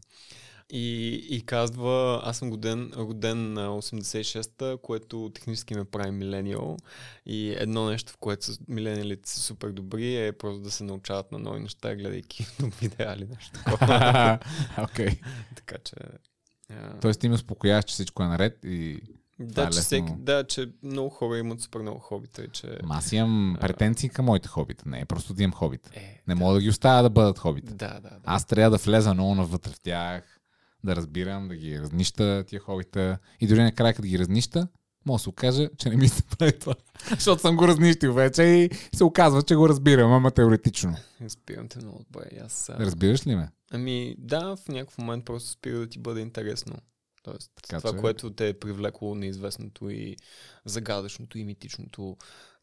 И, 0.72 1.13
и 1.30 1.41
казва, 1.41 2.22
аз 2.24 2.38
съм 2.38 2.51
роден, 2.51 2.91
роден 2.95 3.53
на 3.53 3.70
86-та, 3.70 4.78
което 4.82 5.32
технически 5.36 5.76
ме 5.76 5.86
прави 5.86 6.11
милениал. 6.11 6.78
И 7.26 7.55
едно 7.57 7.89
нещо, 7.89 8.13
в 8.13 8.17
което 8.17 8.51
милениалите 8.67 9.30
са 9.30 9.39
супер 9.39 9.70
добри, 9.70 10.28
е 10.28 10.32
просто 10.32 10.61
да 10.61 10.72
се 10.72 10.84
научават 10.84 11.32
на 11.32 11.39
нови 11.39 11.59
неща, 11.59 11.95
гледайки 11.95 12.47
видеа 12.82 13.13
или 13.17 13.28
нещо 13.36 13.51
такова. 13.65 14.39
Окей. 14.84 15.20
така 15.55 15.76
че... 15.84 15.95
а, 16.70 16.99
Тоест 16.99 17.20
ти 17.20 17.30
ме 17.30 17.36
успокояваш, 17.36 17.86
че 17.86 17.93
всичко 17.93 18.24
е 18.24 18.28
наред 18.28 18.59
и 18.63 19.01
това 19.51 19.63
е 19.63 19.65
да, 19.65 19.72
че 19.72 19.80
всеки, 19.80 20.11
да, 20.17 20.43
че 20.43 20.72
много 20.84 21.09
хора 21.09 21.38
имат 21.38 21.61
супер 21.61 21.80
много 21.80 21.99
хобита 21.99 22.47
че... 22.47 22.78
Ама 22.84 22.95
аз 22.95 23.11
имам 23.11 23.57
претенции 23.61 24.09
към 24.09 24.26
моите 24.26 24.47
хобита. 24.47 24.84
Не 24.89 25.05
просто 25.05 25.34
да 25.34 25.43
имам 25.43 25.53
хобита. 25.53 25.89
Е, 25.93 26.22
Не 26.28 26.36
мога 26.36 26.53
да 26.53 26.61
ги 26.61 26.70
оставя 26.70 27.03
да 27.03 27.09
бъдат 27.09 27.39
хобита. 27.39 27.74
да, 27.74 27.93
да, 27.93 27.99
да. 27.99 28.20
Аз 28.26 28.45
трябва 28.45 28.72
да 28.72 28.78
влеза 28.78 29.13
много 29.13 29.36
навътре 29.36 29.72
в 29.72 29.80
тях, 29.80 30.39
да 30.84 30.96
разбирам, 30.96 31.48
да 31.48 31.56
ги 31.56 31.80
разнища 31.80 32.44
тия 32.48 32.60
хобита. 32.60 33.18
И 33.40 33.48
дори 33.48 33.64
накрая, 33.64 33.94
като 33.94 34.08
ги 34.08 34.20
разнища, 34.20 34.68
мога 35.06 35.18
да 35.18 35.24
се 35.24 35.30
окаже, 35.30 35.70
че 35.78 35.90
не 35.90 35.96
ми 35.96 36.08
се 36.08 36.24
прави 36.24 36.60
това. 36.60 36.76
Защото 37.10 37.42
съм 37.42 37.56
го 37.56 37.68
разнищил 37.68 38.14
вече 38.14 38.44
и 38.44 38.70
се 38.96 39.04
оказва, 39.04 39.44
че 39.44 39.56
го 39.56 39.70
разбирам, 39.70 40.12
ама 40.12 40.32
теоретично. 40.32 40.96
Спирам 41.28 41.68
те 41.68 41.80
много 41.80 42.06
добре. 42.12 42.26
Аз, 42.46 42.70
а... 42.70 42.80
Разбираш 42.80 43.28
ли 43.28 43.36
ме? 43.36 43.50
Ами 43.72 44.16
да, 44.18 44.56
в 44.56 44.68
някакъв 44.68 44.98
момент 44.98 45.26
просто 45.26 45.50
спира 45.50 45.78
да 45.80 45.90
ти 45.90 46.00
бъде 46.00 46.22
интересно. 46.22 46.74
Тоест, 47.24 47.52
Така 47.64 47.82
това, 47.82 47.92
че- 47.92 47.98
което 47.98 48.34
те 48.34 48.48
е 48.48 48.60
привлекло 48.60 49.16
неизвестното 49.16 49.90
и 49.90 50.16
загадъчното 50.66 51.38
и 51.38 51.44
митичното. 51.44 52.18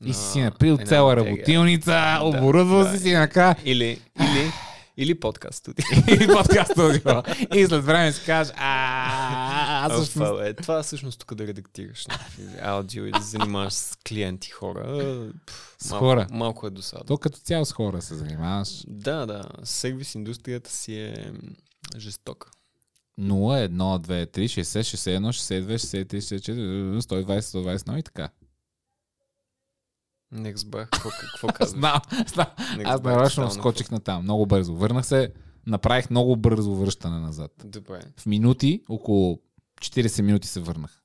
И 0.04 0.08
на 0.08 0.14
си 0.14 0.40
напил 0.40 0.78
цяла 0.86 1.16
работилница, 1.16 2.18
оборудвал 2.22 2.84
да. 2.84 2.92
си 2.92 2.98
си 2.98 3.12
накрая 3.12 3.56
Или, 3.64 4.00
или, 4.20 4.50
или 4.96 5.20
подкаст 5.20 5.58
студио. 5.58 5.84
и 6.24 6.26
подкаст 6.26 6.72
студио. 6.72 7.12
И 7.54 7.66
след 7.66 7.84
време 7.84 8.12
си 8.12 8.22
кажеш, 8.26 8.54
а, 8.56 9.86
аз 9.86 9.92
всъщност 9.92 10.12
това, 10.12 10.46
е, 10.46 10.54
това 10.54 10.82
всъщност 10.82 11.20
тук 11.20 11.34
да 11.34 11.46
редактираш 11.46 12.06
някакви 12.06 12.44
аудио 12.62 13.06
и 13.06 13.10
да 13.10 13.20
се 13.20 13.28
занимаваш 13.28 13.72
с 13.72 13.96
клиенти 14.08 14.50
хора. 14.50 14.84
С 15.78 15.90
малко, 15.90 16.04
хора. 16.04 16.26
Малко 16.30 16.66
е 16.66 16.70
досадно. 16.70 17.04
То 17.04 17.18
като 17.18 17.38
цяло 17.38 17.64
с 17.64 17.72
хора 17.72 18.02
се 18.02 18.14
занимаваш. 18.14 18.84
Да, 18.88 19.26
да. 19.26 19.42
Сервис 19.64 20.14
индустрията 20.14 20.70
си 20.70 20.94
е 20.94 21.32
жестока. 21.96 22.50
0, 23.20 23.68
1, 23.68 23.98
2, 24.06 24.26
3, 24.26 24.44
60, 24.44 24.80
61, 24.80 25.20
62, 25.20 25.74
63, 25.74 26.16
64, 26.16 27.00
120, 27.00 27.40
121 27.40 27.98
и 27.98 28.02
така. 28.02 28.28
Не 30.32 30.52
разбрах 30.52 30.90
какво, 30.90 31.10
какво 31.20 31.48
казваш. 31.54 31.78
Знам, 31.78 32.00
знам. 32.26 32.46
Аз 32.84 33.02
нарочно 33.02 33.50
скочих 33.50 33.90
на 33.90 34.00
там, 34.00 34.22
много 34.22 34.46
бързо. 34.46 34.74
Върнах 34.74 35.06
се, 35.06 35.32
направих 35.66 36.10
много 36.10 36.36
бързо 36.36 36.74
връщане 36.74 37.20
назад. 37.20 37.52
Добре. 37.64 38.00
В 38.16 38.26
минути, 38.26 38.82
около 38.88 39.40
40 39.80 40.22
минути 40.22 40.48
се 40.48 40.60
върнах. 40.60 41.02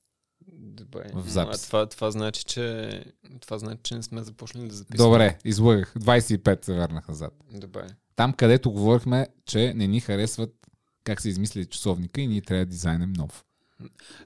Добре. 0.53 1.11
В 1.13 1.27
А 1.27 1.29
запис. 1.29 1.67
това, 1.67 1.85
това, 1.85 2.11
значи, 2.11 2.43
че, 2.43 3.03
това 3.41 3.57
значи, 3.57 3.79
че 3.83 3.95
не 3.95 4.03
сме 4.03 4.23
започнали 4.23 4.67
да 4.67 4.75
записваме. 4.75 5.09
Добре, 5.09 5.37
излъгах. 5.45 5.93
25 5.93 6.65
се 6.65 6.73
върнах 6.73 7.07
назад. 7.07 7.33
Добре. 7.53 7.87
Там, 8.15 8.33
където 8.33 8.71
говорихме, 8.71 9.27
че 9.45 9.73
не 9.73 9.87
ни 9.87 9.99
харесват 9.99 10.55
как 11.03 11.21
се 11.21 11.29
измисли 11.29 11.65
часовника 11.65 12.21
и 12.21 12.27
ние 12.27 12.41
трябва 12.41 12.65
да 12.65 12.69
дизайнем 12.69 13.13
нов. 13.13 13.45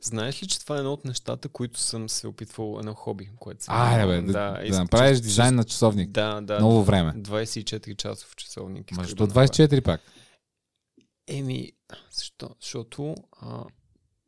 Знаеш 0.01 0.43
ли, 0.43 0.47
че 0.47 0.60
това 0.60 0.76
е 0.76 0.80
едно 0.80 0.93
от 0.93 1.06
нещата, 1.06 1.49
които 1.49 1.80
съм 1.80 2.10
се 2.10 2.28
опитвал 2.28 2.78
едно 2.80 2.93
хоби, 2.93 3.30
което 3.39 3.64
съм... 3.64 3.76
А, 3.78 4.08
бе, 4.08 4.22
да, 4.22 4.32
да, 4.32 4.60
искам- 4.64 4.82
направиш 4.84 5.20
дизайн 5.20 5.56
на 5.56 5.64
часовник. 5.64 6.10
Да, 6.10 6.41
да. 6.41 6.60
Ново 6.60 6.84
време. 6.84 7.14
24 7.14 7.97
часов 7.97 8.36
часовник. 8.36 8.93
Защо 8.93 9.16
да 9.16 9.28
направя. 9.28 9.47
24 9.47 9.82
пак? 9.84 10.01
Еми, 11.28 11.72
защо? 12.12 12.49
Защото 12.62 13.16
а, 13.41 13.64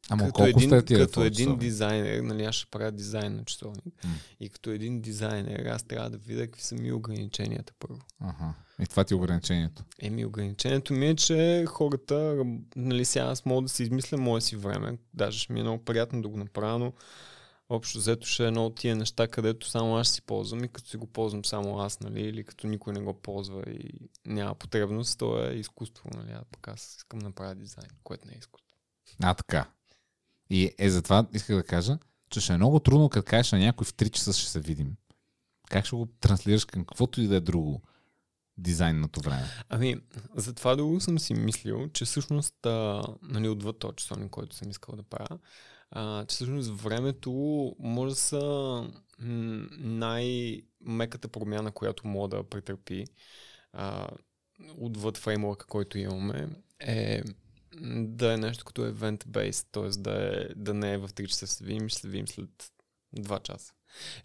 Ама 0.09 0.23
като 0.23 0.33
колко 0.33 0.49
един, 0.49 0.69
сте 0.69 0.85
тия 0.85 0.99
като 0.99 1.23
един 1.23 1.57
дизайнер, 1.57 2.19
нали 2.19 2.43
аз 2.43 2.55
ще 2.55 2.71
правя 2.71 2.91
дизайн 2.91 3.35
на 3.35 3.45
часовник, 3.45 4.03
М. 4.03 4.09
и 4.39 4.49
като 4.49 4.69
един 4.69 5.01
дизайнер 5.01 5.65
аз 5.65 5.83
трябва 5.83 6.09
да 6.09 6.17
видя 6.17 6.41
какви 6.41 6.61
са 6.61 6.75
ми 6.75 6.91
ограниченията 6.91 7.73
първо. 7.79 7.99
Ага. 8.19 8.53
И 8.81 8.85
това 8.85 9.03
ти 9.03 9.13
е 9.13 9.17
ограничението. 9.17 9.83
Еми, 9.99 10.25
ограничението 10.25 10.93
ми 10.93 11.07
е, 11.07 11.15
че 11.15 11.65
хората, 11.67 12.45
нали 12.75 13.05
сега 13.05 13.25
аз 13.25 13.45
мога 13.45 13.61
да 13.61 13.69
си 13.69 13.83
измисля 13.83 14.17
мое 14.17 14.41
си 14.41 14.55
време, 14.55 14.97
даже 15.13 15.39
ще 15.39 15.53
ми 15.53 15.59
е 15.59 15.63
много 15.63 15.85
приятно 15.85 16.21
да 16.21 16.27
го 16.29 16.37
направя, 16.37 16.79
но 16.79 16.93
общо 17.69 17.97
взето 17.97 18.27
ще 18.27 18.43
е 18.43 18.47
едно 18.47 18.65
от 18.65 18.75
тия 18.75 18.95
неща, 18.95 19.27
където 19.27 19.69
само 19.69 19.97
аз 19.97 20.09
си 20.09 20.21
ползвам 20.21 20.63
и 20.63 20.67
като 20.67 20.89
си 20.89 20.97
го 20.97 21.07
ползвам 21.07 21.45
само 21.45 21.79
аз, 21.79 21.99
нали, 21.99 22.21
или 22.21 22.43
като 22.43 22.67
никой 22.67 22.93
не 22.93 22.99
го 22.99 23.13
ползва 23.13 23.63
и 23.67 24.09
няма 24.25 24.55
потребност, 24.55 25.19
то 25.19 25.43
е 25.43 25.53
изкуство, 25.53 26.09
нали, 26.15 26.31
а 26.31 26.41
пък 26.51 26.67
аз 26.67 26.95
искам 26.97 27.19
да 27.19 27.25
направя 27.25 27.55
дизайн, 27.55 27.89
което 28.03 28.27
не 28.27 28.33
е 28.33 28.37
изкуство. 28.37 28.75
А, 29.23 29.33
така. 29.33 29.65
И 30.49 30.71
е 30.77 30.89
затова 30.89 31.27
исках 31.33 31.55
да 31.55 31.63
кажа, 31.63 31.97
че 32.29 32.41
ще 32.41 32.53
е 32.53 32.57
много 32.57 32.79
трудно, 32.79 33.09
като 33.09 33.29
кажеш 33.29 33.51
на 33.51 33.59
някой 33.59 33.85
в 33.85 33.93
3 33.93 34.11
часа 34.11 34.33
ще 34.33 34.49
се 34.49 34.59
видим. 34.59 34.95
Как 35.69 35.85
ще 35.85 35.95
го 35.95 36.05
транслираш 36.05 36.65
към 36.65 36.85
каквото 36.85 37.21
и 37.21 37.27
да 37.27 37.35
е 37.35 37.39
друго 37.39 37.81
дизайнното 38.57 39.21
време? 39.21 39.45
Ами, 39.69 39.95
за 40.35 40.53
това 40.53 40.75
друго 40.75 40.99
съм 40.99 41.19
си 41.19 41.33
мислил, 41.33 41.89
че 41.89 42.05
всъщност, 42.05 42.65
а, 42.65 43.03
нали, 43.21 43.49
отвъд 43.49 43.79
този 43.79 43.95
часовник, 43.95 44.29
който 44.29 44.55
съм 44.55 44.69
искал 44.69 44.95
да 44.95 45.03
правя, 45.03 45.39
а, 45.91 46.25
че 46.25 46.33
всъщност 46.33 46.69
времето 46.69 47.31
може 47.79 48.09
да 48.09 48.19
са 48.19 48.83
най-меката 49.77 51.27
промяна, 51.27 51.71
която 51.71 52.07
мога 52.07 52.37
да 52.37 52.43
претърпи 52.43 53.05
а, 53.73 54.07
отвъд 54.77 55.17
фреймворка, 55.17 55.65
който 55.65 55.97
имаме, 55.97 56.47
е 56.79 57.23
да 57.99 58.33
е 58.33 58.37
нещо 58.37 58.65
като 58.65 58.81
event-based, 58.83 59.65
т.е. 59.71 60.01
Да, 60.01 60.11
е, 60.33 60.53
да 60.55 60.73
не 60.73 60.93
е 60.93 60.97
в 60.97 61.09
3 61.09 61.27
часа 61.27 61.47
се 61.47 61.65
видим, 61.65 61.89
ще 61.89 62.01
се 62.01 62.07
видим 62.07 62.27
след 62.27 62.49
2 63.17 63.41
часа. 63.41 63.73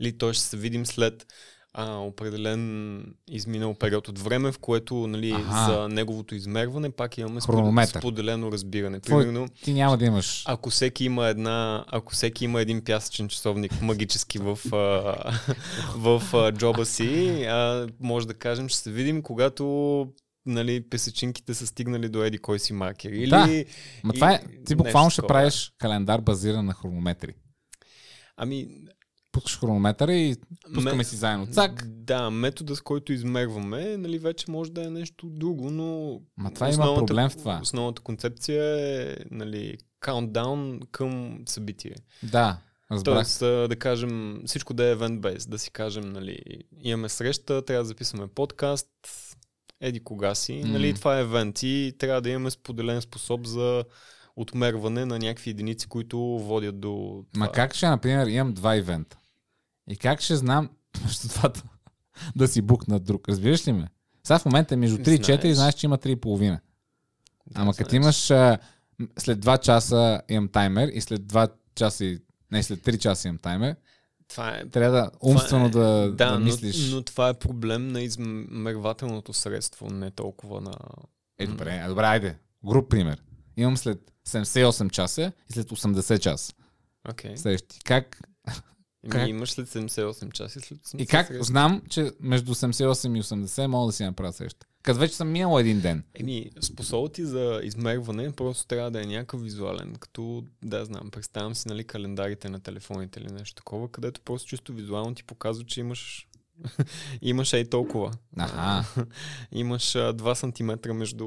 Или 0.00 0.18
той 0.18 0.34
ще 0.34 0.44
се 0.44 0.57
видим 0.57 0.86
след 0.86 1.26
а, 1.74 1.96
определен 1.96 3.05
изминал 3.28 3.74
период 3.74 4.09
от 4.09 4.18
време, 4.18 4.53
в 4.53 4.59
което 4.59 4.94
нали, 4.96 5.30
Аха. 5.30 5.72
за 5.72 5.88
неговото 5.88 6.34
измерване 6.34 6.90
пак 6.90 7.18
имаме 7.18 7.40
Хронометър. 7.40 7.98
споделено 8.00 8.53
разбиране. 8.53 9.00
Твой- 9.00 9.22
Примерно, 9.22 9.48
Ти 9.62 9.72
няма 9.74 9.98
да 9.98 10.05
имаш. 10.05 10.44
ако 10.46 10.70
всеки 10.70 11.05
има 11.05 11.26
една, 11.26 11.84
ако 11.88 12.12
всеки 12.12 12.44
има 12.44 12.61
един 12.61 12.84
пясъчен 12.84 13.28
часовник 13.28 13.82
магически 13.82 14.38
в, 14.38 14.59
а, 14.72 15.32
в 15.96 16.22
а, 16.34 16.53
джоба 16.53 16.86
си, 16.86 17.07
а, 17.42 17.88
може 18.00 18.26
да 18.26 18.34
кажем, 18.34 18.68
ще 18.68 18.78
се 18.78 18.90
видим, 18.90 19.22
когато 19.22 19.64
нали, 20.47 20.88
песечинките 20.90 21.55
са 21.55 21.66
стигнали 21.66 22.09
до 22.09 22.24
еди 22.24 22.38
кой 22.38 22.59
си 22.59 22.72
маркер. 22.72 23.11
Или, 23.11 23.30
Да. 23.30 23.64
Ма 24.05 24.12
това 24.12 24.32
е, 24.32 24.43
ти 24.66 24.74
буквално 24.74 25.11
ще 25.11 25.16
такова. 25.16 25.28
правиш 25.34 25.72
календар 25.78 26.20
базиран 26.20 26.66
на 26.66 26.74
хронометри. 26.74 27.34
Ами, 28.36 28.68
Пускаш 29.32 29.59
хронометъра 29.61 30.14
и 30.14 30.36
пускаме 30.74 30.97
ме- 30.97 31.05
си 31.05 31.16
заедно. 31.16 31.47
Цак! 31.47 31.84
Да, 31.86 32.30
метода 32.30 32.76
с 32.76 32.80
който 32.80 33.12
измерваме, 33.12 33.97
нали, 33.97 34.18
вече 34.18 34.51
може 34.51 34.70
да 34.72 34.86
е 34.86 34.90
нещо 34.90 35.26
друго, 35.26 35.70
но... 35.70 36.20
Ма 36.36 36.55
това 36.55 36.72
има 36.72 36.95
проблем 36.95 37.28
в 37.28 37.36
това. 37.36 37.59
Основната 37.62 38.03
концепция 38.03 38.64
е, 39.11 39.16
нали, 39.30 39.76
countdown 40.01 40.80
към 40.90 41.38
събитие. 41.47 41.95
Да, 42.22 42.59
разбрах. 42.90 43.14
Тоест, 43.14 43.38
да 43.68 43.76
кажем, 43.78 44.43
всичко 44.47 44.74
да 44.74 44.84
е 44.84 44.97
event-based, 44.97 45.49
да 45.49 45.59
си 45.59 45.70
кажем, 45.70 46.09
нали, 46.09 46.38
имаме 46.80 47.09
среща, 47.09 47.64
трябва 47.64 47.82
да 47.82 47.88
записваме 47.88 48.26
подкаст, 48.26 48.88
еди 49.83 50.01
кога 50.01 50.35
си, 50.35 50.62
М. 50.64 50.72
нали, 50.72 50.95
това 50.95 51.18
е 51.18 51.22
евент 51.22 51.62
и 51.62 51.95
трябва 51.99 52.20
да 52.20 52.30
имаме 52.30 52.51
споделен 52.51 53.01
способ 53.01 53.47
за 53.47 53.85
отмерване 54.37 55.05
на 55.05 55.18
някакви 55.18 55.51
единици, 55.51 55.87
които 55.87 56.18
водят 56.18 56.80
до 56.80 57.24
това. 57.33 57.47
Ма 57.47 57.53
как 57.53 57.74
ще, 57.74 57.89
например, 57.89 58.26
имам 58.26 58.53
два 58.53 58.76
ивента? 58.76 59.18
И 59.91 59.97
как 59.97 60.20
ще 60.20 60.37
знам 60.37 60.70
между 61.03 61.28
двата 61.28 61.62
да 62.37 62.49
си 62.49 62.62
букна 62.62 63.01
друг? 63.01 63.28
Разбираш 63.28 63.66
ли 63.66 63.72
ме? 63.72 63.89
Сега 64.24 64.39
в 64.39 64.45
момента 64.45 64.74
е 64.74 64.76
между 64.76 64.99
3 64.99 65.11
и 65.11 65.18
4 65.18 65.53
Знаеш. 65.53 65.74
че 65.74 65.87
има 65.87 65.99
3,5. 65.99 66.51
Да, 66.51 66.59
Ама 67.55 67.74
като 67.74 67.97
имаш 67.97 68.30
а, 68.30 68.59
след 69.18 69.45
2 69.45 69.61
часа 69.61 70.22
имам 70.28 70.49
таймер 70.49 70.89
и 70.89 71.01
след 71.01 71.20
2 71.20 71.51
часа 71.74 72.05
и 72.05 72.18
не, 72.53 72.62
след 72.62 72.80
3 72.80 72.99
часа 72.99 73.28
имам 73.28 73.39
таймер, 73.39 73.76
Това 74.33 74.51
е 74.51 74.66
трябва 74.66 74.91
да 74.93 75.11
умствено 75.20 75.70
Това 75.70 75.89
е- 75.95 76.01
да, 76.01 76.12
да, 76.12 76.30
но, 76.30 76.41
мислиш. 76.41 76.91
но 76.91 77.03
това 77.03 77.28
е 77.28 77.35
проблем 77.35 77.89
на 77.89 78.03
измервателното 78.03 79.33
средство, 79.33 79.87
не 79.87 80.11
толкова 80.11 80.61
на... 80.61 80.74
Е, 81.39 81.47
добре, 81.47 81.74
е, 81.76 81.89
добре, 81.89 82.05
айде. 82.05 82.39
Груп 82.64 82.91
пример. 82.91 83.22
Имам 83.57 83.76
след 83.76 83.99
78 84.28 84.91
часа 84.91 85.33
и 85.51 85.53
след 85.53 85.68
80 85.68 86.18
часа. 86.18 86.53
Окей. 87.05 87.37
Следващи. 87.37 87.78
Как, 87.80 88.18
Okay. 89.05 89.11
как? 89.11 89.28
Имаш 89.28 89.51
след 89.51 89.68
78 89.68 90.33
часа 90.33 90.59
и 90.59 90.62
след 90.62 90.78
80 90.80 90.97
и 90.97 91.07
как 91.07 91.26
среща. 91.26 91.45
знам, 91.45 91.83
че 91.89 92.12
между 92.20 92.55
88 92.55 92.85
и 93.11 93.22
80 93.22 93.66
мога 93.66 93.87
да 93.87 93.93
си 93.93 94.05
направя 94.05 94.33
среща? 94.33 94.66
Като 94.83 95.01
вече 95.01 95.14
съм 95.14 95.30
минал 95.30 95.59
един 95.59 95.80
ден. 95.80 96.05
Еми, 96.14 96.51
способът 96.61 97.12
ти 97.12 97.24
за 97.24 97.61
измерване 97.62 98.33
просто 98.33 98.66
трябва 98.66 98.91
да 98.91 99.03
е 99.03 99.07
някакъв 99.07 99.43
визуален, 99.43 99.97
като, 100.01 100.45
да 100.64 100.85
знам, 100.85 101.11
представям 101.11 101.55
си, 101.55 101.68
нали, 101.68 101.85
календарите 101.85 102.49
на 102.49 102.61
телефоните 102.61 103.20
или 103.20 103.33
нещо 103.33 103.55
такова, 103.55 103.89
където 103.89 104.20
просто 104.20 104.49
чисто 104.49 104.72
визуално 104.72 105.14
ти 105.14 105.24
показва, 105.24 105.64
че 105.64 105.80
имаш 105.80 106.28
имаш 107.22 107.53
ей 107.53 107.64
толкова. 107.64 108.12
Аха. 108.37 109.07
имаш 109.53 109.95
а, 109.95 110.14
2 110.14 110.35
см 110.85 110.93
между 110.95 111.26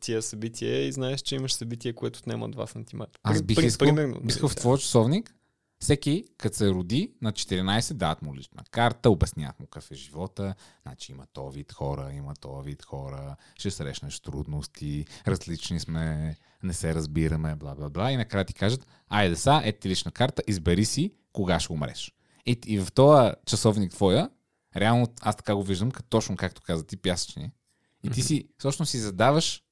тия 0.00 0.22
събития 0.22 0.86
и 0.86 0.92
знаеш, 0.92 1.20
че 1.20 1.34
имаш 1.34 1.52
събитие, 1.52 1.92
което 1.92 2.18
отнема 2.18 2.50
2 2.50 2.90
см. 2.90 3.02
Аз 3.22 3.42
бих 3.42 3.62
искал, 3.62 3.86
примерно, 3.86 4.20
бих 4.20 4.34
искал 4.34 4.48
в 4.48 4.54
да. 4.54 4.60
твоя 4.60 4.78
часовник 4.78 5.34
всеки, 5.84 6.24
като 6.38 6.56
се 6.56 6.70
роди 6.70 7.12
на 7.22 7.32
14, 7.32 7.92
дават 7.92 8.22
му 8.22 8.36
лична 8.36 8.62
карта, 8.70 9.10
обясняват 9.10 9.60
му 9.60 9.66
какъв 9.66 9.90
е 9.90 9.94
живота, 9.94 10.54
значи 10.82 11.12
има 11.12 11.26
то 11.32 11.50
вид 11.50 11.72
хора, 11.72 12.12
има 12.12 12.34
то 12.40 12.60
вид 12.62 12.82
хора, 12.82 13.36
ще 13.58 13.70
срещнеш 13.70 14.20
трудности, 14.20 15.06
различни 15.26 15.80
сме, 15.80 16.36
не 16.62 16.72
се 16.72 16.94
разбираме, 16.94 17.54
бла 17.54 17.74
бла 17.74 17.90
бла. 17.90 18.12
И 18.12 18.16
накрая 18.16 18.44
ти 18.44 18.54
кажат, 18.54 18.86
айде 19.08 19.36
са, 19.36 19.60
ето 19.64 19.80
ти 19.80 19.88
лична 19.88 20.10
карта, 20.10 20.42
избери 20.46 20.84
си 20.84 21.14
кога 21.32 21.60
ще 21.60 21.72
умреш. 21.72 22.12
И, 22.46 22.58
и 22.66 22.78
в 22.78 22.92
този 22.92 23.32
часовник 23.46 23.92
твоя, 23.92 24.30
реално 24.76 25.06
аз 25.20 25.36
така 25.36 25.54
го 25.54 25.62
виждам, 25.62 25.90
като 25.90 26.08
точно 26.08 26.36
както 26.36 26.62
каза 26.62 26.86
ти, 26.86 26.96
пясъчни. 26.96 27.50
И 28.04 28.10
ти 28.10 28.22
си, 28.22 28.48
всъщност 28.58 28.90
си 28.90 28.98
задаваш 28.98 29.62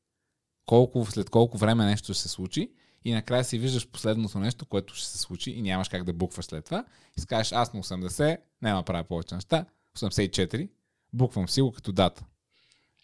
колко, 0.66 1.06
след 1.06 1.30
колко 1.30 1.58
време 1.58 1.84
нещо 1.84 2.14
ще 2.14 2.22
се 2.22 2.28
случи 2.28 2.72
и 3.05 3.12
накрая 3.12 3.44
си 3.44 3.59
виждаш 3.59 3.88
последното 3.88 4.38
нещо, 4.38 4.66
което 4.66 4.94
ще 4.94 5.07
се 5.09 5.18
случи 5.18 5.50
и 5.50 5.62
нямаш 5.62 5.88
как 5.88 6.05
да 6.05 6.12
букваш 6.12 6.44
след 6.44 6.64
това. 6.64 6.84
И 7.16 7.20
си 7.20 7.26
кажеш, 7.26 7.53
аз 7.53 7.72
на 7.72 7.82
80, 7.82 8.38
няма 8.62 8.82
правя 8.82 9.05
повече 9.05 9.34
неща, 9.34 9.64
84, 9.98 10.68
буквам 11.12 11.48
си 11.48 11.61
го 11.61 11.72
като 11.72 11.92
дата. 11.92 12.24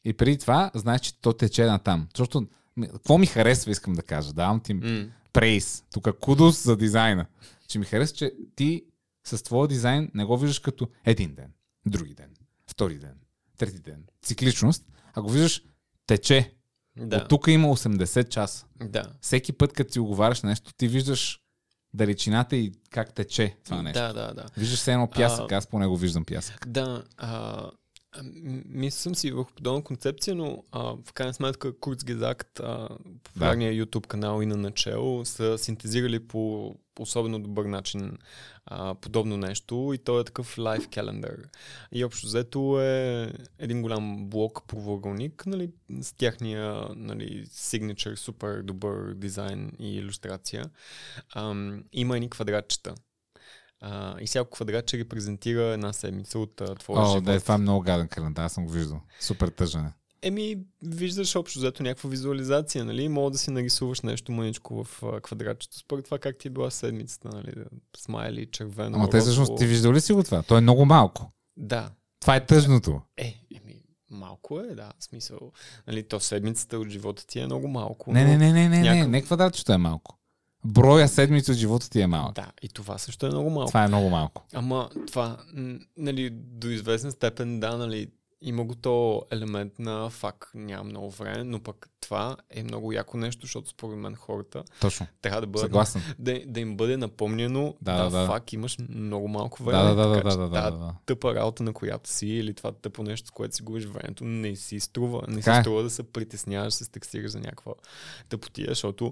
И 0.05 0.13
преди 0.13 0.39
това, 0.39 0.71
знаеш, 0.75 1.01
че 1.01 1.21
то 1.21 1.33
тече 1.33 1.65
на 1.65 1.79
там. 1.79 2.09
Защото, 2.15 2.47
какво 2.93 3.19
ми 3.19 3.27
харесва, 3.27 3.71
искам 3.71 3.95
да 3.95 4.03
кажа. 4.03 4.33
Давам 4.33 4.61
ти 4.61 4.75
М. 4.75 5.07
прейс. 5.33 5.85
Тук 5.93 6.19
кудос 6.21 6.65
за 6.65 6.77
дизайна. 6.77 7.27
Че 7.69 7.79
ми 7.79 7.85
харесва, 7.85 8.17
че 8.17 8.33
ти 8.57 8.85
с 9.27 9.43
твоя 9.43 9.69
дизайн 9.69 10.11
не 10.15 10.25
го 10.25 10.39
виждаш 10.39 10.59
като 10.59 10.89
един 11.05 11.35
ден, 11.35 11.53
други 11.87 12.15
ден, 12.15 12.31
втори 12.67 12.99
ден, 12.99 13.15
трети 13.59 13.79
ден. 13.79 14.05
Цикличност, 14.23 14.85
а 15.15 15.23
го 15.23 15.29
виждаш 15.29 15.63
тече. 16.07 16.55
Да. 17.01 17.17
От 17.17 17.29
тук 17.29 17.47
има 17.49 17.69
80 17.69 18.29
часа. 18.29 18.67
да. 18.81 19.03
Всеки 19.21 19.53
път, 19.53 19.73
като 19.73 19.93
си 19.93 20.01
оговаряш 20.01 20.43
нещо, 20.43 20.73
ти 20.77 20.89
виждаш 20.89 21.41
далечината 21.95 22.57
и 22.57 22.73
как 22.91 23.15
тече 23.15 23.57
това 23.65 23.83
нещо. 23.83 24.01
Да, 24.03 24.13
да, 24.13 24.35
да. 24.35 24.45
Виждаш 24.57 24.79
се 24.79 24.93
едно 24.93 25.11
пясък, 25.11 25.53
А- 25.53 25.57
аз 25.57 25.67
поне 25.67 25.87
го 25.87 25.97
виждам 25.97 26.25
пясък. 26.25 26.69
Да, 26.69 27.03
а, 27.17 27.71
а, 28.13 28.23
мисля 28.67 28.99
съм 28.99 29.15
си 29.15 29.33
върху 29.33 29.53
подобна 29.53 29.85
концепция, 29.85 30.35
но 30.35 30.65
а, 30.73 30.83
в 30.83 31.13
крайна 31.13 31.35
сметка 31.35 31.79
Курцгезакт, 31.79 32.61
а, 32.61 32.89
популярния 33.23 33.73
YouTube 33.73 34.07
канал 34.07 34.43
и 34.43 34.47
на 34.47 34.57
начало, 34.57 35.25
са 35.25 35.59
синтезирали 35.59 36.29
по 36.29 36.75
особено 36.99 37.41
добър 37.41 37.65
начин 37.65 38.19
а, 38.67 38.95
подобно 38.95 39.37
нещо 39.37 39.91
и 39.95 39.99
то 39.99 40.21
е 40.21 40.25
такъв 40.25 40.57
live 40.57 40.87
calendar. 40.87 41.45
И 41.93 42.05
общо 42.05 42.27
взето 42.27 42.81
е 42.81 43.33
един 43.59 43.83
голям 43.83 44.27
блок 44.29 44.63
провъгълник, 44.67 45.47
нали, 45.47 45.71
с 46.01 46.13
тяхния 46.13 46.89
нали, 46.97 47.47
signature, 47.47 48.15
супер 48.15 48.63
добър 48.63 49.15
дизайн 49.15 49.73
и 49.79 49.97
иллюстрация. 49.97 50.71
Ам, 51.35 51.85
има 51.93 52.17
едни 52.17 52.31
квадратчета. 52.31 52.95
А, 53.81 54.17
и 54.21 54.27
всяко 54.27 54.51
квадратче 54.51 54.99
репрезентира 54.99 55.63
една 55.63 55.93
седмица 55.93 56.39
от 56.39 56.61
а, 56.61 56.75
твоя 56.75 57.01
О, 57.03 57.09
живот. 57.09 57.25
да, 57.25 57.41
това 57.41 57.55
е 57.55 57.59
много 57.59 57.81
гаден 57.81 58.09
календар, 58.09 58.45
аз 58.45 58.53
съм 58.53 58.67
го 58.67 58.73
виждал. 58.73 59.01
Супер 59.21 59.49
тъжен 59.49 59.85
е. 59.85 59.93
Еми, 60.23 60.59
виждаш 60.83 61.37
общо 61.37 61.59
взето 61.59 61.83
някаква 61.83 62.11
визуализация, 62.11 62.85
нали? 62.85 63.09
Мога 63.09 63.31
да 63.31 63.39
си 63.39 63.51
нарисуваш 63.51 64.01
нещо 64.01 64.33
мъничко 64.33 64.85
в 64.85 65.03
квадратчето, 65.23 65.79
според 65.79 66.05
това 66.05 66.19
как 66.19 66.39
ти 66.39 66.49
е 66.49 66.51
била 66.51 66.71
седмицата, 66.71 67.29
нали? 67.29 67.53
Смайли, 67.97 68.47
червено, 68.47 68.97
Ама 68.97 69.11
те 69.11 69.21
всъщност, 69.21 69.59
ти 69.59 69.67
виждал 69.67 69.93
ли 69.93 70.01
си 70.01 70.13
го 70.13 70.23
това? 70.23 70.43
То 70.43 70.57
е 70.59 70.61
много 70.61 70.85
малко. 70.85 71.33
Да. 71.57 71.91
Това 72.21 72.37
е 72.37 72.47
тъжното. 72.47 73.01
Е, 73.17 73.41
еми, 73.57 73.83
малко 74.11 74.61
е, 74.61 74.75
да, 74.75 74.93
в 74.99 75.05
смисъл. 75.05 75.39
Нали, 75.87 76.03
то 76.09 76.21
седмицата 76.21 76.79
от 76.79 76.89
живота 76.89 77.27
ти 77.27 77.41
е 77.41 77.47
много 77.47 77.69
малко. 77.69 78.13
Не, 78.13 78.25
не, 78.25 78.37
не, 78.39 78.53
не, 78.53 78.69
не, 78.69 78.81
не, 78.81 78.83
някакъв- 78.83 79.09
не 79.11 79.23
квадратчето 79.23 79.73
е 79.73 79.77
малко. 79.79 80.18
Броя 80.69 81.09
седмици 81.09 81.51
от 81.51 81.57
живота 81.57 81.91
ти 81.91 82.01
е 82.01 82.07
малък. 82.07 82.35
Да, 82.35 82.47
и 82.63 82.69
това 82.69 82.99
също 82.99 83.27
е 83.27 83.29
много 83.29 83.51
малко. 83.51 83.69
Това 83.69 83.85
е 83.85 83.89
много 83.89 84.09
малко. 84.11 84.45
Ама 84.55 84.89
това, 85.07 85.37
нали, 85.97 86.31
до 86.33 86.69
известен 86.69 87.11
степен, 87.11 87.61
да, 87.61 87.77
нали, 87.77 88.09
има 88.41 88.65
го 88.65 88.75
то 88.75 89.23
елемент 89.31 89.79
на 89.79 90.11
фак, 90.11 90.51
няма 90.55 90.85
много 90.85 91.11
време, 91.11 91.45
но 91.45 91.61
пък 91.61 91.89
това 92.01 92.37
е 92.51 92.63
много 92.63 92.93
яко 92.93 93.17
нещо, 93.17 93.41
защото 93.47 93.69
според 93.69 93.99
мен 93.99 94.15
хората 94.15 94.65
Точно. 94.81 95.07
трябва 95.23 95.41
да 95.41 95.47
бъдат 95.47 95.67
Съгласен. 95.67 96.03
да, 96.19 96.41
да 96.47 96.61
им 96.61 96.77
бъде 96.77 96.97
напомнено, 96.97 97.75
Да, 97.83 97.97
да, 97.97 98.05
да, 98.05 98.11
да, 98.11 98.19
да. 98.21 98.27
фак, 98.27 98.53
имаш 98.53 98.77
много 98.89 99.29
малко 99.29 99.59
Да, 99.59 99.65
време. 99.65 99.83
да, 99.83 99.95
да, 99.95 100.09
да, 100.09 100.15
така 100.15 100.25
да, 100.25 100.31
че 100.31 100.37
да, 100.39 100.49
да, 100.49 100.63
тази 100.63 100.77
да. 100.77 100.95
тъпа 101.07 101.35
работа, 101.35 101.63
на 101.63 101.73
която 101.73 102.11
си, 102.11 102.27
или 102.27 102.55
това 102.55 102.73
тъпо 102.73 103.03
нещо, 103.03 103.29
с 103.29 103.31
което 103.31 103.57
си 103.57 103.63
губиш 103.63 103.85
времето, 103.85 104.25
не 104.25 104.57
си 104.57 104.81
струва. 104.81 105.23
Не 105.29 105.41
Така 105.41 105.55
си 105.55 105.59
е. 105.59 105.63
струва 105.63 105.83
да 105.83 105.91
се 105.91 106.03
притесняваш, 106.03 106.73
да 106.75 106.85
се 106.85 106.91
текстираш 106.91 107.31
за 107.31 107.41
някаква 107.41 107.73
тъпотия, 108.29 108.67
защото 108.69 109.11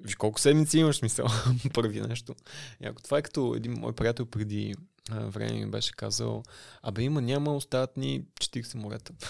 виж 0.00 0.14
колко 0.14 0.40
седмици 0.40 0.78
имаш 0.78 0.96
смисъл. 0.96 1.26
Първи 1.74 2.00
нещо. 2.00 2.34
И 2.82 2.86
ако 2.86 3.02
това 3.02 3.18
е 3.18 3.22
като 3.22 3.54
един 3.56 3.72
мой 3.72 3.92
приятел 3.92 4.26
преди 4.26 4.74
време 5.10 5.52
ми 5.52 5.70
беше 5.70 5.92
казал, 5.92 6.42
абе 6.82 7.02
има, 7.02 7.20
няма, 7.20 7.54
остават 7.54 7.96
ни 7.96 8.24
40 8.40 8.74
морета. 8.74 9.12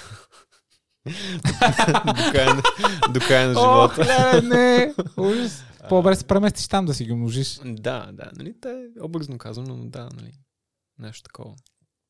до, 2.06 2.32
края 2.32 2.54
на, 2.54 2.62
до 3.12 3.20
края 3.20 3.48
на 3.48 3.54
живота. 3.54 4.00
леле, 4.00 4.42
не! 4.42 4.94
Ужас. 5.16 5.64
По-добре 5.88 6.16
се 6.16 6.24
преместиш 6.24 6.68
там 6.68 6.86
да 6.86 6.94
си 6.94 7.04
ги 7.04 7.14
множиш. 7.14 7.60
Да, 7.64 8.10
да, 8.12 8.30
нали, 8.36 8.54
те 8.60 8.86
образно 9.00 9.38
казано, 9.38 9.76
но 9.76 9.84
да, 9.84 10.08
нали, 10.16 10.32
нещо 10.98 11.22
такова. 11.22 11.54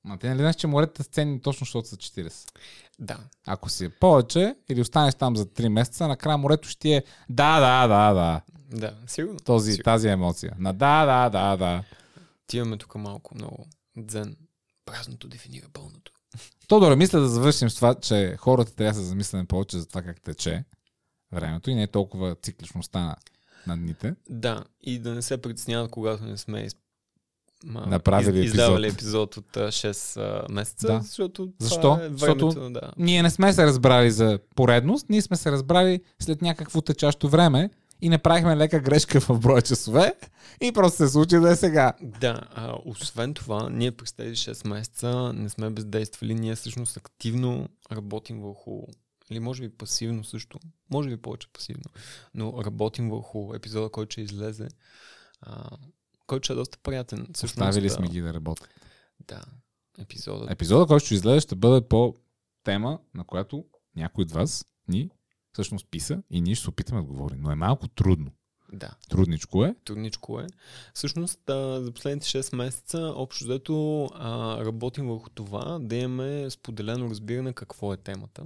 Ма 0.04 0.18
ти 0.18 0.28
нали 0.28 0.38
знаеш, 0.38 0.56
че 0.56 0.66
моретата 0.66 1.04
са 1.04 1.10
ценни 1.10 1.40
точно, 1.40 1.64
защото 1.64 1.88
са 1.88 1.96
40. 1.96 2.50
Да, 2.98 3.18
Ако 3.46 3.70
си 3.70 3.84
е 3.84 3.88
повече 3.88 4.56
или 4.68 4.80
останеш 4.80 5.14
там 5.14 5.36
за 5.36 5.46
3 5.46 5.68
месеца, 5.68 6.08
накрая 6.08 6.38
морето 6.38 6.68
ще 6.68 6.80
ти 6.80 6.92
е 6.92 7.04
да, 7.28 7.60
да, 7.60 7.88
да, 7.88 8.14
да. 8.14 8.40
да, 8.80 8.94
сигурно. 9.06 9.38
Този, 9.38 9.72
Сигурно. 9.72 9.84
тази 9.84 10.08
емоция. 10.08 10.52
На 10.58 10.72
да, 10.72 11.06
да, 11.06 11.30
да, 11.30 11.56
да. 11.56 11.82
Ти 12.52 12.58
имаме 12.58 12.76
тук 12.78 12.94
малко 12.94 13.34
много 13.34 13.66
дзен 13.96 14.36
Празното 14.84 15.28
дефинира 15.28 15.66
пълното. 15.72 16.12
Тодора, 16.68 16.96
мисля 16.96 17.20
да 17.20 17.28
завършим 17.28 17.70
с 17.70 17.74
това, 17.74 17.94
че 17.94 18.36
хората 18.36 18.74
трябва 18.74 18.92
да 18.92 18.98
се 18.98 19.04
замислене 19.04 19.44
повече 19.44 19.78
за 19.78 19.86
това 19.86 20.02
как 20.02 20.20
тече 20.20 20.64
времето 21.32 21.70
и 21.70 21.74
не 21.74 21.82
е 21.82 21.86
толкова 21.86 22.34
цикличността 22.34 23.00
на, 23.00 23.16
на 23.66 23.76
дните. 23.76 24.14
Да, 24.30 24.64
и 24.82 24.98
да 24.98 25.14
не 25.14 25.22
се 25.22 25.42
притесняват, 25.42 25.90
когато 25.90 26.24
не 26.24 26.36
сме 26.36 26.60
из... 26.60 26.76
ма, 27.64 27.86
Направили 27.86 28.38
из, 28.38 28.44
издавали 28.44 28.86
епизод. 28.86 28.98
епизод 28.98 29.36
от 29.36 29.56
а, 29.56 29.60
6 29.60 30.20
а, 30.46 30.52
месеца, 30.52 30.86
Да. 30.86 31.00
защото 31.00 31.46
това 31.48 31.68
Защо? 31.68 31.98
е 32.02 32.08
Защото- 32.10 32.50
времето, 32.50 32.70
да. 32.70 32.92
Ние 32.96 33.22
не 33.22 33.30
сме 33.30 33.52
се 33.52 33.66
разбрали 33.66 34.10
за 34.10 34.38
поредност, 34.56 35.08
ние 35.08 35.22
сме 35.22 35.36
се 35.36 35.52
разбрали 35.52 36.00
след 36.20 36.42
някакво 36.42 36.80
течащо 36.80 37.28
време 37.28 37.70
и 38.02 38.08
направихме 38.08 38.56
лека 38.56 38.80
грешка 38.80 39.20
в 39.20 39.40
броя 39.40 39.62
часове 39.62 40.14
и 40.60 40.72
просто 40.72 40.96
се 40.96 41.08
случи 41.08 41.36
да 41.36 41.50
е 41.50 41.56
сега. 41.56 41.92
Да, 42.00 42.40
а, 42.54 42.76
освен 42.84 43.34
това, 43.34 43.70
ние 43.70 43.92
през 43.92 44.12
тези 44.12 44.36
6 44.36 44.68
месеца 44.68 45.32
не 45.32 45.48
сме 45.48 45.70
бездействали, 45.70 46.34
ние 46.34 46.54
всъщност 46.54 46.96
активно 46.96 47.68
работим 47.92 48.40
върху, 48.40 48.82
или 49.30 49.40
може 49.40 49.62
би 49.62 49.76
пасивно 49.76 50.24
също, 50.24 50.58
може 50.90 51.08
би 51.08 51.16
повече 51.16 51.48
пасивно, 51.52 51.84
но 52.34 52.64
работим 52.64 53.10
върху 53.10 53.54
епизода, 53.54 53.90
който 53.90 54.12
ще 54.12 54.20
излезе, 54.20 54.68
а, 55.40 55.70
който 56.26 56.44
ще 56.44 56.52
е 56.52 56.56
доста 56.56 56.78
приятен. 56.78 57.26
Всъщност, 57.34 57.60
Оставили 57.60 57.88
да, 57.88 57.94
сме 57.94 58.08
ги 58.08 58.20
да 58.20 58.34
работят. 58.34 58.68
Да, 59.28 59.42
епизодът. 59.98 60.50
Епизода, 60.50 60.86
който 60.86 61.06
ще 61.06 61.14
излезе, 61.14 61.40
ще 61.40 61.54
бъде 61.54 61.88
по 61.88 62.16
тема, 62.64 62.98
на 63.14 63.24
която 63.24 63.64
някой 63.96 64.22
от 64.22 64.30
вас 64.30 64.64
ни 64.88 65.10
всъщност 65.52 65.86
писа 65.90 66.22
и 66.30 66.40
ние 66.40 66.54
ще 66.54 66.62
се 66.62 66.70
опитаме 66.70 67.00
да 67.00 67.06
говорим. 67.06 67.40
Но 67.40 67.50
е 67.50 67.54
малко 67.54 67.88
трудно. 67.88 68.30
Да, 68.72 68.90
Трудничко 69.08 69.64
е. 69.64 69.74
трудничко 69.84 70.40
е. 70.40 70.46
Всъщност, 70.94 71.50
а, 71.50 71.80
за 71.80 71.92
последните 71.92 72.26
6 72.26 72.56
месеца, 72.56 73.12
общо 73.16 73.44
взето, 73.44 74.08
работим 74.64 75.08
върху 75.08 75.30
това 75.30 75.78
да 75.78 75.96
имаме 75.96 76.50
споделено 76.50 77.10
разбиране 77.10 77.52
какво 77.52 77.92
е 77.92 77.96
темата. 77.96 78.44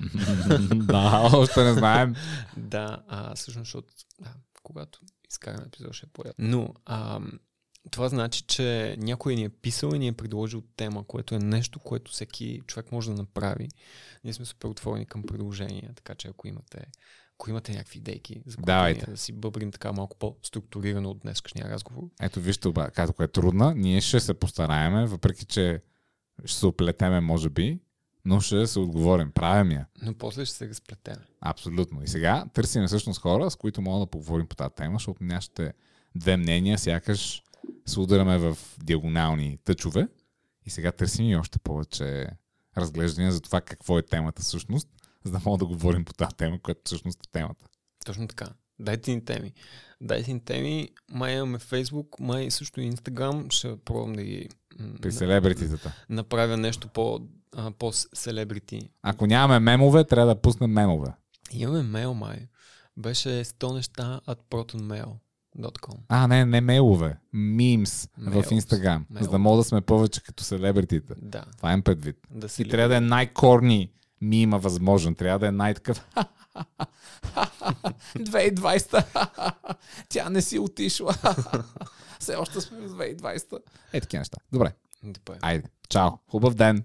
да, 0.74 1.30
още 1.34 1.64
не 1.64 1.72
знаем. 1.74 2.14
Да, 2.56 3.02
а, 3.08 3.34
всъщност, 3.34 3.66
защото 3.66 3.88
да, 4.20 4.34
когато 4.62 5.00
изкараме 5.30 5.64
епизод 5.66 5.92
ще 5.92 6.06
е 6.06 6.10
по 6.12 6.22
Но 6.38 6.74
а, 6.86 7.20
това 7.90 8.08
значи, 8.08 8.42
че 8.42 8.96
някой 8.98 9.34
ни 9.34 9.44
е 9.44 9.48
писал 9.48 9.90
и 9.94 9.98
ни 9.98 10.08
е 10.08 10.12
предложил 10.12 10.62
тема, 10.76 11.04
което 11.04 11.34
е 11.34 11.38
нещо, 11.38 11.78
което 11.78 12.12
всеки 12.12 12.60
човек 12.66 12.92
може 12.92 13.10
да 13.10 13.16
направи. 13.16 13.68
Ние 14.24 14.32
сме 14.32 14.44
супер 14.44 14.68
отворени 14.68 15.06
към 15.06 15.22
предложения, 15.22 15.92
така 15.94 16.14
че 16.14 16.28
ако 16.28 16.48
имате, 16.48 16.86
ако 17.34 17.50
имате 17.50 17.72
някакви 17.72 17.98
идейки, 17.98 18.42
за 18.46 18.56
които 18.56 19.10
да 19.10 19.16
си 19.16 19.32
бъбрим 19.32 19.72
така 19.72 19.92
малко 19.92 20.16
по-структурирано 20.16 21.10
от 21.10 21.18
днескашния 21.18 21.70
разговор, 21.70 22.02
Ето 22.20 22.40
вижте, 22.40 22.68
оба, 22.68 22.90
като 22.90 23.22
е 23.22 23.28
трудна, 23.28 23.74
ние 23.74 24.00
ще 24.00 24.20
се 24.20 24.34
постараеме, 24.34 25.06
въпреки 25.06 25.44
че 25.44 25.80
ще 26.44 26.58
се 26.58 26.66
оплетеме, 26.66 27.20
може 27.20 27.48
би, 27.48 27.78
но 28.24 28.40
ще 28.40 28.66
се 28.66 28.78
отговорим. 28.78 29.30
Правим 29.30 29.70
я. 29.70 29.86
но 30.02 30.14
после 30.14 30.44
ще 30.44 30.56
се 30.56 30.68
разплетеме. 30.68 31.26
Абсолютно. 31.40 32.02
И 32.02 32.08
сега 32.08 32.44
търсим 32.54 32.86
всъщност 32.86 33.20
хора, 33.20 33.50
с 33.50 33.56
които 33.56 33.82
мога 33.82 34.00
да 34.00 34.10
поговорим 34.10 34.46
по 34.46 34.56
тази 34.56 34.74
тема, 34.74 34.94
защото 34.94 35.24
нашите 35.24 35.72
две 36.16 36.36
мнения 36.36 36.78
сякаш 36.78 37.42
се 37.88 38.00
ударяме 38.00 38.38
в 38.38 38.58
диагонални 38.82 39.58
тъчове. 39.64 40.08
И 40.66 40.70
сега 40.70 40.92
търсим 40.92 41.26
и 41.26 41.36
още 41.36 41.58
повече 41.58 42.26
разглеждания 42.76 43.32
за 43.32 43.40
това 43.40 43.60
какво 43.60 43.98
е 43.98 44.02
темата 44.02 44.42
всъщност, 44.42 44.88
за 45.24 45.32
да 45.32 45.40
мога 45.44 45.58
да 45.58 45.66
говорим 45.66 46.04
по 46.04 46.12
тази 46.12 46.36
тема, 46.36 46.62
която 46.62 46.80
всъщност 46.84 47.18
е 47.26 47.30
темата. 47.32 47.66
Точно 48.06 48.28
така. 48.28 48.46
Дайте 48.78 49.14
ни 49.14 49.24
теми. 49.24 49.52
Дайте 50.00 50.32
ни 50.32 50.40
теми. 50.44 50.88
Май 51.12 51.34
имаме 51.36 51.58
Facebook, 51.58 52.20
май 52.20 52.50
също 52.50 52.80
и 52.80 52.92
Instagram. 52.92 53.52
Ще 53.52 53.76
пробвам 53.76 54.12
да 54.12 54.22
ги 54.22 54.48
При 55.02 55.12
селебрититата. 55.12 56.04
направя 56.08 56.56
нещо 56.56 56.88
по, 56.88 57.20
а, 57.56 57.70
по-селебрити. 57.70 58.90
Ако 59.02 59.26
нямаме 59.26 59.58
мемове, 59.58 60.04
трябва 60.04 60.34
да 60.34 60.40
пуснем 60.40 60.70
мемове. 60.70 61.12
Имаме 61.52 61.82
мейл, 61.82 62.14
май. 62.14 62.48
Беше 62.96 63.28
100 63.28 63.74
неща 63.74 64.20
at 64.26 64.38
protonmail.com. 65.58 65.94
А, 66.08 66.26
не, 66.26 66.44
не 66.44 66.60
мейлове. 66.60 67.16
Мимс 67.32 68.08
в. 68.18 68.44
Инстаграм. 68.50 69.06
За 69.20 69.28
да 69.28 69.38
мога 69.38 69.56
да 69.56 69.64
сме 69.64 69.80
повече 69.80 70.22
като 70.22 70.44
селебритите. 70.44 71.14
Да. 71.22 71.44
Това 71.56 71.72
им 71.72 71.82
предвид. 71.82 72.16
Да 72.30 72.48
се 72.48 72.62
И 72.62 72.68
трябва 72.68 72.88
да 72.88 72.96
е 72.96 73.00
най-корни 73.00 73.90
мима 74.20 74.58
възможен. 74.58 75.14
Трябва 75.14 75.38
да 75.38 75.46
е 75.46 75.52
най-такъв. 75.52 76.06
2020. 78.16 79.64
Тя 80.08 80.30
не 80.30 80.42
си 80.42 80.58
отишла. 80.58 81.14
Все 82.20 82.36
още 82.36 82.60
сме 82.60 82.80
в 82.80 82.90
2020. 82.90 83.58
Е, 83.92 84.00
такива 84.00 84.20
неща. 84.20 84.36
Добре. 84.52 84.72
Добре. 85.02 85.38
Айде. 85.40 85.68
Чао. 85.88 86.10
Хубав 86.30 86.54
ден. 86.54 86.84